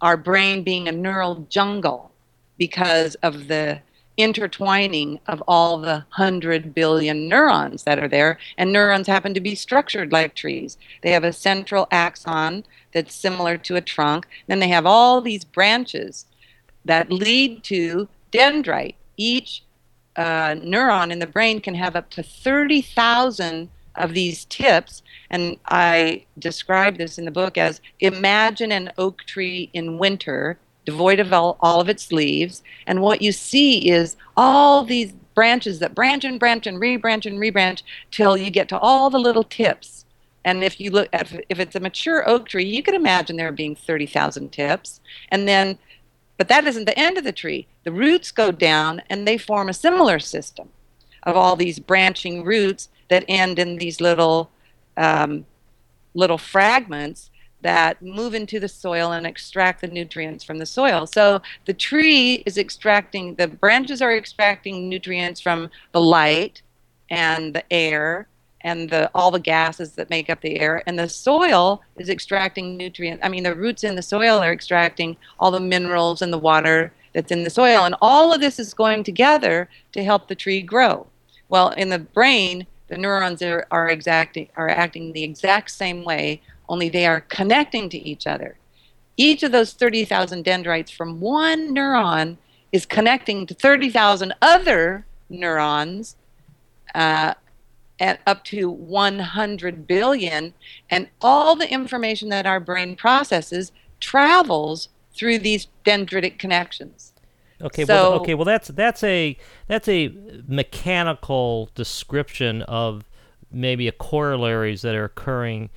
our 0.00 0.16
brain 0.16 0.62
being 0.62 0.88
a 0.88 0.92
neural 0.92 1.46
jungle 1.48 2.12
because 2.58 3.14
of 3.16 3.48
the 3.48 3.80
intertwining 4.16 5.18
of 5.26 5.42
all 5.48 5.78
the 5.78 6.04
hundred 6.10 6.74
billion 6.74 7.28
neurons 7.28 7.84
that 7.84 7.98
are 7.98 8.08
there. 8.08 8.38
And 8.58 8.72
neurons 8.72 9.06
happen 9.06 9.32
to 9.34 9.40
be 9.40 9.54
structured 9.54 10.12
like 10.12 10.34
trees. 10.34 10.76
They 11.02 11.12
have 11.12 11.24
a 11.24 11.32
central 11.32 11.88
axon 11.90 12.64
that's 12.92 13.14
similar 13.14 13.56
to 13.58 13.76
a 13.76 13.80
trunk. 13.80 14.26
Then 14.48 14.58
they 14.58 14.68
have 14.68 14.86
all 14.86 15.20
these 15.20 15.44
branches 15.44 16.26
that 16.84 17.10
lead 17.10 17.64
to 17.64 18.08
dendrite. 18.32 18.96
Each 19.16 19.62
uh, 20.16 20.54
neuron 20.56 21.10
in 21.10 21.18
the 21.18 21.26
brain 21.26 21.60
can 21.60 21.74
have 21.74 21.96
up 21.96 22.10
to 22.10 22.22
30,000 22.22 23.68
of 23.94 24.14
these 24.14 24.44
tips. 24.46 25.02
And 25.30 25.56
I 25.66 26.24
describe 26.38 26.96
this 26.96 27.18
in 27.18 27.24
the 27.24 27.30
book 27.30 27.58
as 27.58 27.80
imagine 28.00 28.72
an 28.72 28.92
oak 28.98 29.24
tree 29.24 29.70
in 29.72 29.98
winter, 29.98 30.58
devoid 30.84 31.20
of 31.20 31.32
all, 31.32 31.56
all 31.60 31.80
of 31.80 31.88
its 31.88 32.12
leaves. 32.12 32.62
And 32.86 33.02
what 33.02 33.22
you 33.22 33.32
see 33.32 33.90
is 33.90 34.16
all 34.36 34.84
these 34.84 35.12
branches 35.34 35.78
that 35.78 35.94
branch 35.94 36.24
and 36.24 36.38
branch 36.38 36.66
and 36.66 36.78
rebranch 36.78 37.26
and 37.26 37.38
rebranch 37.38 37.82
till 38.10 38.36
you 38.36 38.50
get 38.50 38.68
to 38.68 38.78
all 38.78 39.10
the 39.10 39.18
little 39.18 39.44
tips. 39.44 40.04
And 40.44 40.64
if 40.64 40.80
you 40.80 40.90
look 40.90 41.08
at 41.12 41.32
if 41.48 41.60
it's 41.60 41.76
a 41.76 41.80
mature 41.80 42.28
oak 42.28 42.48
tree, 42.48 42.64
you 42.64 42.82
can 42.82 42.94
imagine 42.94 43.36
there 43.36 43.52
being 43.52 43.76
30,000 43.76 44.50
tips. 44.50 45.00
And 45.28 45.46
then 45.46 45.78
but 46.42 46.48
that 46.48 46.66
isn't 46.66 46.86
the 46.86 46.98
end 46.98 47.18
of 47.18 47.22
the 47.22 47.30
tree. 47.30 47.68
The 47.84 47.92
roots 47.92 48.32
go 48.32 48.50
down 48.50 49.00
and 49.08 49.28
they 49.28 49.38
form 49.38 49.68
a 49.68 49.72
similar 49.72 50.18
system 50.18 50.70
of 51.22 51.36
all 51.36 51.54
these 51.54 51.78
branching 51.78 52.42
roots 52.42 52.88
that 53.10 53.24
end 53.28 53.60
in 53.60 53.76
these 53.76 54.00
little 54.00 54.50
um, 54.96 55.46
little 56.14 56.38
fragments 56.38 57.30
that 57.60 58.02
move 58.02 58.34
into 58.34 58.58
the 58.58 58.66
soil 58.66 59.12
and 59.12 59.24
extract 59.24 59.82
the 59.82 59.86
nutrients 59.86 60.42
from 60.42 60.58
the 60.58 60.66
soil. 60.66 61.06
So 61.06 61.40
the 61.66 61.74
tree 61.74 62.42
is 62.44 62.58
extracting, 62.58 63.36
the 63.36 63.46
branches 63.46 64.02
are 64.02 64.16
extracting 64.16 64.88
nutrients 64.88 65.40
from 65.40 65.70
the 65.92 66.00
light 66.00 66.60
and 67.08 67.54
the 67.54 67.72
air 67.72 68.26
and 68.64 68.90
the 68.90 69.10
all 69.14 69.30
the 69.30 69.40
gases 69.40 69.92
that 69.92 70.10
make 70.10 70.30
up 70.30 70.40
the 70.40 70.60
air. 70.60 70.82
And 70.86 70.98
the 70.98 71.08
soil 71.08 71.82
is 71.96 72.08
extracting 72.08 72.76
nutrients 72.76 73.24
i 73.24 73.28
mean 73.28 73.42
the 73.42 73.54
roots 73.54 73.84
in 73.84 73.96
the 73.96 74.02
soil 74.02 74.38
are 74.38 74.52
extracting 74.52 75.16
all 75.38 75.50
the 75.50 75.60
minerals 75.60 76.22
and 76.22 76.32
the 76.32 76.38
water 76.38 76.92
that's 77.12 77.32
in 77.32 77.44
the 77.44 77.50
soil. 77.50 77.84
And 77.84 77.94
all 78.00 78.32
of 78.32 78.40
this 78.40 78.58
is 78.58 78.74
going 78.74 79.04
together 79.04 79.68
to 79.92 80.04
help 80.04 80.28
the 80.28 80.34
tree 80.34 80.62
grow. 80.62 81.06
Well 81.48 81.70
in 81.70 81.88
the 81.88 81.98
brain 81.98 82.66
the 82.88 82.98
neurons 82.98 83.42
are, 83.42 83.66
are 83.70 83.88
exacting 83.88 84.48
are 84.56 84.68
acting 84.68 85.12
the 85.12 85.24
exact 85.24 85.70
same 85.70 86.04
way 86.04 86.42
only 86.68 86.88
they 86.88 87.06
are 87.06 87.20
connecting 87.20 87.88
to 87.90 87.98
each 87.98 88.26
other. 88.26 88.56
Each 89.16 89.42
of 89.42 89.52
those 89.52 89.74
30,000 89.74 90.42
dendrites 90.42 90.90
from 90.90 91.20
one 91.20 91.74
neuron 91.74 92.38
is 92.72 92.86
connecting 92.86 93.46
to 93.46 93.54
30,000 93.54 94.32
other 94.40 95.04
neurons 95.28 96.16
uh, 96.94 97.34
at 98.00 98.20
up 98.26 98.44
to 98.44 98.70
100 98.70 99.86
billion. 99.86 100.54
And 100.90 101.08
all 101.20 101.56
the 101.56 101.70
information 101.70 102.28
that 102.30 102.46
our 102.46 102.60
brain 102.60 102.96
processes 102.96 103.72
travels 104.00 104.88
through 105.14 105.38
these 105.38 105.68
dendritic 105.84 106.38
connections. 106.38 107.12
Okay, 107.60 107.84
so, 107.84 107.94
well, 107.94 108.20
okay, 108.20 108.34
well 108.34 108.44
that's 108.44 108.68
that's 108.68 109.04
a 109.04 109.36
that's 109.68 109.86
a 109.86 110.12
mechanical 110.48 111.70
description 111.76 112.62
of 112.62 113.04
maybe 113.52 113.86
a 113.86 113.92
corollaries 113.92 114.82
that 114.82 114.96
are 114.96 115.04
occurring 115.04 115.70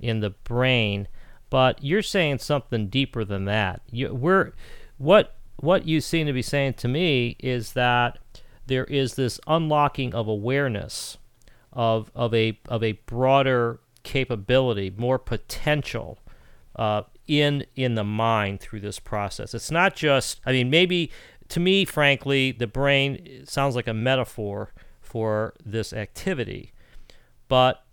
in 0.00 0.18
the 0.18 0.30
brain, 0.30 1.06
but 1.48 1.82
you're 1.82 2.02
saying 2.02 2.38
something 2.38 2.88
deeper 2.88 3.24
than 3.24 3.44
that. 3.44 3.82
You, 3.90 4.12
we're 4.14 4.52
what 4.96 5.36
what 5.58 5.86
you 5.86 6.00
seem 6.00 6.26
to 6.26 6.32
be 6.32 6.42
saying 6.42 6.74
to 6.74 6.88
me 6.88 7.36
is 7.38 7.74
that 7.74 8.18
there 8.66 8.84
is 8.84 9.14
this 9.14 9.38
unlocking 9.46 10.14
of 10.14 10.26
awareness 10.26 11.17
of 11.78 12.10
of 12.14 12.34
a 12.34 12.58
of 12.68 12.82
a 12.82 12.92
broader 13.06 13.78
capability, 14.02 14.92
more 14.96 15.18
potential 15.18 16.18
uh, 16.74 17.02
in 17.28 17.64
in 17.76 17.94
the 17.94 18.04
mind 18.04 18.60
through 18.60 18.80
this 18.80 18.98
process. 18.98 19.54
It's 19.54 19.70
not 19.70 19.94
just. 19.94 20.40
I 20.44 20.50
mean, 20.52 20.68
maybe 20.68 21.12
to 21.50 21.60
me, 21.60 21.84
frankly, 21.84 22.50
the 22.50 22.66
brain 22.66 23.44
sounds 23.46 23.76
like 23.76 23.86
a 23.86 23.94
metaphor 23.94 24.74
for 25.00 25.54
this 25.64 25.92
activity, 25.92 26.72
but 27.46 27.84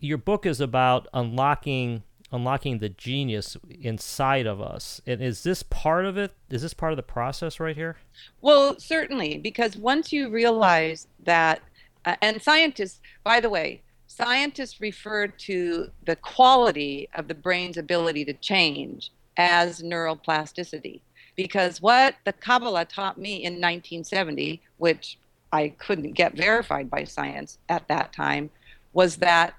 your 0.00 0.18
book 0.18 0.44
is 0.44 0.60
about 0.60 1.06
unlocking 1.14 2.02
unlocking 2.30 2.78
the 2.78 2.90
genius 2.90 3.56
inside 3.70 4.46
of 4.46 4.60
us. 4.60 5.00
And 5.06 5.22
is 5.22 5.44
this 5.44 5.62
part 5.62 6.04
of 6.04 6.18
it? 6.18 6.32
Is 6.50 6.60
this 6.60 6.74
part 6.74 6.92
of 6.92 6.96
the 6.96 7.02
process 7.02 7.58
right 7.58 7.76
here? 7.76 7.96
Well, 8.40 8.78
certainly, 8.78 9.38
because 9.38 9.76
once 9.76 10.12
you 10.12 10.28
realize 10.28 11.06
that, 11.22 11.62
uh, 12.04 12.16
and 12.22 12.42
scientists, 12.42 13.00
by 13.24 13.40
the 13.40 13.50
way, 13.50 13.82
scientists 14.06 14.80
refer 14.80 15.26
to 15.26 15.90
the 16.06 16.16
quality 16.16 17.08
of 17.14 17.28
the 17.28 17.34
brain's 17.34 17.76
ability 17.76 18.24
to 18.24 18.32
change 18.34 19.10
as 19.36 19.82
neuroplasticity. 19.82 21.00
Because 21.36 21.80
what 21.80 22.16
the 22.24 22.32
Kabbalah 22.32 22.86
taught 22.86 23.18
me 23.18 23.44
in 23.44 23.54
1970, 23.54 24.60
which 24.78 25.18
I 25.52 25.68
couldn't 25.68 26.12
get 26.12 26.36
verified 26.36 26.90
by 26.90 27.04
science 27.04 27.58
at 27.68 27.86
that 27.88 28.12
time, 28.12 28.50
was 28.92 29.16
that 29.16 29.54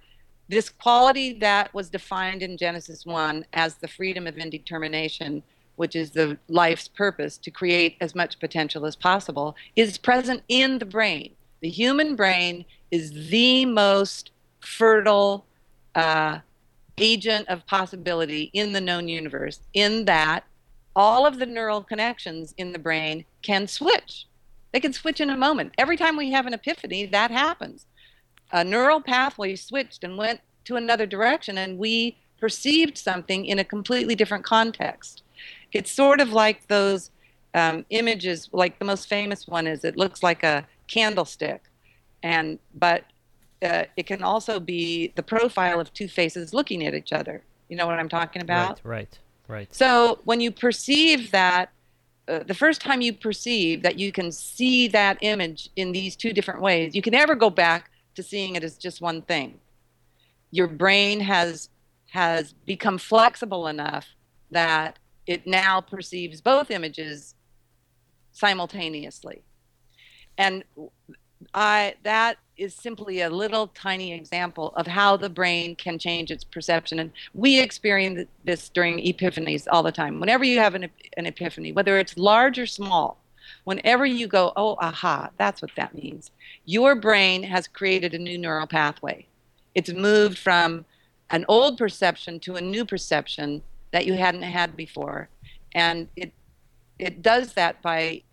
this 0.50 0.70
quality 0.70 1.34
that 1.34 1.74
was 1.74 1.90
defined 1.90 2.42
in 2.42 2.58
Genesis 2.58 3.06
1 3.06 3.46
as 3.54 3.76
the 3.76 3.88
freedom 3.88 4.28
of 4.28 4.38
indetermination, 4.38 5.44
which 5.76 5.96
is 5.96 6.12
the 6.12 6.38
life's 6.50 6.88
purpose 6.88 7.38
to 7.38 7.52
create 7.52 7.96
as 8.02 8.16
much 8.16 8.40
potential 8.40 8.86
as 8.86 8.96
possible, 8.96 9.56
is 9.76 9.98
present 9.98 10.42
in 10.50 10.80
the 10.80 10.86
brain. 10.86 11.32
The 11.62 11.70
human 11.70 12.16
brain 12.16 12.66
is 12.92 13.30
the 13.30 13.66
most 13.66 14.32
fertile 14.62 15.46
uh, 15.96 16.40
agent 16.98 17.48
of 17.50 17.66
possibility 17.66 18.50
in 18.54 18.74
the 18.74 18.82
known 18.82 19.08
universe, 19.08 19.60
in 19.74 20.06
that 20.06 20.44
all 20.96 21.26
of 21.26 21.40
the 21.40 21.46
neural 21.46 21.82
connections 21.82 22.54
in 22.58 22.74
the 22.74 22.80
brain 22.80 23.26
can 23.42 23.68
switch. 23.68 24.26
They 24.72 24.80
can 24.80 24.94
switch 24.94 25.20
in 25.20 25.30
a 25.30 25.38
moment. 25.38 25.74
Every 25.78 25.98
time 25.98 26.18
we 26.18 26.32
have 26.32 26.46
an 26.46 26.54
epiphany, 26.54 27.06
that 27.08 27.32
happens 27.32 27.86
a 28.52 28.64
neural 28.64 29.00
pathway 29.02 29.56
switched 29.56 30.04
and 30.04 30.18
went 30.18 30.42
to 30.66 30.76
another 30.76 31.06
direction, 31.06 31.58
and 31.58 31.78
we 31.78 32.18
perceived 32.40 32.98
something 32.98 33.46
in 33.46 33.60
a 33.60 33.64
completely 33.64 34.16
different 34.16 34.44
context. 34.44 35.24
It's 35.72 35.92
sort 35.92 36.20
of 36.20 36.32
like 36.32 36.68
those 36.68 37.12
um, 37.54 37.86
images, 37.90 38.50
like 38.52 38.80
the 38.80 38.86
most 38.86 39.08
famous 39.08 39.48
one 39.48 39.68
is 39.68 39.84
it 39.84 39.98
looks 39.98 40.22
like 40.22 40.44
a 40.44 40.68
candlestick, 40.88 41.64
and 42.24 42.60
but 42.76 43.04
uh, 43.62 43.84
it 43.98 44.06
can 44.06 44.24
also 44.24 44.60
be 44.60 45.12
the 45.16 45.24
profile 45.24 45.80
of 45.80 45.94
two 45.94 46.08
faces 46.08 46.54
looking 46.54 46.86
at 46.86 46.94
each 46.94 47.12
other. 47.12 47.44
You 47.68 47.78
know 47.78 47.88
what 47.88 48.00
I'm 48.00 48.10
talking 48.10 48.42
about? 48.42 48.82
Right, 48.84 49.00
right, 49.00 49.20
right. 49.48 49.76
So 49.76 50.20
when 50.26 50.42
you 50.42 50.52
perceive 50.52 51.32
that, 51.32 51.70
uh, 52.28 52.44
the 52.44 52.54
first 52.54 52.82
time 52.82 53.02
you 53.02 53.14
perceive 53.14 53.82
that 53.82 53.98
you 53.98 54.12
can 54.12 54.32
see 54.32 54.88
that 54.90 55.18
image 55.22 55.70
in 55.76 55.92
these 55.92 56.16
two 56.16 56.34
different 56.34 56.62
ways, 56.62 56.96
you 56.96 57.02
can 57.02 57.12
never 57.12 57.36
go 57.36 57.50
back 57.50 57.92
to 58.16 58.24
seeing 58.24 58.56
it 58.56 58.64
as 58.64 58.78
just 58.78 59.02
one 59.02 59.22
thing. 59.24 59.60
Your 60.52 60.68
brain 60.68 61.20
has 61.22 61.70
has 62.12 62.54
become 62.66 62.98
flexible 62.98 63.68
enough 63.68 64.08
that 64.50 64.98
it 65.28 65.46
now 65.46 65.80
perceives 65.80 66.42
both 66.42 66.72
images 66.72 67.36
simultaneously. 68.40 69.42
And 70.38 70.64
I 71.54 71.96
that 72.04 72.38
is 72.58 72.74
simply 72.74 73.22
a 73.22 73.30
little 73.30 73.68
tiny 73.68 74.14
example 74.14 74.74
of 74.76 74.88
how 74.88 75.16
the 75.18 75.30
brain 75.30 75.76
can 75.76 75.98
change 75.98 76.32
its 76.32 76.44
perception. 76.44 77.00
And 77.00 77.12
we 77.34 77.60
experience 77.60 78.28
this 78.44 78.70
during 78.70 79.00
epiphanies 79.00 79.68
all 79.72 79.84
the 79.84 79.92
time. 79.92 80.20
Whenever 80.20 80.44
you 80.44 80.60
have 80.60 80.76
an, 80.76 80.90
an 81.16 81.26
epiphany, 81.26 81.72
whether 81.72 81.98
it's 81.98 82.18
large 82.18 82.60
or 82.60 82.66
small, 82.66 83.18
whenever 83.64 84.06
you 84.06 84.28
go, 84.28 84.52
oh, 84.58 84.76
aha, 84.80 85.30
that's 85.38 85.62
what 85.62 85.72
that 85.78 85.96
means, 85.96 86.32
your 86.66 86.96
brain 86.96 87.44
has 87.44 87.68
created 87.68 88.14
a 88.14 88.20
new 88.20 88.38
neural 88.38 88.68
pathway. 88.68 89.26
It's 89.74 89.92
moved 89.92 90.38
from 90.38 90.84
an 91.30 91.46
old 91.48 91.78
perception 91.78 92.40
to 92.42 92.56
a 92.56 92.62
new 92.62 92.84
perception 92.84 93.62
that 93.92 94.06
you 94.06 94.16
hadn't 94.16 94.42
had 94.42 94.76
before. 94.76 95.30
And 95.74 96.10
it, 96.18 96.34
it 96.98 97.22
does 97.22 97.54
that 97.54 97.82
by 97.82 98.24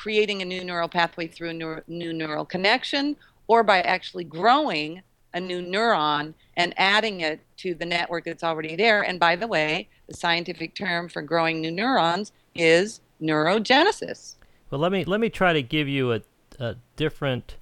creating 0.00 0.40
a 0.40 0.44
new 0.46 0.64
neural 0.64 0.88
pathway 0.88 1.26
through 1.26 1.50
a 1.50 1.52
neuro, 1.52 1.82
new 1.86 2.10
neural 2.10 2.46
connection 2.46 3.14
or 3.48 3.62
by 3.62 3.82
actually 3.82 4.24
growing 4.24 5.02
a 5.34 5.40
new 5.40 5.60
neuron 5.60 6.32
and 6.56 6.72
adding 6.78 7.20
it 7.20 7.38
to 7.58 7.74
the 7.74 7.84
network 7.84 8.24
that's 8.24 8.42
already 8.42 8.76
there. 8.76 9.02
And 9.02 9.20
by 9.20 9.36
the 9.36 9.46
way, 9.46 9.90
the 10.06 10.14
scientific 10.14 10.74
term 10.74 11.10
for 11.10 11.20
growing 11.20 11.60
new 11.60 11.70
neurons 11.70 12.32
is 12.54 13.02
neurogenesis. 13.20 14.36
Well, 14.70 14.80
let 14.80 14.90
me 14.90 15.04
let 15.04 15.20
me 15.20 15.28
try 15.28 15.52
to 15.52 15.62
give 15.62 15.86
you 15.86 16.14
a, 16.14 16.22
a 16.58 16.76
different 16.96 17.56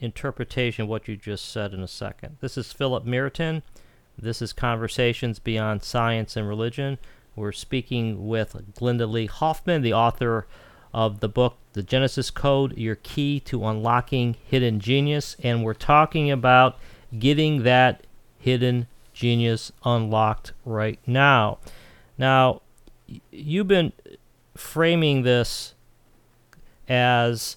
interpretation 0.00 0.84
of 0.84 0.88
what 0.88 1.08
you 1.08 1.16
just 1.16 1.52
said 1.52 1.74
in 1.74 1.82
a 1.82 1.88
second. 1.88 2.38
This 2.40 2.56
is 2.56 2.72
Philip 2.72 3.04
Meriton. 3.04 3.62
This 4.16 4.40
is 4.40 4.54
Conversations 4.54 5.38
Beyond 5.38 5.82
Science 5.82 6.36
and 6.36 6.48
Religion. 6.48 6.96
We're 7.36 7.52
speaking 7.52 8.26
with 8.26 8.54
Glenda 8.74 9.10
Lee 9.10 9.26
Hoffman, 9.26 9.82
the 9.82 9.92
author 9.92 10.46
of 10.92 11.20
the 11.20 11.28
book 11.28 11.56
The 11.72 11.82
Genesis 11.82 12.30
Code 12.30 12.76
Your 12.76 12.96
Key 12.96 13.40
to 13.40 13.66
Unlocking 13.66 14.36
Hidden 14.44 14.80
Genius. 14.80 15.36
And 15.42 15.62
we're 15.62 15.74
talking 15.74 16.30
about 16.30 16.78
getting 17.18 17.62
that 17.62 18.06
hidden 18.38 18.86
genius 19.12 19.70
unlocked 19.84 20.52
right 20.64 20.98
now. 21.06 21.58
Now, 22.16 22.62
you've 23.30 23.68
been 23.68 23.92
framing 24.56 25.22
this 25.22 25.74
as 26.88 27.56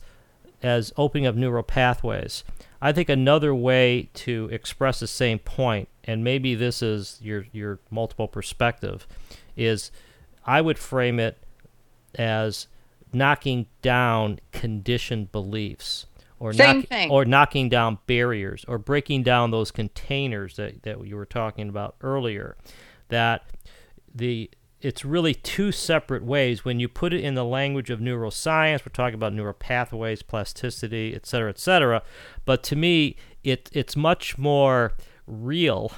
as 0.61 0.93
opening 0.95 1.27
up 1.27 1.35
neural 1.35 1.63
pathways. 1.63 2.43
I 2.81 2.91
think 2.91 3.09
another 3.09 3.53
way 3.53 4.09
to 4.13 4.49
express 4.51 4.99
the 4.99 5.07
same 5.07 5.39
point, 5.39 5.89
and 6.03 6.23
maybe 6.23 6.55
this 6.55 6.81
is 6.81 7.19
your 7.21 7.45
your 7.51 7.79
multiple 7.89 8.27
perspective, 8.27 9.07
is 9.55 9.91
I 10.45 10.61
would 10.61 10.77
frame 10.77 11.19
it 11.19 11.37
as 12.15 12.67
knocking 13.13 13.67
down 13.81 14.39
conditioned 14.51 15.31
beliefs 15.31 16.05
or 16.39 16.51
knock, 16.51 16.85
or 17.09 17.23
knocking 17.23 17.69
down 17.69 17.97
barriers 18.05 18.65
or 18.67 18.77
breaking 18.77 19.23
down 19.23 19.51
those 19.51 19.71
containers 19.71 20.57
that, 20.57 20.83
that 20.83 21.05
you 21.07 21.15
were 21.15 21.25
talking 21.25 21.69
about 21.69 21.95
earlier 22.01 22.57
that 23.09 23.43
the 24.13 24.49
it's 24.81 25.05
really 25.05 25.33
two 25.33 25.71
separate 25.71 26.25
ways. 26.25 26.65
When 26.65 26.77
you 26.81 26.89
put 26.89 27.13
it 27.13 27.23
in 27.23 27.35
the 27.35 27.45
language 27.45 27.89
of 27.89 27.99
neuroscience 27.99 28.85
we're 28.85 28.91
talking 28.91 29.15
about 29.15 29.33
neural 29.33 29.53
pathways 29.53 30.21
plasticity 30.21 31.15
et 31.15 31.25
cetera 31.25 31.49
et 31.49 31.59
cetera. 31.59 32.01
But 32.43 32.63
to 32.63 32.75
me 32.75 33.15
it 33.43 33.69
it's 33.71 33.95
much 33.95 34.37
more 34.37 34.93
real 35.25 35.93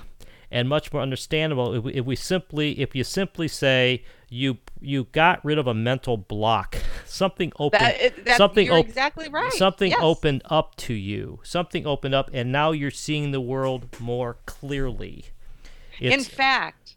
and 0.52 0.70
much 0.70 0.94
more 0.94 1.02
understandable 1.02 1.74
if 1.74 1.84
we, 1.84 1.94
if 1.94 2.06
we 2.06 2.16
simply 2.16 2.80
if 2.80 2.94
you 2.96 3.04
simply 3.04 3.48
say 3.48 4.04
you 4.30 4.58
you 4.86 5.06
got 5.12 5.44
rid 5.44 5.58
of 5.58 5.68
a 5.68 5.74
mental 5.74 6.18
block. 6.18 6.78
Something 7.06 7.52
opened 7.58 7.82
that, 7.82 8.26
that, 8.26 8.38
something 8.38 8.66
you're 8.66 8.78
op- 8.78 8.86
exactly 8.86 9.30
right. 9.30 9.52
something 9.54 9.92
yes. 9.92 10.00
opened 10.02 10.42
up 10.46 10.76
to 10.78 10.94
you. 10.94 11.40
Something 11.44 11.86
opened 11.86 12.16
up 12.16 12.30
and 12.34 12.52
now 12.52 12.72
you're 12.72 12.92
seeing 12.92 13.32
the 13.32 13.42
world 13.42 14.00
more 14.00 14.38
clearly. 14.46 15.26
It's, 16.00 16.14
in 16.14 16.24
fact 16.24 16.96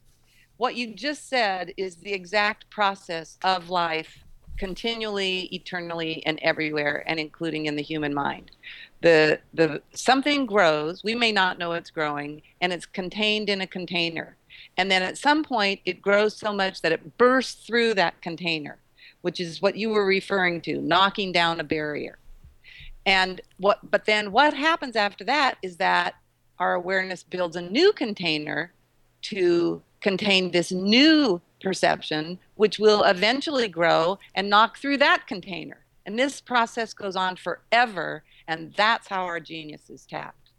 what 0.59 0.75
you 0.75 0.93
just 0.93 1.29
said 1.29 1.73
is 1.77 1.97
the 1.97 2.13
exact 2.13 2.69
process 2.69 3.39
of 3.43 3.71
life 3.71 4.25
continually 4.59 5.43
eternally 5.53 6.21
and 6.27 6.39
everywhere 6.43 7.05
and 7.07 7.21
including 7.21 7.67
in 7.67 7.77
the 7.77 7.83
human 7.83 8.13
mind. 8.13 8.51
The 9.01 9.39
the 9.55 9.81
something 9.95 10.47
grows. 10.47 11.05
We 11.05 11.15
may 11.15 11.31
not 11.31 11.59
know 11.59 11.73
it's 11.73 11.91
growing 11.91 12.43
and 12.61 12.73
it's 12.73 12.87
contained 12.87 13.49
in 13.49 13.61
a 13.61 13.69
container 13.69 14.37
and 14.79 14.91
then 14.91 15.03
at 15.03 15.19
some 15.19 15.45
point 15.45 15.81
it 15.85 16.01
grows 16.01 16.35
so 16.35 16.53
much 16.53 16.81
that 16.81 16.93
it 16.93 17.19
bursts 17.19 17.67
through 17.67 17.93
that 17.95 18.21
container 18.23 18.79
which 19.23 19.41
is 19.41 19.61
what 19.61 19.77
you 19.77 19.91
were 19.91 20.07
referring 20.07 20.61
to, 20.63 20.81
knocking 20.81 21.33
down 21.33 21.61
a 21.61 21.65
barrier. 21.65 22.19
And 23.07 23.41
what 23.57 23.79
but 23.91 24.05
then 24.05 24.33
what 24.33 24.55
happens 24.55 24.97
after 24.97 25.25
that 25.25 25.57
is 25.63 25.77
that 25.77 26.15
our 26.59 26.75
awareness 26.75 27.23
builds 27.23 27.57
a 27.57 27.63
new 27.63 27.93
container 27.93 28.73
to 29.23 29.83
contain 30.01 30.51
this 30.51 30.71
new 30.71 31.41
perception, 31.61 32.39
which 32.57 32.79
will 32.79 33.03
eventually 33.05 33.69
grow 33.69 34.19
and 34.35 34.51
knock 34.51 34.79
through 34.79 34.99
that 34.99 35.27
container. 35.27 35.79
And 36.07 36.19
this 36.19 36.41
process 36.41 36.93
goes 36.93 37.17
on 37.17 37.37
forever, 37.37 38.23
and 38.47 38.73
that's 38.77 39.09
how 39.09 39.25
our 39.25 39.41
genius 39.41 39.91
is 39.91 40.07
tapped. 40.07 40.51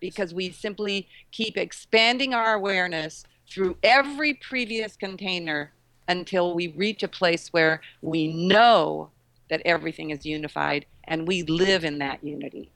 Because 0.00 0.32
we 0.32 0.50
simply 0.50 1.08
keep 1.32 1.56
expanding 1.56 2.32
our 2.32 2.54
awareness 2.54 3.24
through 3.48 3.76
every 3.82 4.34
previous 4.34 4.96
container 4.96 5.72
until 6.08 6.54
we 6.54 6.68
reach 6.68 7.02
a 7.02 7.08
place 7.08 7.48
where 7.52 7.80
we 8.02 8.28
know 8.28 9.10
that 9.48 9.62
everything 9.64 10.10
is 10.10 10.24
unified 10.24 10.86
and 11.04 11.26
we 11.26 11.42
live 11.42 11.84
in 11.84 11.98
that 11.98 12.22
unity. 12.22 12.70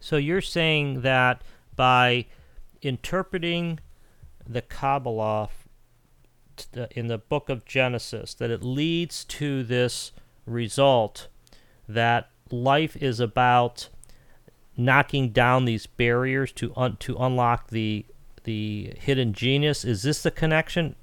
So 0.00 0.16
you're 0.16 0.40
saying 0.40 1.02
that 1.02 1.42
by 1.76 2.26
interpreting 2.82 3.80
the 4.46 4.62
Kabbalah 4.62 5.50
in 6.90 7.06
the 7.06 7.18
book 7.18 7.48
of 7.48 7.64
Genesis, 7.64 8.34
that 8.34 8.50
it 8.50 8.62
leads 8.62 9.24
to 9.24 9.62
this 9.62 10.12
result 10.46 11.28
that 11.88 12.30
life 12.50 12.96
is 12.96 13.20
about 13.20 13.88
knocking 14.76 15.30
down 15.30 15.64
these 15.64 15.86
barriers 15.86 16.52
to 16.52 16.72
un- 16.76 16.96
to 16.98 17.16
unlock 17.16 17.68
the 17.68 18.06
the 18.50 18.92
hidden 18.98 19.32
genius. 19.32 19.84
Is 19.84 20.02
this 20.02 20.24
the 20.24 20.30
connection? 20.32 20.96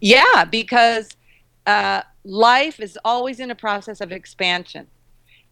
Yeah, 0.00 0.44
because 0.44 1.16
uh, 1.66 2.02
life 2.24 2.78
is 2.80 2.98
always 3.02 3.40
in 3.40 3.50
a 3.50 3.54
process 3.54 4.02
of 4.02 4.12
expansion, 4.12 4.86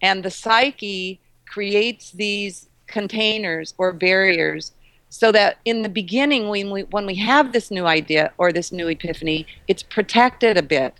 and 0.02 0.22
the 0.22 0.30
psyche 0.30 1.18
creates 1.46 2.10
these 2.10 2.68
containers 2.86 3.72
or 3.78 3.92
barriers 3.92 4.72
so 5.08 5.32
that 5.32 5.58
in 5.64 5.80
the 5.82 5.88
beginning 5.88 6.48
when 6.48 6.70
we 6.70 6.82
when 6.94 7.06
we 7.06 7.14
have 7.14 7.52
this 7.52 7.70
new 7.70 7.86
idea 7.86 8.32
or 8.36 8.52
this 8.52 8.70
new 8.72 8.88
epiphany 8.88 9.46
it's 9.68 9.82
protected 9.82 10.58
a 10.58 10.62
bit 10.62 10.94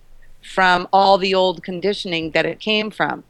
from 0.55 0.89
all 0.93 1.19
the 1.19 1.35
old 1.35 1.63
conditioning 1.63 2.31
that 2.31 2.47
it 2.47 2.61
came 2.61 2.91
from 2.91 3.25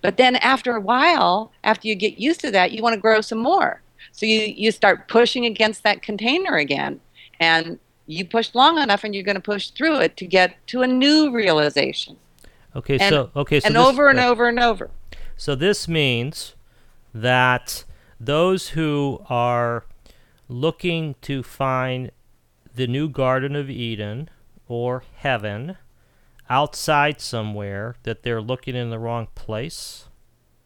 but 0.00 0.16
then 0.16 0.36
after 0.36 0.76
a 0.76 0.80
while 0.80 1.50
after 1.64 1.88
you 1.88 1.94
get 1.94 2.18
used 2.18 2.40
to 2.40 2.50
that 2.50 2.72
you 2.72 2.82
want 2.82 2.94
to 2.94 3.00
grow 3.00 3.20
some 3.20 3.42
more 3.52 3.82
so 4.16 4.24
you 4.24 4.40
you 4.56 4.72
start 4.72 5.08
pushing 5.08 5.44
against 5.44 5.82
that 5.82 6.02
container 6.02 6.56
again 6.56 7.00
and 7.38 7.78
you 8.06 8.24
push 8.24 8.54
long 8.54 8.78
enough 8.78 9.04
and 9.04 9.14
you're 9.14 9.22
going 9.24 9.36
to 9.36 9.42
push 9.42 9.68
through 9.68 9.98
it 9.98 10.16
to 10.16 10.26
get 10.26 10.56
to 10.68 10.80
a 10.80 10.86
new 10.86 11.30
realization. 11.30 12.16
Okay 12.74 12.98
and, 12.98 13.12
so 13.12 13.30
okay 13.36 13.60
so 13.60 13.66
and 13.66 13.76
this, 13.76 13.86
over 13.86 14.08
and 14.08 14.18
uh, 14.18 14.28
over 14.28 14.48
and 14.48 14.58
over. 14.58 14.90
So 15.36 15.54
this 15.54 15.86
means 15.86 16.54
that 17.12 17.84
those 18.18 18.70
who 18.70 19.22
are 19.28 19.84
looking 20.48 21.14
to 21.20 21.42
find 21.42 22.10
the 22.74 22.86
new 22.86 23.10
Garden 23.10 23.54
of 23.54 23.68
Eden 23.68 24.30
or 24.66 25.04
heaven 25.16 25.76
outside 26.48 27.20
somewhere 27.20 27.96
that 28.04 28.22
they're 28.22 28.40
looking 28.40 28.74
in 28.74 28.88
the 28.88 28.98
wrong 28.98 29.28
place. 29.34 30.06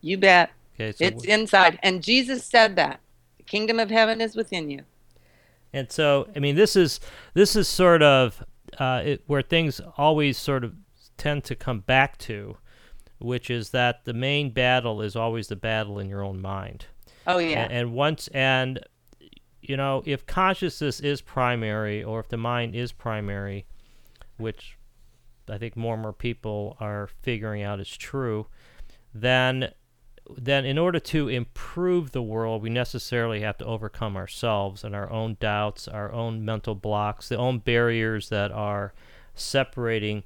you 0.00 0.16
bet. 0.18 0.50
Okay, 0.74 0.92
so 0.92 1.04
it's 1.04 1.24
inside 1.24 1.78
and 1.82 2.02
jesus 2.02 2.42
said 2.42 2.74
that 2.76 3.00
kingdom 3.50 3.78
of 3.78 3.90
heaven 3.90 4.20
is 4.20 4.36
within 4.36 4.70
you 4.70 4.82
and 5.72 5.90
so 5.90 6.28
I 6.34 6.38
mean 6.38 6.56
this 6.56 6.76
is 6.76 7.00
this 7.34 7.54
is 7.56 7.68
sort 7.68 8.02
of 8.02 8.42
uh, 8.78 9.02
it, 9.04 9.22
where 9.26 9.42
things 9.42 9.80
always 9.96 10.38
sort 10.38 10.64
of 10.64 10.74
tend 11.16 11.44
to 11.44 11.54
come 11.54 11.80
back 11.80 12.16
to, 12.18 12.56
which 13.18 13.50
is 13.50 13.70
that 13.70 14.04
the 14.04 14.14
main 14.14 14.50
battle 14.50 15.02
is 15.02 15.16
always 15.16 15.48
the 15.48 15.56
battle 15.56 15.98
in 15.98 16.08
your 16.08 16.22
own 16.22 16.40
mind. 16.40 16.86
oh 17.26 17.38
yeah 17.38 17.64
And, 17.64 17.72
and 17.72 17.92
once 17.92 18.28
and 18.28 18.80
you 19.60 19.76
know, 19.76 20.02
if 20.06 20.26
consciousness 20.26 21.00
is 21.00 21.20
primary 21.20 22.02
or 22.02 22.18
if 22.20 22.28
the 22.28 22.38
mind 22.38 22.74
is 22.74 22.92
primary, 22.92 23.66
which 24.38 24.78
I 25.48 25.58
think 25.58 25.76
more 25.76 25.94
and 25.94 26.02
more 26.02 26.14
people 26.14 26.76
are 26.80 27.08
figuring 27.22 27.62
out 27.62 27.78
is 27.78 27.94
true, 27.96 28.46
then 29.14 29.70
then 30.36 30.64
in 30.64 30.78
order 30.78 30.98
to 31.00 31.28
improve 31.28 32.12
the 32.12 32.22
world, 32.22 32.62
we 32.62 32.70
necessarily 32.70 33.40
have 33.40 33.58
to 33.58 33.64
overcome 33.64 34.16
ourselves 34.16 34.84
and 34.84 34.94
our 34.94 35.10
own 35.10 35.36
doubts, 35.40 35.88
our 35.88 36.12
own 36.12 36.44
mental 36.44 36.74
blocks, 36.74 37.28
the 37.28 37.36
own 37.36 37.58
barriers 37.58 38.28
that 38.28 38.50
are 38.52 38.92
separating 39.34 40.22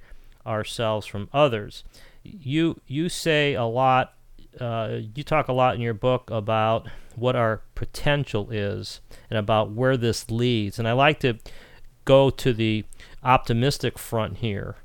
ourselves 0.46 1.06
from 1.06 1.28
others. 1.32 1.84
You 2.22 2.80
you 2.86 3.08
say 3.08 3.54
a 3.54 3.64
lot. 3.64 4.14
Uh, 4.60 5.00
you 5.14 5.24
talk 5.24 5.48
a 5.48 5.52
lot 5.52 5.74
in 5.74 5.80
your 5.80 5.94
book 5.94 6.30
about 6.30 6.88
what 7.16 7.34
our 7.34 7.62
potential 7.74 8.50
is 8.50 9.00
and 9.28 9.38
about 9.38 9.72
where 9.72 9.96
this 9.96 10.30
leads. 10.30 10.78
And 10.78 10.86
I 10.86 10.92
like 10.92 11.18
to 11.20 11.38
go 12.04 12.30
to 12.30 12.52
the 12.52 12.84
optimistic 13.22 13.98
front 13.98 14.38
here 14.38 14.76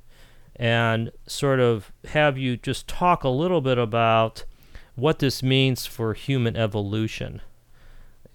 and 0.55 1.11
sort 1.25 1.59
of 1.59 1.91
have 2.09 2.37
you 2.37 2.57
just 2.57 2.87
talk 2.87 3.23
a 3.23 3.29
little 3.29 3.61
bit 3.61 3.77
about 3.77 4.43
what 4.99 5.19
this 5.19 5.41
means 5.41 5.85
for 5.85 6.13
human 6.13 6.55
evolution. 6.55 7.41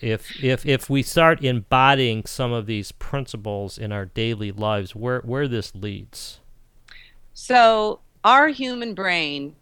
If 0.01 0.43
if 0.43 0.67
if 0.67 0.91
we 0.91 1.03
start 1.03 1.45
embodying 1.45 2.25
some 2.27 2.53
of 2.53 2.67
these 2.67 2.93
principles 2.93 3.79
in 3.79 3.93
our 3.93 4.07
daily 4.07 4.53
lives, 4.53 4.95
where 4.95 5.21
where 5.21 5.49
this 5.49 5.75
leads. 5.75 6.41
So, 7.33 8.01
our 8.23 8.49
human 8.49 8.95
brain 8.95 9.57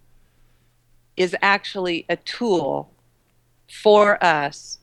is 1.16 1.36
actually 1.42 2.04
a 2.08 2.16
tool 2.16 2.90
for 3.70 4.22
us 4.22 4.78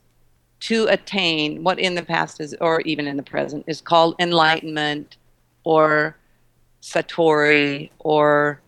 to 0.62 0.88
attain 0.88 1.64
what 1.64 1.80
in 1.80 1.96
the 1.96 2.04
past 2.04 2.40
is, 2.42 2.56
or 2.60 2.82
even 2.82 3.08
in 3.08 3.18
the 3.18 3.24
present, 3.24 3.64
is 3.68 3.82
called 3.82 4.16
enlightenment 4.20 5.18
or 5.64 6.16
Satori, 6.82 7.90
or 8.00 8.62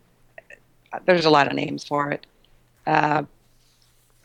there's 1.06 1.26
a 1.26 1.30
lot 1.30 1.48
of 1.48 1.54
names 1.54 1.84
for 1.84 2.12
it. 2.12 2.26
Uh, 2.88 3.24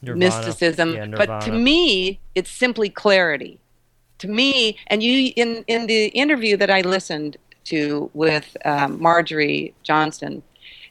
Nirvana. 0.07 0.19
mysticism. 0.19 0.95
Yeah, 0.95 1.07
but 1.07 1.41
to 1.43 1.53
me, 1.53 2.21
it's 2.35 2.51
simply 2.51 2.89
clarity. 2.89 3.59
To 4.19 4.29
me, 4.29 4.79
and 4.87 5.03
you 5.03 5.33
in 5.37 5.65
in 5.67 5.87
the 5.87 6.07
interview 6.07 6.57
that 6.57 6.71
I 6.71 6.81
listened 6.81 7.37
to 7.65 8.11
with 8.15 8.57
um, 8.65 9.01
Marjorie 9.01 9.75
Johnston, 9.83 10.43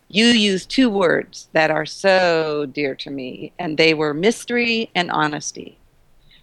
you 0.07 0.27
used 0.27 0.69
two 0.69 0.89
words 0.89 1.49
that 1.53 1.71
are 1.71 1.85
so 1.85 2.65
dear 2.67 2.95
to 2.95 3.09
me, 3.09 3.53
and 3.57 3.77
they 3.77 3.93
were 3.93 4.13
mystery 4.13 4.89
and 4.93 5.09
honesty. 5.09 5.77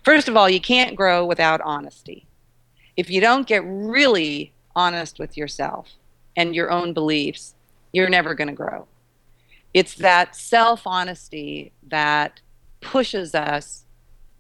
First 0.05 0.29
of 0.29 0.37
all, 0.37 0.51
you 0.51 0.61
can't 0.61 0.97
grow 0.97 1.25
without 1.25 1.61
honesty. 1.61 2.27
If 2.97 3.09
you 3.09 3.21
don't 3.21 3.47
get 3.47 3.63
really 3.65 4.53
honest 4.75 5.19
with 5.19 5.37
yourself 5.37 5.93
and 6.37 6.55
your 6.55 6.71
own 6.71 6.93
beliefs, 6.93 7.55
you're 7.93 8.09
never 8.09 8.35
going 8.35 8.49
to 8.49 8.55
grow. 8.55 8.87
It's 9.73 9.95
that 9.95 10.37
self 10.37 10.87
honesty 10.87 11.73
that 11.89 12.41
pushes 12.83 13.35
us 13.35 13.85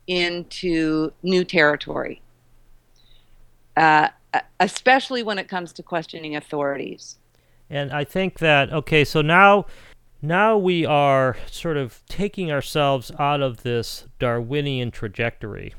into 0.07 1.13
new 1.23 1.45
territory, 1.45 2.21
uh, 3.77 4.09
especially 4.61 5.23
when 5.23 5.39
it 5.39 5.49
comes 5.49 5.73
to 5.73 5.83
questioning 5.83 6.37
authorities. 6.37 7.19
And 7.71 7.91
I 7.93 8.05
think 8.05 8.39
that 8.41 8.73
okay, 8.73 9.05
so 9.05 9.23
now 9.23 9.67
now 10.21 10.57
we 10.57 10.85
are 10.85 11.37
sort 11.47 11.77
of 11.77 12.03
taking 12.07 12.53
ourselves 12.53 13.11
out 13.19 13.41
of 13.41 13.63
this 13.63 14.07
Darwinian 14.19 14.91
trajectory. 14.91 15.75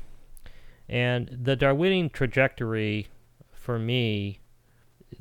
And 0.88 1.38
the 1.42 1.56
Darwinian 1.56 2.10
trajectory 2.10 3.08
for 3.52 3.78
me 3.78 4.40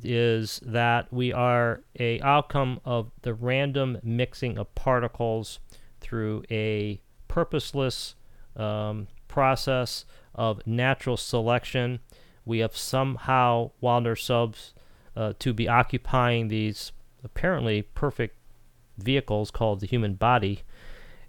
is 0.03 0.59
that 0.65 1.11
we 1.13 1.31
are 1.31 1.81
a 1.99 2.19
outcome 2.21 2.81
of 2.83 3.11
the 3.21 3.33
random 3.33 3.99
mixing 4.03 4.57
of 4.57 4.73
particles 4.75 5.59
through 6.01 6.43
a 6.51 6.99
purposeless 7.33 8.13
um, 8.55 9.07
process 9.27 10.05
of 10.35 10.61
natural 10.67 11.17
selection. 11.17 11.99
We 12.45 12.59
have 12.59 12.77
somehow 12.77 13.71
wound 13.81 14.05
ourselves 14.05 14.73
uh, 15.15 15.33
to 15.39 15.51
be 15.51 15.67
occupying 15.67 16.49
these 16.49 16.91
apparently 17.23 17.81
perfect 17.81 18.37
vehicles 18.99 19.49
called 19.49 19.79
the 19.79 19.87
human 19.87 20.13
body, 20.13 20.61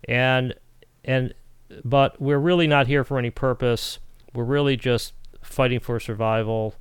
and 0.07 0.52
and 1.07 1.32
but 1.82 2.20
we're 2.20 2.38
really 2.38 2.66
not 2.66 2.86
here 2.86 3.05
for 3.05 3.18
any 3.18 3.30
purpose. 3.30 3.98
We're 4.34 4.44
really 4.44 4.76
just 4.76 5.14
fighting 5.42 5.80
for 5.80 5.98
survival. 5.98 6.74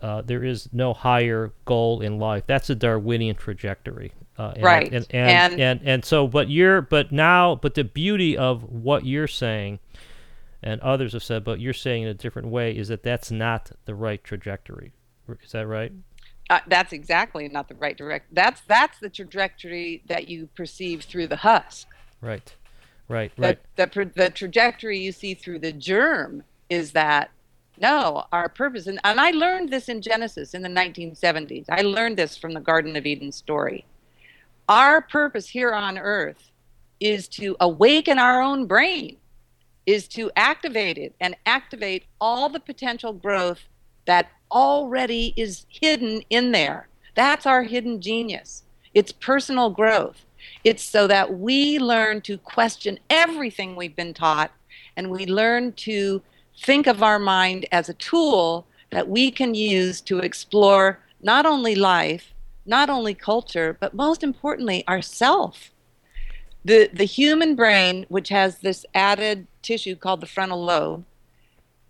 Uh, 0.00 0.22
there 0.22 0.44
is 0.44 0.68
no 0.72 0.94
higher 0.94 1.52
goal 1.64 2.00
in 2.00 2.20
life. 2.20 2.44
That's 2.46 2.70
a 2.70 2.76
Darwinian 2.76 3.34
trajectory. 3.34 4.12
Uh, 4.38 4.52
and, 4.54 4.62
Right. 4.62 4.92
And 4.92 5.06
and, 5.10 5.30
and 5.30 5.60
And- 5.60 5.80
and 5.84 6.04
so, 6.04 6.26
but 6.26 6.48
you're 6.50 6.82
but 6.82 7.10
now, 7.12 7.54
but 7.54 7.74
the 7.74 7.84
beauty 7.84 8.36
of 8.36 8.62
what 8.64 9.06
you're 9.06 9.26
saying, 9.28 9.78
and 10.62 10.80
others 10.80 11.12
have 11.12 11.22
said, 11.22 11.44
but 11.44 11.60
you're 11.60 11.72
saying 11.72 12.02
in 12.02 12.08
a 12.08 12.14
different 12.14 12.48
way, 12.48 12.76
is 12.76 12.88
that 12.88 13.02
that's 13.02 13.30
not 13.30 13.72
the 13.84 13.94
right 13.94 14.22
trajectory. 14.22 14.92
Is 15.42 15.52
that 15.52 15.66
right? 15.66 15.92
Uh, 16.48 16.60
that's 16.68 16.92
exactly 16.92 17.48
not 17.48 17.68
the 17.68 17.74
right 17.74 17.96
direct. 17.96 18.32
That's 18.32 18.60
that's 18.62 18.98
the 19.00 19.08
trajectory 19.08 20.02
that 20.06 20.28
you 20.28 20.48
perceive 20.54 21.02
through 21.02 21.26
the 21.26 21.36
husk. 21.36 21.88
Right, 22.20 22.54
right, 23.08 23.32
right. 23.36 23.58
The, 23.76 23.86
the, 23.86 24.10
the 24.14 24.30
trajectory 24.30 24.98
you 24.98 25.10
see 25.12 25.34
through 25.34 25.58
the 25.60 25.72
germ 25.72 26.44
is 26.70 26.92
that 26.92 27.30
no, 27.78 28.24
our 28.32 28.48
purpose, 28.48 28.86
and, 28.86 28.98
and 29.04 29.20
I 29.20 29.32
learned 29.32 29.70
this 29.70 29.88
in 29.88 30.00
Genesis 30.00 30.54
in 30.54 30.62
the 30.62 30.68
1970s. 30.68 31.66
I 31.68 31.82
learned 31.82 32.16
this 32.16 32.36
from 32.36 32.52
the 32.52 32.60
Garden 32.60 32.96
of 32.96 33.04
Eden 33.06 33.32
story. 33.32 33.84
Our 34.68 35.00
purpose 35.00 35.48
here 35.48 35.72
on 35.72 35.96
earth 35.96 36.50
is 36.98 37.28
to 37.28 37.56
awaken 37.60 38.18
our 38.18 38.42
own 38.42 38.66
brain, 38.66 39.16
is 39.86 40.08
to 40.08 40.30
activate 40.34 40.98
it 40.98 41.14
and 41.20 41.36
activate 41.46 42.04
all 42.20 42.48
the 42.48 42.58
potential 42.58 43.12
growth 43.12 43.60
that 44.06 44.30
already 44.50 45.32
is 45.36 45.66
hidden 45.68 46.22
in 46.30 46.50
there. 46.50 46.88
That's 47.14 47.46
our 47.46 47.62
hidden 47.62 48.00
genius. 48.00 48.64
It's 48.92 49.12
personal 49.12 49.70
growth. 49.70 50.24
It's 50.64 50.82
so 50.82 51.06
that 51.06 51.38
we 51.38 51.78
learn 51.78 52.20
to 52.22 52.36
question 52.38 52.98
everything 53.08 53.76
we've 53.76 53.96
been 53.96 54.14
taught 54.14 54.50
and 54.96 55.10
we 55.10 55.26
learn 55.26 55.72
to 55.74 56.22
think 56.60 56.86
of 56.86 57.02
our 57.02 57.18
mind 57.18 57.66
as 57.70 57.88
a 57.88 57.94
tool 57.94 58.66
that 58.90 59.08
we 59.08 59.30
can 59.30 59.54
use 59.54 60.00
to 60.00 60.18
explore 60.18 60.98
not 61.22 61.46
only 61.46 61.74
life, 61.74 62.32
not 62.66 62.90
only 62.90 63.14
culture, 63.14 63.76
but 63.78 63.94
most 63.94 64.22
importantly, 64.22 64.86
ourself. 64.88 65.70
The, 66.64 66.90
the 66.92 67.04
human 67.04 67.54
brain, 67.54 68.06
which 68.08 68.28
has 68.30 68.58
this 68.58 68.84
added 68.94 69.46
tissue 69.62 69.96
called 69.96 70.20
the 70.20 70.26
frontal 70.26 70.62
lobe, 70.62 71.04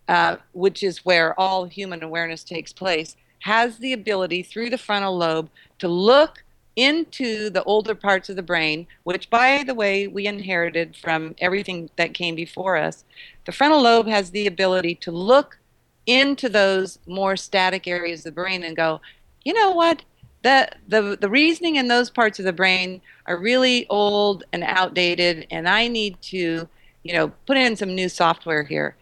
uh, 0.07 0.37
which 0.53 0.83
is 0.83 1.03
where 1.03 1.37
all 1.39 1.65
human 1.65 2.03
awareness 2.03 2.43
takes 2.43 2.71
place, 2.71 3.15
has 3.39 3.77
the 3.77 3.93
ability 3.93 4.43
through 4.43 4.69
the 4.69 4.77
frontal 4.77 5.17
lobe 5.17 5.49
to 5.79 5.87
look 5.87 6.43
into 6.75 7.49
the 7.49 7.63
older 7.63 7.95
parts 7.95 8.29
of 8.29 8.35
the 8.35 8.43
brain, 8.43 8.85
which, 9.03 9.29
by 9.31 9.63
the 9.63 9.73
way, 9.73 10.07
we 10.07 10.27
inherited 10.27 10.95
from 10.95 11.35
everything 11.39 11.89
that 11.95 12.13
came 12.13 12.35
before 12.35 12.77
us. 12.77 13.03
The 13.45 13.51
frontal 13.51 13.81
lobe 13.81 14.07
has 14.07 14.29
the 14.29 14.45
ability 14.45 14.95
to 14.95 15.11
look 15.11 15.57
into 16.05 16.47
those 16.47 16.99
more 17.07 17.35
static 17.35 17.87
areas 17.87 18.19
of 18.19 18.25
the 18.25 18.31
brain 18.31 18.63
and 18.63 18.75
go, 18.75 19.01
you 19.43 19.53
know 19.53 19.71
what? 19.71 20.03
The, 20.47 20.69
the, 20.87 21.17
the 21.19 21.29
reasoning 21.29 21.75
in 21.75 21.89
those 21.89 22.09
parts 22.09 22.39
of 22.39 22.45
the 22.45 22.53
brain 22.53 23.01
are 23.25 23.37
really 23.37 23.85
old 23.89 24.45
and 24.53 24.63
outdated, 24.63 25.45
and 25.51 25.67
I 25.67 25.89
need 25.89 26.21
to, 26.21 26.69
you 27.03 27.13
know, 27.13 27.33
put 27.45 27.57
in 27.57 27.75
some 27.75 27.93
new 27.93 28.07
software 28.07 28.63
here. 28.63 28.95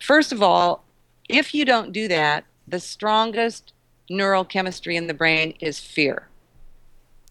First 0.00 0.32
of 0.32 0.42
all, 0.42 0.82
if 1.28 1.52
you 1.52 1.66
don't 1.66 1.92
do 1.92 2.08
that, 2.08 2.44
the 2.66 2.80
strongest 2.80 3.74
neurochemistry 4.10 4.94
in 4.94 5.08
the 5.08 5.12
brain 5.12 5.52
is 5.60 5.78
fear. 5.78 6.28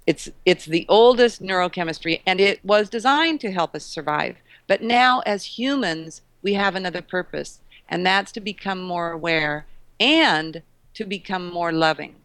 It's 0.05 0.29
it's 0.45 0.65
the 0.65 0.85
oldest 0.87 1.41
neurochemistry 1.41 2.21
and 2.27 2.39
it 2.39 2.63
was 2.63 2.91
designed 2.91 3.41
to 3.41 3.51
help 3.51 3.73
us 3.73 3.83
survive. 3.83 4.35
But 4.67 4.83
now 4.83 5.21
as 5.25 5.57
humans, 5.57 6.21
we 6.43 6.53
have 6.53 6.75
another 6.75 7.01
purpose, 7.01 7.61
and 7.89 8.05
that's 8.05 8.31
to 8.33 8.39
become 8.39 8.83
more 8.83 9.09
aware 9.09 9.65
and 9.99 10.61
to 10.93 11.05
become 11.05 11.51
more 11.51 11.71
loving. 11.71 12.17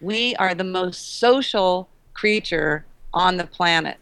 We 0.00 0.34
are 0.36 0.54
the 0.54 0.64
most 0.64 1.18
social 1.18 1.88
creature 2.14 2.86
on 3.12 3.36
the 3.36 3.46
planet. 3.46 3.98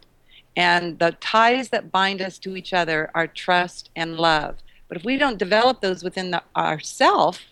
And 0.56 0.98
the 0.98 1.12
ties 1.20 1.68
that 1.70 1.92
bind 1.92 2.20
us 2.20 2.38
to 2.38 2.56
each 2.56 2.72
other 2.72 3.10
are 3.14 3.26
trust 3.26 3.90
and 3.94 4.16
love. 4.16 4.56
But 4.88 4.96
if 4.96 5.04
we 5.04 5.16
don't 5.16 5.38
develop 5.38 5.80
those 5.80 6.02
within 6.02 6.30
the, 6.30 6.42
ourself, 6.56 7.42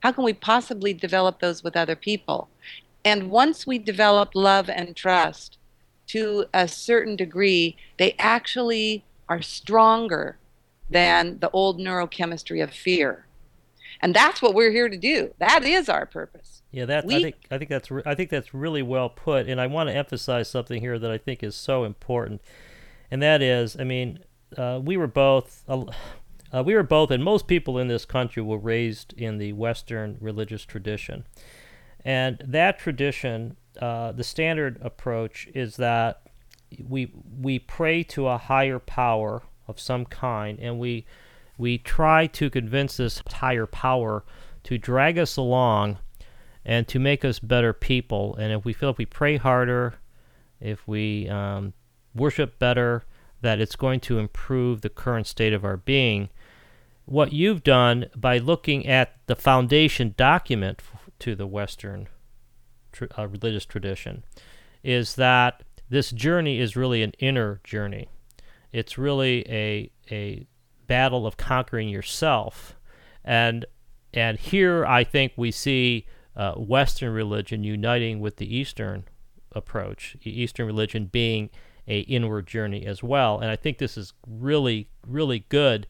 how 0.00 0.12
can 0.12 0.24
we 0.24 0.32
possibly 0.32 0.92
develop 0.92 1.40
those 1.40 1.64
with 1.64 1.76
other 1.76 1.96
people? 1.96 2.48
And 3.04 3.30
once 3.30 3.66
we 3.66 3.78
develop 3.78 4.30
love 4.34 4.68
and 4.70 4.94
trust 4.94 5.58
to 6.08 6.46
a 6.52 6.68
certain 6.68 7.16
degree, 7.16 7.76
they 7.98 8.14
actually 8.18 9.04
are 9.28 9.42
stronger 9.42 10.36
than 10.88 11.38
the 11.40 11.50
old 11.50 11.78
neurochemistry 11.78 12.62
of 12.62 12.72
fear. 12.72 13.23
And 14.04 14.12
that's 14.12 14.42
what 14.42 14.52
we're 14.52 14.70
here 14.70 14.90
to 14.90 14.98
do. 14.98 15.32
That 15.38 15.64
is 15.64 15.88
our 15.88 16.04
purpose. 16.04 16.60
Yeah, 16.70 16.84
that 16.84 17.06
we, 17.06 17.16
I 17.16 17.22
think 17.22 17.36
I 17.50 17.56
think 17.56 17.70
that's 17.70 17.90
re- 17.90 18.02
I 18.04 18.14
think 18.14 18.28
that's 18.28 18.52
really 18.52 18.82
well 18.82 19.08
put. 19.08 19.48
And 19.48 19.58
I 19.58 19.66
want 19.66 19.88
to 19.88 19.96
emphasize 19.96 20.50
something 20.50 20.82
here 20.82 20.98
that 20.98 21.10
I 21.10 21.16
think 21.16 21.42
is 21.42 21.54
so 21.54 21.84
important, 21.84 22.42
and 23.10 23.22
that 23.22 23.40
is, 23.40 23.80
I 23.80 23.84
mean, 23.84 24.18
uh, 24.58 24.78
we 24.84 24.98
were 24.98 25.06
both. 25.06 25.64
Uh, 25.66 25.86
uh, 26.52 26.62
we 26.62 26.74
were 26.74 26.82
both, 26.82 27.10
and 27.10 27.24
most 27.24 27.46
people 27.46 27.78
in 27.78 27.88
this 27.88 28.04
country 28.04 28.42
were 28.42 28.58
raised 28.58 29.14
in 29.14 29.38
the 29.38 29.54
Western 29.54 30.18
religious 30.20 30.66
tradition. 30.66 31.24
And 32.04 32.42
that 32.46 32.78
tradition, 32.78 33.56
uh, 33.80 34.12
the 34.12 34.22
standard 34.22 34.78
approach 34.82 35.48
is 35.54 35.76
that 35.76 36.20
we 36.78 37.10
we 37.40 37.58
pray 37.58 38.02
to 38.02 38.28
a 38.28 38.36
higher 38.36 38.78
power 38.78 39.44
of 39.66 39.80
some 39.80 40.04
kind, 40.04 40.58
and 40.60 40.78
we 40.78 41.06
we 41.56 41.78
try 41.78 42.26
to 42.28 42.50
convince 42.50 42.96
this 42.96 43.22
higher 43.30 43.66
power 43.66 44.24
to 44.64 44.78
drag 44.78 45.18
us 45.18 45.36
along 45.36 45.98
and 46.64 46.88
to 46.88 46.98
make 46.98 47.24
us 47.24 47.38
better 47.38 47.72
people. 47.72 48.34
And 48.36 48.52
if 48.52 48.64
we 48.64 48.72
feel 48.72 48.90
if 48.90 48.98
we 48.98 49.06
pray 49.06 49.36
harder, 49.36 49.94
if 50.60 50.86
we 50.88 51.28
um, 51.28 51.74
worship 52.14 52.58
better, 52.58 53.04
that 53.42 53.60
it's 53.60 53.76
going 53.76 54.00
to 54.00 54.18
improve 54.18 54.80
the 54.80 54.88
current 54.88 55.26
state 55.26 55.52
of 55.52 55.64
our 55.64 55.76
being. 55.76 56.30
What 57.04 57.34
you've 57.34 57.62
done 57.62 58.06
by 58.16 58.38
looking 58.38 58.86
at 58.86 59.16
the 59.26 59.36
foundation 59.36 60.14
document 60.16 60.80
to 61.18 61.34
the 61.34 61.46
Western 61.46 62.08
tr- 62.92 63.04
uh, 63.18 63.28
religious 63.28 63.66
tradition 63.66 64.24
is 64.82 65.16
that 65.16 65.62
this 65.90 66.10
journey 66.10 66.58
is 66.58 66.76
really 66.76 67.02
an 67.02 67.12
inner 67.18 67.60
journey. 67.62 68.08
It's 68.72 68.96
really 68.96 69.46
a 69.48 69.90
a 70.10 70.46
battle 70.94 71.26
of 71.26 71.36
conquering 71.36 71.88
yourself, 71.88 72.76
and 73.24 73.66
and 74.12 74.38
here 74.38 74.86
I 74.86 75.02
think 75.02 75.32
we 75.36 75.50
see 75.50 76.06
uh, 76.36 76.52
Western 76.52 77.12
religion 77.12 77.64
uniting 77.64 78.20
with 78.20 78.36
the 78.36 78.56
Eastern 78.56 79.02
approach, 79.50 80.16
Eastern 80.22 80.66
religion 80.66 81.06
being 81.06 81.50
a 81.88 81.98
inward 82.02 82.46
journey 82.46 82.86
as 82.86 83.02
well. 83.02 83.40
And 83.40 83.50
I 83.50 83.56
think 83.56 83.78
this 83.78 83.98
is 83.98 84.12
really 84.24 84.88
really 85.04 85.44
good 85.48 85.88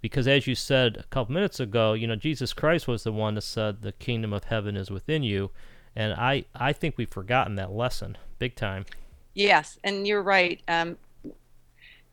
because 0.00 0.26
as 0.26 0.46
you 0.46 0.54
said 0.54 0.96
a 0.96 1.02
couple 1.04 1.34
minutes 1.34 1.60
ago, 1.60 1.92
you 1.92 2.06
know, 2.06 2.16
Jesus 2.16 2.54
Christ 2.54 2.88
was 2.88 3.04
the 3.04 3.12
one 3.12 3.34
that 3.34 3.42
said 3.42 3.82
the 3.82 3.92
kingdom 3.92 4.32
of 4.32 4.44
heaven 4.44 4.78
is 4.78 4.90
within 4.90 5.22
you. 5.22 5.50
And 5.94 6.14
I, 6.14 6.46
I 6.54 6.72
think 6.72 6.96
we've 6.96 7.10
forgotten 7.10 7.56
that 7.56 7.72
lesson 7.72 8.16
big 8.38 8.54
time. 8.54 8.86
Yes, 9.34 9.78
and 9.84 10.06
you're 10.06 10.22
right. 10.22 10.62
Um, 10.68 10.96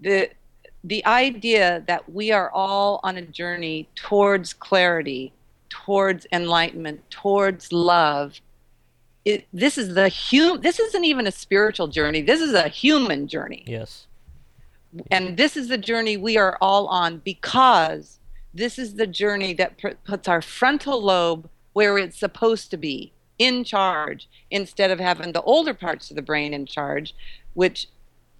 the 0.01 0.31
the 0.85 1.05
idea 1.05 1.83
that 1.87 2.11
we 2.11 2.31
are 2.31 2.49
all 2.51 2.99
on 3.03 3.17
a 3.17 3.21
journey 3.21 3.89
towards 3.95 4.53
clarity, 4.53 5.33
towards 5.69 6.27
enlightenment, 6.31 7.09
towards 7.09 7.71
love. 7.73 8.39
It, 9.25 9.47
this 9.51 9.77
is 9.77 9.95
the 9.95 10.09
hum. 10.09 10.61
This 10.61 10.79
isn't 10.79 11.03
even 11.03 11.25
a 11.25 11.31
spiritual 11.31 11.87
journey. 11.87 12.21
This 12.21 12.41
is 12.41 12.53
a 12.53 12.67
human 12.67 13.27
journey. 13.27 13.63
Yes 13.65 14.07
and 15.11 15.37
this 15.37 15.57
is 15.57 15.67
the 15.67 15.77
journey 15.77 16.17
we 16.17 16.37
are 16.37 16.57
all 16.61 16.87
on 16.87 17.21
because 17.23 18.19
this 18.53 18.79
is 18.79 18.95
the 18.95 19.07
journey 19.07 19.53
that 19.53 19.79
puts 20.05 20.27
our 20.27 20.41
frontal 20.41 21.01
lobe 21.01 21.49
where 21.73 21.97
it's 21.97 22.17
supposed 22.17 22.71
to 22.71 22.77
be 22.77 23.11
in 23.37 23.63
charge 23.63 24.29
instead 24.49 24.91
of 24.91 24.99
having 24.99 25.33
the 25.33 25.41
older 25.41 25.73
parts 25.73 26.09
of 26.09 26.15
the 26.15 26.21
brain 26.21 26.53
in 26.53 26.65
charge 26.65 27.13
which 27.53 27.87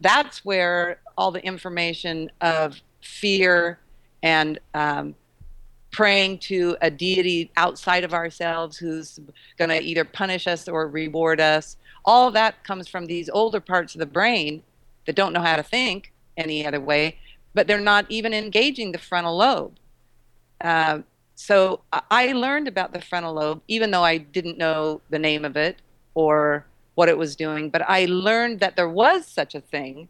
that's 0.01 0.43
where 0.43 0.99
all 1.17 1.31
the 1.31 1.43
information 1.43 2.29
of 2.41 2.81
fear 3.01 3.79
and 4.23 4.59
um, 4.73 5.15
praying 5.91 6.37
to 6.37 6.75
a 6.81 6.89
deity 6.91 7.51
outside 7.57 8.03
of 8.03 8.13
ourselves 8.13 8.77
who's 8.77 9.19
going 9.57 9.69
to 9.69 9.81
either 9.81 10.03
punish 10.03 10.47
us 10.47 10.67
or 10.67 10.87
reward 10.87 11.39
us 11.39 11.77
all 12.05 12.31
that 12.31 12.63
comes 12.63 12.87
from 12.87 13.07
these 13.07 13.29
older 13.29 13.59
parts 13.59 13.95
of 13.95 13.99
the 13.99 14.05
brain 14.05 14.61
that 15.05 15.15
don't 15.15 15.33
know 15.33 15.41
how 15.41 15.55
to 15.55 15.63
think 15.63 16.13
any 16.37 16.65
other 16.65 16.79
way, 16.79 17.17
but 17.53 17.67
they're 17.67 17.79
not 17.79 18.05
even 18.09 18.33
engaging 18.33 18.91
the 18.91 18.97
frontal 18.97 19.37
lobe. 19.37 19.75
Uh, 20.61 20.99
so 21.35 21.81
I 21.91 22.31
learned 22.31 22.67
about 22.67 22.93
the 22.93 23.01
frontal 23.01 23.33
lobe, 23.33 23.61
even 23.67 23.91
though 23.91 24.03
I 24.03 24.17
didn't 24.17 24.57
know 24.57 25.01
the 25.09 25.19
name 25.19 25.43
of 25.43 25.57
it 25.57 25.81
or 26.13 26.65
what 26.95 27.09
it 27.09 27.17
was 27.17 27.35
doing, 27.35 27.69
but 27.69 27.81
I 27.87 28.05
learned 28.05 28.59
that 28.61 28.75
there 28.75 28.89
was 28.89 29.27
such 29.27 29.53
a 29.53 29.61
thing 29.61 30.07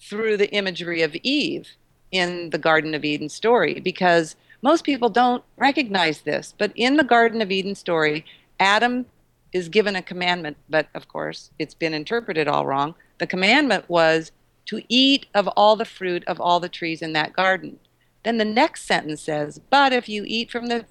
through 0.00 0.36
the 0.36 0.50
imagery 0.52 1.02
of 1.02 1.14
Eve 1.22 1.76
in 2.10 2.50
the 2.50 2.58
Garden 2.58 2.94
of 2.94 3.04
Eden 3.04 3.28
story 3.28 3.80
because 3.80 4.36
most 4.62 4.84
people 4.84 5.08
don't 5.08 5.44
recognize 5.56 6.22
this. 6.22 6.54
But 6.56 6.72
in 6.74 6.96
the 6.96 7.04
Garden 7.04 7.40
of 7.42 7.50
Eden 7.50 7.74
story, 7.74 8.24
Adam 8.58 9.06
is 9.52 9.68
given 9.68 9.96
a 9.96 10.02
commandment, 10.02 10.56
but 10.68 10.88
of 10.94 11.08
course 11.08 11.50
it's 11.58 11.74
been 11.74 11.94
interpreted 11.94 12.48
all 12.48 12.66
wrong. 12.66 12.94
The 13.18 13.26
commandment 13.26 13.88
was 13.88 14.32
to 14.66 14.82
eat 14.88 15.26
of 15.34 15.48
all 15.48 15.76
the 15.76 15.84
fruit 15.84 16.24
of 16.26 16.40
all 16.40 16.60
the 16.60 16.68
trees 16.68 17.02
in 17.02 17.12
that 17.14 17.32
garden. 17.32 17.78
Then 18.24 18.38
the 18.38 18.44
next 18.44 18.84
sentence 18.84 19.22
says, 19.22 19.60
But 19.70 19.92
if 19.92 20.08
you 20.08 20.24
eat 20.26 20.50
from 20.50 20.66
the 20.66 20.84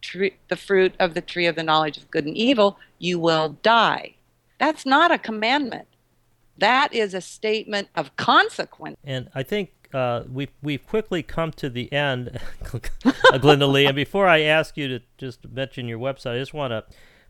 tree, 0.00 0.34
the 0.48 0.56
fruit 0.56 0.94
of 0.98 1.14
the 1.14 1.20
tree 1.20 1.46
of 1.46 1.54
the 1.54 1.62
knowledge 1.62 1.96
of 1.96 2.10
good 2.10 2.26
and 2.26 2.36
evil, 2.36 2.78
you 2.98 3.18
will 3.18 3.56
die. 3.62 4.14
That's 4.62 4.86
not 4.86 5.10
a 5.10 5.18
commandment. 5.18 5.88
That 6.56 6.94
is 6.94 7.14
a 7.14 7.20
statement 7.20 7.88
of 7.96 8.14
consequence. 8.14 8.96
And 9.02 9.28
I 9.34 9.42
think 9.42 9.72
uh, 9.92 10.22
we've 10.30 10.52
we've 10.62 10.86
quickly 10.86 11.24
come 11.24 11.50
to 11.54 11.68
the 11.68 11.92
end, 11.92 12.38
Glenda 12.62 13.68
Lee. 13.68 13.86
And 13.86 13.96
before 13.96 14.28
I 14.28 14.42
ask 14.42 14.76
you 14.76 14.86
to 14.86 15.00
just 15.18 15.48
mention 15.48 15.88
your 15.88 15.98
website, 15.98 16.36
I 16.36 16.38
just 16.38 16.54
want 16.54 16.70
to 16.70 16.84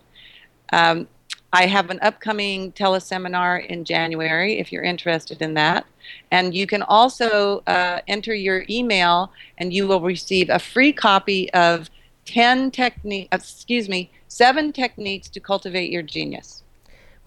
Um, 0.71 1.07
I 1.53 1.67
have 1.67 1.91
an 1.91 1.99
upcoming 2.01 2.71
teleseminar 2.71 3.63
in 3.67 3.85
January 3.85 4.57
if 4.57 4.71
you're 4.71 4.83
interested 4.83 5.39
in 5.39 5.53
that. 5.53 5.85
And 6.31 6.55
you 6.55 6.65
can 6.65 6.81
also 6.81 7.61
uh, 7.67 7.99
enter 8.07 8.33
your 8.33 8.65
email 8.71 9.31
and 9.59 9.71
you 9.71 9.87
will 9.87 10.01
receive 10.01 10.49
a 10.49 10.57
free 10.57 10.91
copy 10.91 11.53
of 11.53 11.91
10 12.25 12.71
techniques, 12.71 13.29
excuse 13.31 13.87
me, 13.87 14.09
seven 14.27 14.73
techniques 14.73 15.29
to 15.29 15.39
cultivate 15.39 15.91
your 15.91 16.01
genius. 16.01 16.62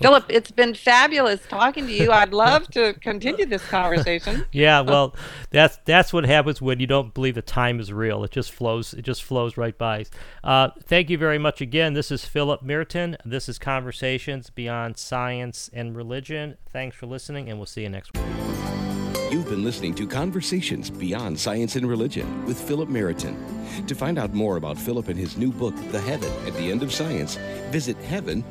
Philip, 0.01 0.26
it's 0.28 0.51
been 0.51 0.74
fabulous 0.74 1.40
talking 1.49 1.86
to 1.86 1.92
you. 1.92 2.12
I'd 2.12 2.32
love 2.32 2.68
to 2.72 2.92
continue 2.94 3.47
this 3.47 3.66
conversation. 3.66 4.44
yeah, 4.53 4.80
well, 4.80 5.14
that's 5.51 5.78
that's 5.84 6.12
what 6.12 6.26
happens 6.26 6.61
when 6.61 6.80
you 6.80 6.86
don't 6.86 7.14
believe 7.14 7.34
that 7.36 7.47
time 7.47 7.80
is 7.80 7.92
real. 7.92 8.22
It 8.24 8.30
just 8.30 8.53
flows. 8.53 8.92
It 8.92 9.03
just 9.03 9.24
flows 9.24 9.57
right 9.57 9.76
by. 9.76 10.05
Uh, 10.44 10.70
thank 10.84 11.09
you 11.09 11.16
very 11.16 11.38
much 11.38 11.61
again. 11.61 11.94
This 11.94 12.11
is 12.11 12.26
Philip 12.26 12.62
Merton. 12.62 13.16
This 13.24 13.49
is 13.49 13.59
Conversations 13.59 14.51
Beyond 14.51 14.99
Science 14.99 15.70
and 15.72 15.97
Religion. 15.97 16.59
Thanks 16.70 16.97
for 16.97 17.07
listening, 17.07 17.49
and 17.49 17.59
we'll 17.59 17.66
see 17.66 17.82
you 17.82 17.88
next 17.88 18.12
week. 18.14 18.86
You've 19.37 19.51
been 19.51 19.64
listening 19.64 19.95
to 19.97 20.07
Conversations 20.07 20.89
Beyond 20.89 21.39
Science 21.39 21.76
and 21.76 21.87
Religion 21.87 22.47
with 22.47 22.59
Philip 22.59 22.89
Meriton. 22.89 23.37
To 23.87 23.95
find 23.95 24.18
out 24.18 24.32
more 24.32 24.57
about 24.57 24.78
Philip 24.78 25.09
and 25.09 25.18
his 25.18 25.37
new 25.37 25.53
book, 25.53 25.74
The 25.93 26.01
Heaven 26.01 26.32
at 26.47 26.55
the 26.55 26.70
End 26.70 26.82
of 26.82 26.91
Science, 26.91 27.37
visit 27.70 27.99
heaven 27.99 28.43